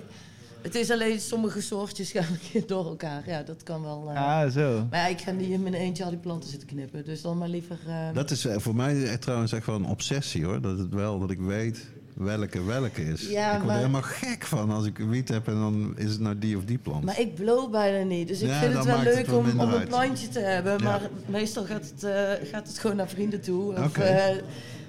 [0.65, 3.23] Het is alleen sommige soortjes gaan een keer door elkaar.
[3.27, 4.09] Ja, dat kan wel.
[4.13, 4.41] eh.
[4.41, 4.87] ah, zo.
[4.89, 7.05] Maar ja, ik ga niet in mijn eentje al die planten zitten knippen.
[7.05, 7.77] Dus dan maar liever...
[7.87, 10.61] eh, Dat is eh, voor mij echt trouwens echt wel een obsessie hoor.
[10.61, 13.29] Dat het wel, dat ik weet welke welke is.
[13.29, 16.11] Ja, ik word maar- er helemaal gek van als ik wiet heb en dan is
[16.11, 17.03] het nou die of die plant.
[17.03, 18.27] Maar ik blow bijna niet.
[18.27, 19.87] Dus ik Ja, vind het wel het leuk wel om, een uit.
[19.87, 20.71] plantje te hebben.
[20.77, 20.83] Ja.
[20.83, 23.73] Maar meestal gaat het, eh, gaat het gewoon naar vrienden toe.
[23.73, 23.97] Of.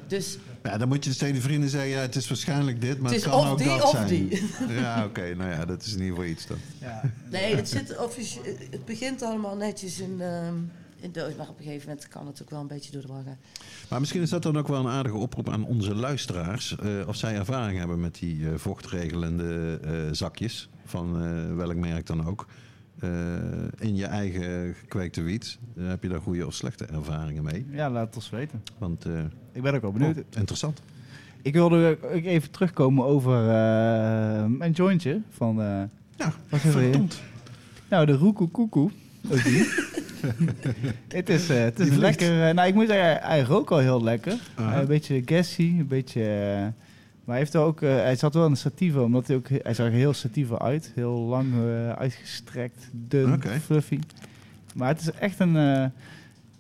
[0.07, 3.01] Dus Ja, dan moet je dus tegen de vrienden zeggen, ja, het is waarschijnlijk dit,
[3.01, 4.07] maar Het het, is kan of ook die dat of zijn.
[4.09, 4.43] die.
[4.81, 6.57] Ja, oké, nou ja, dat is in ieder geval iets dan.
[6.81, 7.03] Ja.
[7.31, 7.97] nee, het, zit
[8.71, 10.55] het begint allemaal netjes in, ehm
[11.01, 11.35] in doos.
[11.37, 13.39] Maar op een gegeven moment kan het ook wel een beetje door de war gaan.
[13.89, 16.77] Maar misschien is dat dan ook wel een aardige oproep aan onze luisteraars.
[16.77, 22.07] eh, of zij ervaring hebben met die eh, vochtregelende eh, zakjes, van eh, welk merk
[22.07, 22.47] dan ook.
[23.01, 23.11] Eh,
[23.79, 25.59] in je eigen gekweekte wiet.
[25.77, 27.67] Eh, heb je daar goede of slechte ervaringen mee?
[27.71, 28.63] ja, laat het ons weten.
[28.79, 29.13] Want eh,
[29.53, 30.17] Ik ben ook wel benieuwd.
[30.17, 30.83] oh, interessant.
[31.43, 33.43] Ik wilde ook even terugkomen over
[34.51, 35.57] mijn jointje van...
[36.17, 37.23] Ja, wat er verdomd.
[37.89, 38.91] Nou, de Roekoe Koekoe.
[39.31, 39.69] Ook die.
[41.09, 42.55] het is, het is lekker.
[42.55, 44.39] nou, ik moet zeggen, hij, hij rookt al heel lekker.
[44.57, 46.23] Eh, een beetje gassy, een beetje...
[47.27, 49.49] maar hij, heeft er ook, eh, hij zat wel in een sativa, omdat hij ook...
[49.49, 50.93] Hij zag er heel sativa uit.
[50.95, 53.99] Heel lang eh, uitgestrekt, dun, fluffy.
[54.75, 55.57] Maar het is echt een...
[55.57, 55.87] eh,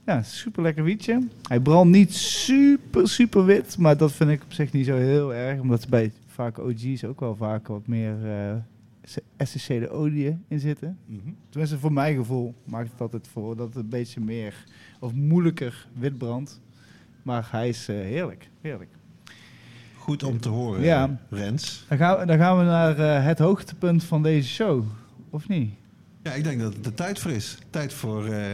[0.07, 1.27] ja, super lekker wietje.
[1.49, 3.79] Hij brandt niet super, super wit.
[3.79, 5.61] Maar dat vind ik op zich niet zo heel erg.
[5.61, 8.17] Omdat bij vaak OG's ook wel vaak wat meer
[9.37, 10.99] essentiële oliën in zitten.
[11.07, 11.31] Mhm.
[11.49, 14.65] Tenminste, voor mijn gevoel maakt het altijd voor dat het een beetje meer
[15.01, 16.61] of moeilijker wit brandt.
[17.23, 18.96] Maar hij is heerlijk, heerlijk.
[20.07, 21.19] Goed om te horen, Ja.
[21.31, 21.85] Rens.
[21.89, 24.85] Dan gaan, we, dan gaan we naar eh, het hoogtepunt van deze show,
[25.31, 25.71] of niet?
[26.23, 27.59] Ja, ik denk dat het de tijd voor is.
[27.71, 28.45] Tijd voor eh,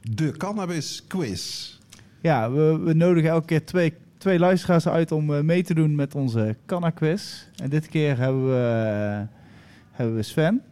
[0.00, 1.74] de Cannabis Quiz.
[2.20, 5.94] Ja, we, we nodigen elke keer twee, twee luisteraars uit om eh, mee te doen
[5.94, 7.46] met onze Canna-quiz.
[7.62, 9.26] En dit keer hebben we,
[9.90, 10.62] hebben we Sven.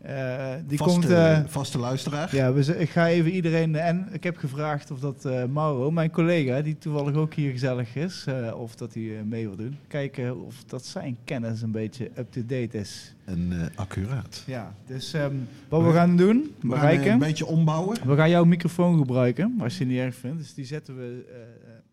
[0.00, 1.10] Eh, die vaste, komt...
[1.10, 2.34] eh, vaste luisteraar.
[2.36, 3.74] ja, we, ik ga even iedereen...
[3.76, 7.96] En ik heb gevraagd of dat eh, Mauro, mijn collega, die toevallig ook hier gezellig
[7.96, 9.78] is, eh, of dat hij mee wil doen.
[9.88, 13.14] Kijken of dat zijn kennis een beetje up-to-date is.
[13.24, 14.42] En eh, accuraat.
[14.46, 15.34] Ja, dus ehm,
[15.68, 17.12] wat we gaan doen, We gaan bereiken...
[17.12, 17.98] een beetje ombouwen.
[18.06, 20.38] We gaan jouw microfoon gebruiken, als je het niet erg vindt.
[20.38, 21.24] Dus die zetten we...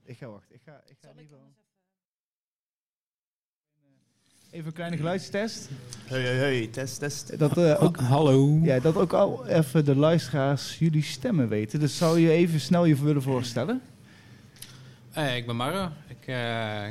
[0.03, 0.55] ik ga wachten.
[0.55, 1.55] Ik ga, ik ga ieder geval...
[4.57, 5.69] Even een kleine geluidstest.
[6.05, 7.39] Hey, hey, hey, test, test.
[7.39, 8.59] Dat, eh, ook, Hallo.
[8.63, 11.79] ja, dat ook al even de luisteraars jullie stemmen weten.
[11.79, 13.81] Dus zou je even snel je willen voorstellen?
[15.09, 15.89] Hey, ik ben Marro.
[16.07, 16.87] Ik, eh,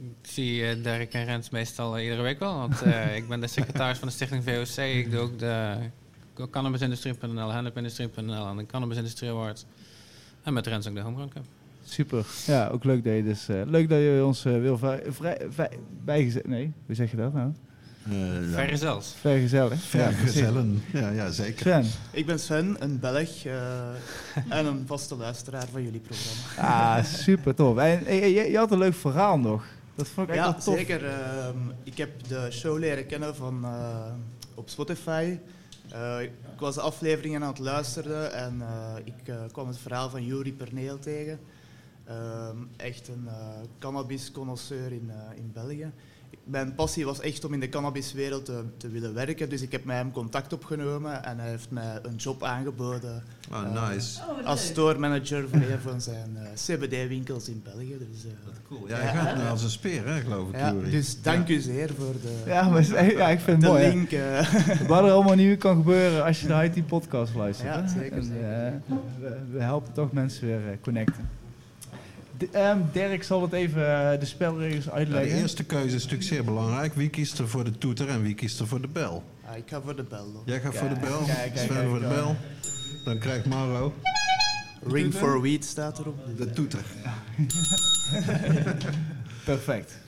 [0.00, 2.54] ik zie eh, Dirk en Rens meestal eh, iedere week wel.
[2.58, 4.84] Want eh, ik ben de secretaris van de stichting VOC.
[4.84, 5.76] Ik doe ook de
[6.50, 9.64] cannabisindustrie.nl, hennepindustrie.nl en de Cannabisindustrie Awards.
[10.42, 11.44] En met Rens ook de Homegrown Cup.
[11.84, 12.26] Super.
[12.46, 13.48] Ja, ook leuk dat je dus...
[13.48, 15.38] eh, leuk dat je ons eh, wil vrij,
[16.04, 16.46] bijgezet...
[16.46, 17.52] Nee, hoe zeg je dat nou?
[18.10, 18.16] Eh,
[18.50, 18.56] ja.
[18.56, 19.14] Vergezeld.
[19.20, 19.92] Vergezellig.
[19.92, 20.12] Ja.
[20.12, 20.82] Vergezellen.
[20.92, 21.60] Ja, ja, zeker.
[21.60, 21.84] Sven.
[22.10, 23.52] Ik ben Sven, een Belg eh,
[24.48, 26.96] en een vaste luisteraar van jullie programma.
[26.98, 27.76] Ah, super tof.
[27.78, 29.64] En je, je had een leuk verhaal nog.
[29.94, 30.76] Dat vond ik echt Ja, tof.
[30.76, 31.04] zeker.
[31.04, 34.12] ehm, ik heb de show leren kennen van, eh,
[34.54, 35.38] op Spotify.
[35.90, 36.30] Eh, ik
[36.60, 40.52] was de afleveringen aan het luisteren en eh, ik eh, kwam het verhaal van Juri
[40.52, 41.38] Perneel tegen.
[42.04, 43.32] Ehm, echt een uh,
[43.78, 45.90] cannabisconnoisseur in, eh, in België.
[46.44, 49.84] Mijn passie was echt om in de cannabiswereld te, te willen werken, dus ik heb
[49.84, 53.22] met hem contact opgenomen en hij heeft mij een job aangeboden
[53.52, 54.20] Oh, nice.
[54.44, 57.96] als store manager voor een van zijn eh, CBD-winkels in België.
[58.12, 58.30] Dus, eh,
[58.68, 58.88] Cool.
[58.88, 61.90] Ja, hij gaat nou als een speer, hè, geloof ik, ja, dus dank u zeer
[61.98, 63.86] voor de, Ja, maar, ja, ik vind het mooi.
[63.88, 64.10] link.
[64.12, 64.52] eh.
[64.88, 67.68] Wat er allemaal nieuw kan gebeuren als je de IT podcast luistert.
[67.74, 67.88] Ja, hè?
[67.88, 68.64] zeker, En, zeker.
[68.66, 68.72] eh,
[69.20, 71.28] we, we helpen toch mensen weer eh, connecten.
[72.38, 75.38] De, ehm, Dirk zal het even eh, de spelregels Ja, de uitleggen.
[75.38, 76.94] eerste keuze is natuurlijk zeer belangrijk.
[76.94, 79.22] Wie kiest er voor de toeter en wie kiest er voor de bel?
[79.44, 80.30] Ah, ik ga voor de bel.
[80.32, 80.42] hoor.
[80.44, 82.36] Jij gaat voor de bel, kijk, kijk, Sven kijk, voor de bel.
[83.04, 83.94] Dan krijgt Mauro
[84.86, 86.16] Ring for Weed staat erop.
[86.36, 86.84] de toeter.
[89.44, 89.98] Perfect.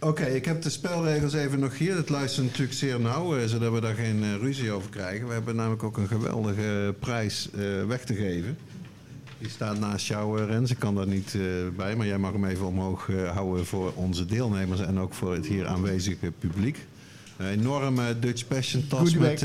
[0.00, 1.96] Oké, ik heb de spelregels even nog hier.
[1.96, 5.26] Het luistert natuurlijk zeer nauw, eh, zodat we daar geen eh, ruzie over krijgen.
[5.26, 8.56] We hebben namelijk ook een geweldige prijs eh, weg te geven.
[9.42, 10.70] Die staat naast jou, eh, Rens.
[10.70, 11.40] Ik kan daar niet eh,
[11.76, 15.34] bij, maar jij mag hem even omhoog eh, houden voor onze deelnemers en ook voor
[15.34, 16.86] het hier aanwezige publiek.
[17.36, 19.44] Een enorme Dutch Passion tas met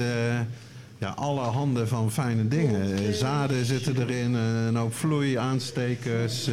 [0.97, 3.13] ja, alle handen van fijne dingen.
[3.13, 6.49] Zaden zitten erin, een hoop vloei, aanstekers.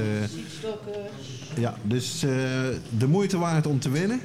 [1.57, 2.21] ja, dus
[2.99, 4.21] de moeite waard om te winnen.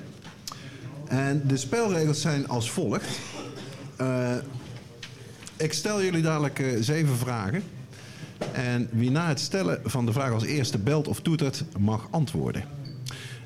[1.07, 3.19] En de spelregels zijn als volgt.
[5.57, 7.63] Ik stel jullie dadelijk zeven vragen.
[8.51, 12.63] En wie na het stellen van de vraag als eerste belt of toetert, mag antwoorden.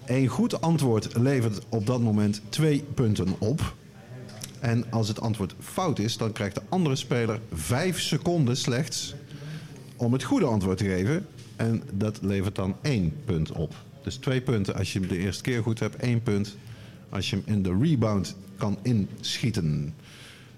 [0.06, 3.76] Een goed antwoord levert op dat moment twee punten op.
[4.60, 9.14] En als het antwoord fout is, dan krijgt de andere speler vijf seconden slechts
[9.95, 11.26] om het goede antwoord te geven.
[11.56, 13.76] En dat levert dan één punt op.
[14.03, 15.95] Dus twee punten als je hem de eerste keer goed hebt.
[15.95, 16.56] één punt
[17.10, 19.94] als je hem in de rebound kan inschieten.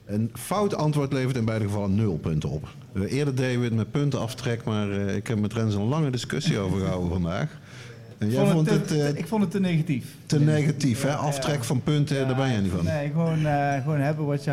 [0.06, 2.68] Een fout antwoord levert in beide gevallen nul punten op.
[2.94, 6.10] Eh, eerder deden we het met puntenaftrek, maar eh, ik heb met Rens een lange
[6.10, 7.50] discussie over gehouden vandaag.
[8.18, 10.06] En jij Ik vond het te- eh, ik vond het te negatief.
[10.26, 11.14] te negatief, hè?
[11.16, 11.64] Aftrek ja.
[11.64, 12.84] van punten, daar ben je niet van.
[12.86, 13.38] Nee, gewoon,
[13.84, 14.52] gewoon hebben wat je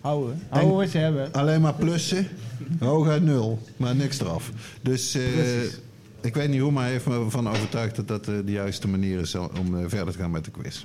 [0.00, 0.40] houden.
[0.48, 1.32] Houden wat je hebben.
[1.32, 2.26] Alleen maar plussen,
[2.78, 4.50] hooguit nul, maar niks eraf.
[4.82, 5.18] Dus
[6.20, 9.20] ik weet niet hoe, maar hij heeft me ervan overtuigd dat dat de juiste manier
[9.20, 10.84] is om verder te gaan met de quiz.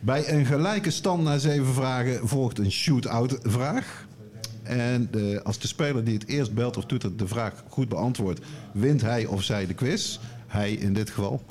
[0.00, 4.06] Bij een gelijke stand na zeven vragen volgt een shoot-out vraag.
[4.62, 8.40] En eh, als de speler die het eerst belt of toetert de vraag goed beantwoordt,
[8.72, 10.18] wint hij of zij de quiz.
[10.46, 11.42] Hij in dit geval.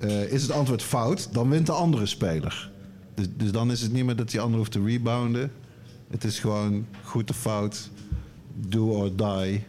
[0.00, 2.70] Eh, is het antwoord fout, dan wint de andere speler.
[3.14, 5.52] Dus, dus dan is het niet meer dat die ander hoeft te rebounden.
[6.10, 7.90] Het is gewoon goed of fout,
[8.54, 9.64] do or die,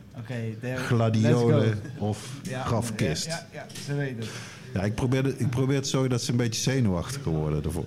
[0.62, 2.30] Dirk, gladiolen of.
[2.44, 3.26] Ja, grafkist.
[3.26, 4.30] Ja, ja, ja, ze weten het.
[4.74, 7.86] Ja, ik probeer, de- ik probeer te zorgen dat ze een beetje zenuwachtiger worden ervoor.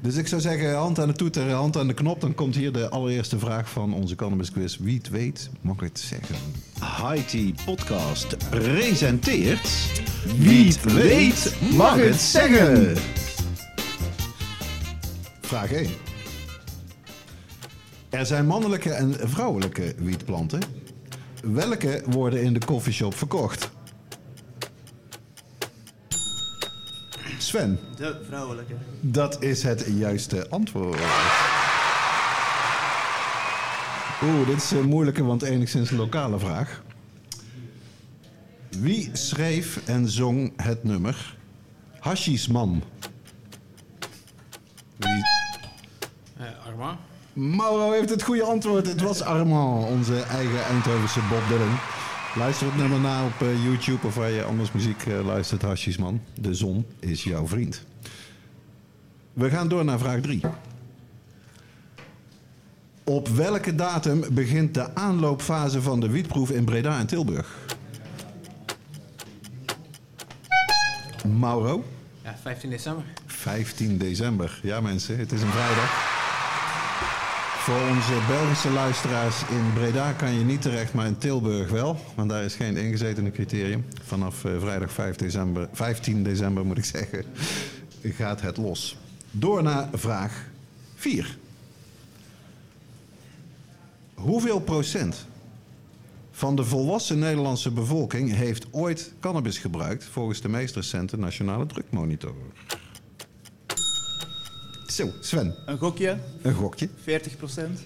[0.00, 2.20] Dus ik zou zeggen, hand aan de toeter, hand aan de knop.
[2.20, 4.76] Dan komt hier de allereerste vraag van onze Cannabis Quiz.
[4.76, 6.36] Wie het weet, mag het zeggen.
[6.78, 9.68] Haiti Podcast presenteert...
[10.38, 12.96] Wie het weet, mag het zeggen.
[15.40, 15.90] Vraag 1.
[18.10, 20.60] Er zijn mannelijke en vrouwelijke wietplanten.
[21.42, 23.70] Welke worden in de koffieshop verkocht?
[27.56, 28.74] Sven, De vrouwelijke.
[29.00, 31.00] dat is het juiste antwoord.
[34.22, 36.82] Oeh, dit is een moeilijke, want enigszins een lokale vraag.
[38.78, 41.36] Wie schreef en zong het nummer
[41.98, 42.82] Hashisman?
[44.96, 45.24] Wie...
[46.36, 46.98] Eh, Arma.
[47.32, 48.86] Mauro heeft het goede antwoord.
[48.86, 51.78] Het was Armand, onze eigen Eindhovense Bob Dylan.
[52.36, 56.20] Luister het nummer na op eh, YouTube of waar je anders muziek eh, luistert, Hashisman.
[56.40, 57.82] De zon is jouw vriend.
[59.32, 60.40] We gaan door naar vraag 3.
[63.04, 67.56] Op welke datum begint de aanloopfase van de wietproef in Breda en Tilburg?
[71.38, 71.84] Mauro?
[72.24, 73.04] Ja, 15 december.
[73.26, 74.60] 15 december.
[74.62, 76.15] Ja mensen, het is een vrijdag.
[77.66, 81.96] Voor onze Belgische luisteraars in Breda kan je niet terecht, maar in Tilburg wel.
[82.14, 83.84] Want daar is geen ingezetene criterium.
[84.02, 87.24] Vanaf eh, vrijdag 5 december, 15 december moet ik zeggen,
[88.02, 88.96] gaat het los.
[89.30, 90.44] Door naar vraag
[90.94, 91.38] 4.
[94.14, 95.26] Hoeveel procent
[96.30, 102.34] van de volwassen Nederlandse bevolking heeft ooit cannabis gebruikt volgens de meest recente nationale drukmonitor?
[104.96, 106.88] Zo, Sven, Een gokje, een gokje.
[107.02, 107.80] 40 procent.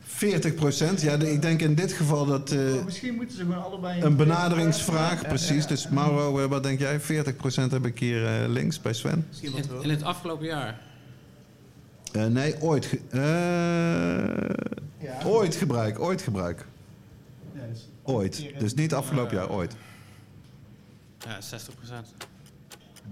[0.00, 1.00] 40 procent.
[1.00, 4.02] Ja, ik denk in dit geval dat eh, Misschien moeten ze gewoon allebei...
[4.02, 5.66] een benaderingsvraag, precies.
[5.66, 7.00] Dus Mauro, eh, wat denk jij?
[7.00, 9.24] 40 procent heb ik hier eh, links bij Sven.
[9.28, 10.80] Misschien wat In, in het afgelopen jaar.
[12.12, 12.86] Eh, nee, ooit.
[12.86, 13.00] ge-
[15.24, 16.66] ooit gebruik, ooit gebruik.
[18.02, 18.44] Ooit.
[18.58, 19.74] Dus niet afgelopen jaar, ooit.
[21.18, 22.06] Ja, 60 procent.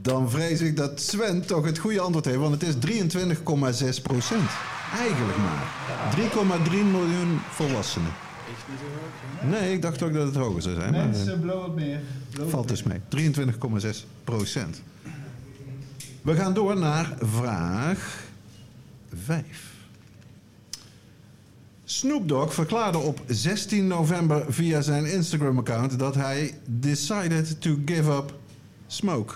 [0.02, 4.50] Dan vrees ik dat Sven toch het goede antwoord heeft, want het is 23,6 procent.
[4.98, 5.74] Eigenlijk maar.
[6.68, 8.10] 3,3 miljoen volwassenen.
[8.56, 8.84] Echt niet zo
[9.48, 9.60] hoog.
[9.60, 10.92] Nee, ik dacht ook dat het hoger zou zijn.
[10.92, 12.00] Maar, eh, Mensen, blow het meer.
[12.48, 13.00] Valt dus mee.
[13.08, 14.82] 23,6 procent.
[16.22, 18.24] We gaan door naar vraag
[19.14, 19.44] 5.
[21.84, 28.34] Snoop Dogg verklaarde op 16 november via zijn Instagram-account dat hij decided to give up
[28.86, 29.34] smoke.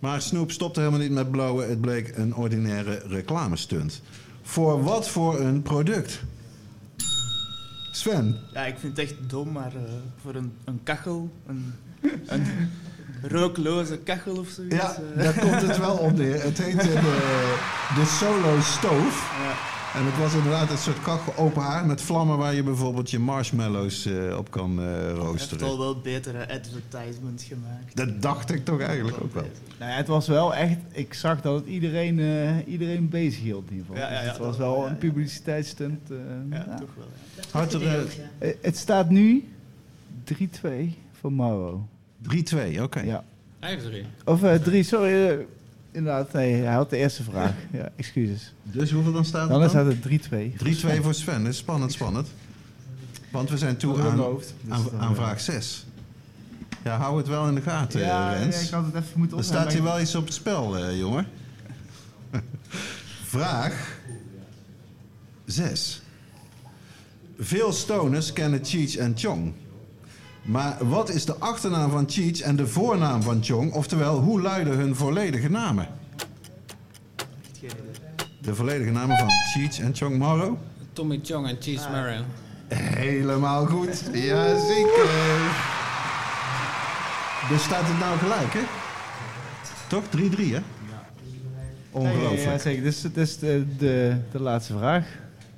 [0.00, 1.68] Maar Snoop stopte helemaal niet met blowen.
[1.68, 4.02] Het bleek een ordinaire reclamestunt.
[4.42, 6.20] Voor wat voor een product?
[7.92, 9.82] Sven, Ja, ik vind het echt dom, maar eh,
[10.22, 11.74] voor een, een kachel, een,
[12.26, 12.44] een
[13.22, 14.74] rookloze kachel of zoiets.
[14.76, 16.42] Ja, eh, daar komt het wel op neer.
[16.42, 16.92] Het heet de,
[17.94, 19.42] de Solo Stove.
[19.42, 19.78] ja.
[19.94, 23.18] En het was inderdaad een soort kachel open haar met vlammen waar je bijvoorbeeld je
[23.18, 25.66] marshmallows eh, op kan eh, Hij heeft roosteren.
[25.66, 27.96] al wel betere advertisement gemaakt.
[27.96, 29.46] Dat dacht ik toch eigenlijk ook wel.
[29.78, 30.76] Nou ja, het was wel echt...
[30.92, 34.02] Ik zag dat het iedereen, eh, iedereen bezig hield in ieder geval.
[34.02, 34.94] Ja, ja, ja, het was wel ja, een ja.
[34.98, 36.10] publiciteitsstunt.
[36.10, 36.16] eh,
[36.50, 36.76] Ja, ja.
[36.78, 37.80] toch wel.
[37.80, 38.02] ja.
[38.38, 39.48] Eh, Het staat nu
[40.24, 41.88] 3-2 voor Mauro.
[42.22, 43.00] 3-2, oké.
[43.00, 43.24] Ja.
[43.58, 44.04] Hij heeft drie.
[44.24, 45.46] Of eh, 3, sorry.
[45.92, 47.52] Inderdaad, nee, hij had de eerste vraag.
[47.72, 48.54] Ja, excuses.
[48.62, 49.96] Dus hoeveel dan staat Dan het staat dan?
[50.10, 50.28] het
[50.94, 50.98] 3-2.
[50.98, 51.42] 3-2 voor Sven.
[51.42, 52.28] Dat is spannend, spannend.
[53.30, 54.54] Want we zijn toe aan, hoofd.
[54.60, 55.86] Dus aan, dan, aan vraag 6.
[56.84, 58.56] Ja, hou het wel in de gaten, Ja, Rens.
[58.56, 60.98] ja, ik had het even moeten Er staat hier wel iets op het spel, eh,
[60.98, 61.26] jongen.
[63.24, 63.98] Vraag
[65.44, 66.02] 6.
[67.38, 69.52] Veel stoners kennen Cheech en Chong.
[70.50, 73.72] Maar wat is de achternaam van Cheech en de voornaam van Chong?
[73.72, 75.86] Oftewel, hoe luiden hun volledige namen?
[78.40, 80.56] De volledige namen van Cheech en Chong Morrow?
[80.92, 81.92] Tommy Chong en Cheese Ah.
[81.92, 82.22] Marin.
[82.74, 84.02] Helemaal goed.
[84.12, 85.08] Jazeker.
[87.48, 88.60] Dus staat het nou gelijk, hè?
[89.88, 90.02] Toch?
[90.04, 90.60] 3-3, hè?
[91.90, 92.42] Ongelooflijk.
[92.42, 92.82] Ja, zeker.
[92.82, 95.04] Dit is, dit is de, de, de laatste vraag.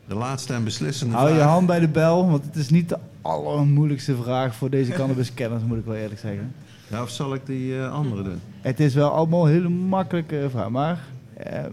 [0.09, 1.49] De laatste en beslissende Hou je vraag.
[1.49, 5.79] hand bij de bel, want het is niet de allermoeilijkste vraag voor deze cannabiskenners, moet
[5.79, 6.55] ik wel eerlijk zeggen.
[6.89, 8.41] Ja, of zal ik die eh, andere doen?
[8.61, 11.05] Het is wel allemaal hele makkelijke vraag, maar
[11.35, 11.65] eh,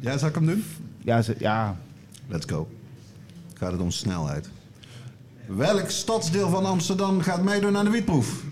[0.00, 0.64] Ja, zal ik hem doen?
[0.98, 1.76] ja, ze, ja,
[2.28, 2.68] Let's go.
[3.54, 4.50] Gaat het om snelheid.
[5.46, 8.42] Welk stadsdeel van Amsterdam gaat meedoen aan de wietproef?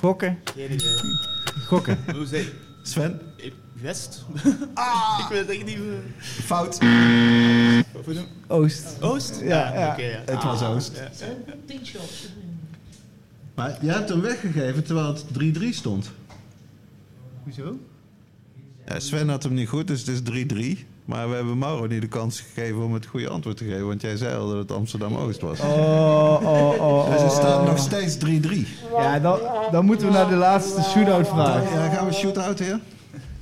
[0.00, 0.88] gokken, Geen idee.
[1.66, 1.98] gokken.
[2.82, 3.20] Sven?
[3.36, 3.52] ik?
[3.80, 4.24] West?
[4.74, 5.18] Ah!
[5.22, 6.02] ik weet het echt niet meer.
[8.04, 8.14] Hoe
[8.46, 8.96] Oost.
[9.00, 9.40] Oost?
[9.42, 9.92] Ja, ja.
[9.92, 10.22] Oké, ja.
[10.26, 10.92] Het was Oost.
[10.96, 11.28] Ja.
[13.54, 15.24] Maar jij hebt hem weggegeven terwijl het
[15.58, 16.10] 3-3 stond.
[17.42, 17.78] Hoezo?
[18.86, 20.44] Ja, Sven had hem niet goed, dus het is
[20.76, 20.86] 3-3.
[21.04, 23.86] Maar we hebben Mauro niet de kans gegeven om het goede antwoord te geven.
[23.86, 25.60] Want jij zei al dat het Amsterdam-Oost was.
[25.60, 27.66] Oh, oh, oh, Dus het oh, staat oh.
[27.66, 28.20] nog steeds 3-3.
[28.96, 29.38] Ja, dan,
[29.70, 31.72] dan moeten we naar de laatste shootout vraag.
[31.72, 32.80] Ja, gaan we shoot-out, heer?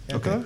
[0.07, 0.41] Ja, Oké.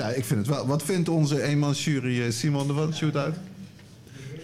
[0.00, 0.66] Ja, ik vind het wel.
[0.66, 3.34] Wat vindt onze eenmansjury eh, Simon ervan, shoot-out?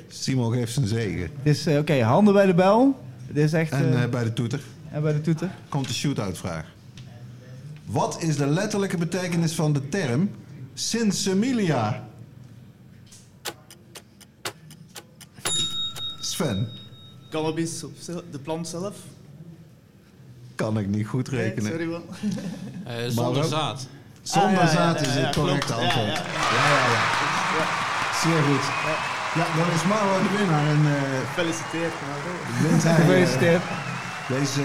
[0.09, 1.31] Simon geeft zijn zegen.
[1.43, 3.01] Dus eh, oké, handen bij de bel.
[3.27, 3.73] Dit is echt...
[3.73, 4.61] En eh, bij de toeter
[4.91, 5.51] en bij de toeter.
[5.69, 6.65] komt de shoot-out vraag.
[7.85, 10.31] Wat is de letterlijke betekenis van de term
[10.75, 12.09] Sinsemilia.
[16.21, 16.69] Sven,
[17.31, 17.93] Cannabis, op
[18.31, 18.97] de plant zelf.
[20.55, 21.71] kan ik niet goed Nee, rekenen.
[21.71, 22.03] sorry man.
[22.85, 23.87] Eh, zonder ook- zaad.
[24.35, 26.07] Zonder Ah, ja, ja, zaad is het correcte antwoord.
[26.07, 26.23] ja.
[26.57, 27.03] Ja, ja, ja.
[28.23, 28.65] Zeer goed.
[29.39, 31.93] Ja, dan is Mauro de winnaar en eh Gefeliciteerd.
[32.09, 32.31] Mauro.
[32.71, 33.63] wint hij eh, Gefeliciteerd.
[34.29, 34.63] deze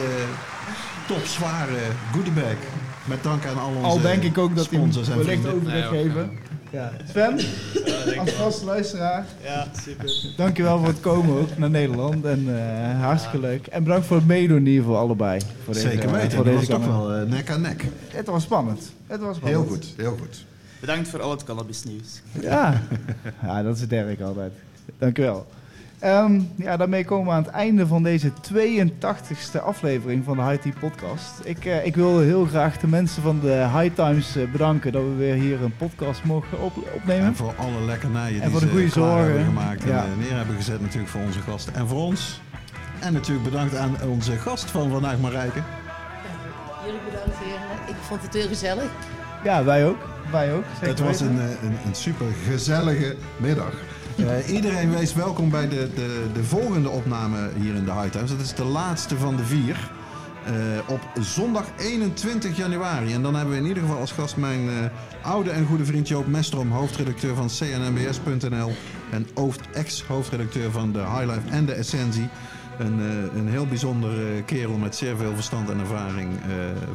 [1.07, 1.77] topzware
[2.13, 2.57] goodiebag.
[3.05, 5.41] Met dank aan al onze Al denk ik ook dat hij hem sponsors en wellicht
[5.41, 5.61] vrienden.
[5.71, 6.39] over gaat Nee, ook, geven.
[6.71, 6.91] Ja.
[7.09, 7.33] Sven,
[8.19, 10.33] als vaste luisteraar, Ja, super.
[10.37, 12.25] dankjewel voor het komen ook naar Nederland.
[12.25, 13.67] En eh, hartstikke leuk.
[13.67, 15.41] En bedankt voor het meedoen in ieder geval allebei.
[15.63, 17.85] Voor deze, Zeker eh, weten, Voor dat deze was toch wel eh, nek aan nek.
[18.07, 18.91] Het was spannend.
[19.07, 19.61] Het was spannend.
[19.61, 20.45] Heel goed, heel goed.
[20.79, 22.21] Bedankt voor al het cannabisnieuws.
[22.41, 22.81] Ja.
[23.41, 24.51] ja, dat is Dirk altijd.
[24.97, 25.45] Dankjewel.
[26.01, 30.61] Ehm ja, daarmee komen we aan het einde van deze 82e aflevering van de High
[30.61, 31.31] Tea Podcast.
[31.43, 35.01] Ik, eh, ik wil heel graag de mensen van de High Times eh, bedanken dat
[35.01, 37.25] we weer hier een podcast mogen op- opnemen.
[37.25, 39.25] En voor alle lekkernijen En die voor de ze goede klaar zorgen.
[39.25, 39.97] hebben gemaakt en Ja.
[40.03, 42.41] eh, neer hebben gezet natuurlijk voor onze gasten en voor ons.
[42.99, 45.59] En natuurlijk bedankt aan onze gast van vandaag Marijke.
[46.85, 47.87] Jullie bedankt heren.
[47.87, 48.89] Ik vond het heel gezellig.
[49.43, 49.97] Ja, wij ook.
[50.31, 50.63] Wij ook.
[50.73, 53.73] Zeker Het was een, een, een super gezellige middag.
[54.27, 58.29] Eh, iedereen wees welkom bij de, de, de volgende opname hier in de High Times.
[58.31, 59.91] Dat is de laatste van de vier.
[60.45, 60.53] Eh,
[60.87, 63.13] op zondag 21 januari.
[63.13, 64.75] En dan hebben we in ieder geval als gast mijn eh,
[65.31, 68.71] oude en goede vriend Joop Mestrom, hoofdredacteur van cnnbs.nl
[69.11, 72.29] en hoofd- ex-hoofdredacteur van de High Life en de Essentie.
[72.77, 76.49] Een, eh, een heel bijzonder eh, kerel met zeer veel verstand en ervaring eh,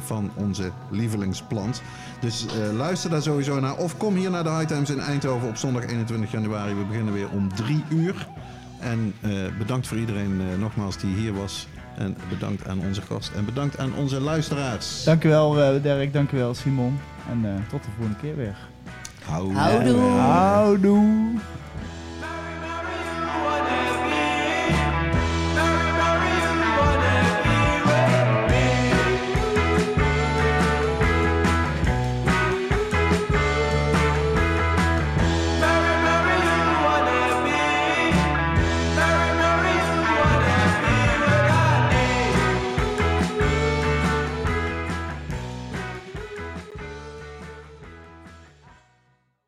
[0.05, 1.81] van onze lievelingsplant.
[2.19, 3.75] Dus eh, luister daar sowieso naar.
[3.77, 6.73] Of kom hier naar de High Times in Eindhoven op zondag 21 januari.
[6.73, 8.27] We beginnen weer om drie uur.
[8.79, 11.67] En eh, bedankt voor iedereen eh, nogmaals die hier was.
[11.97, 13.31] En bedankt aan onze gast.
[13.35, 15.03] En bedankt aan onze luisteraars.
[15.03, 16.99] Dankjewel eh Dirk, dankjewel Simon.
[17.31, 18.55] En eh, tot de volgende keer weer.
[19.25, 19.53] Houdoe.
[19.53, 20.01] Houdoe.
[20.01, 21.33] Houdoe.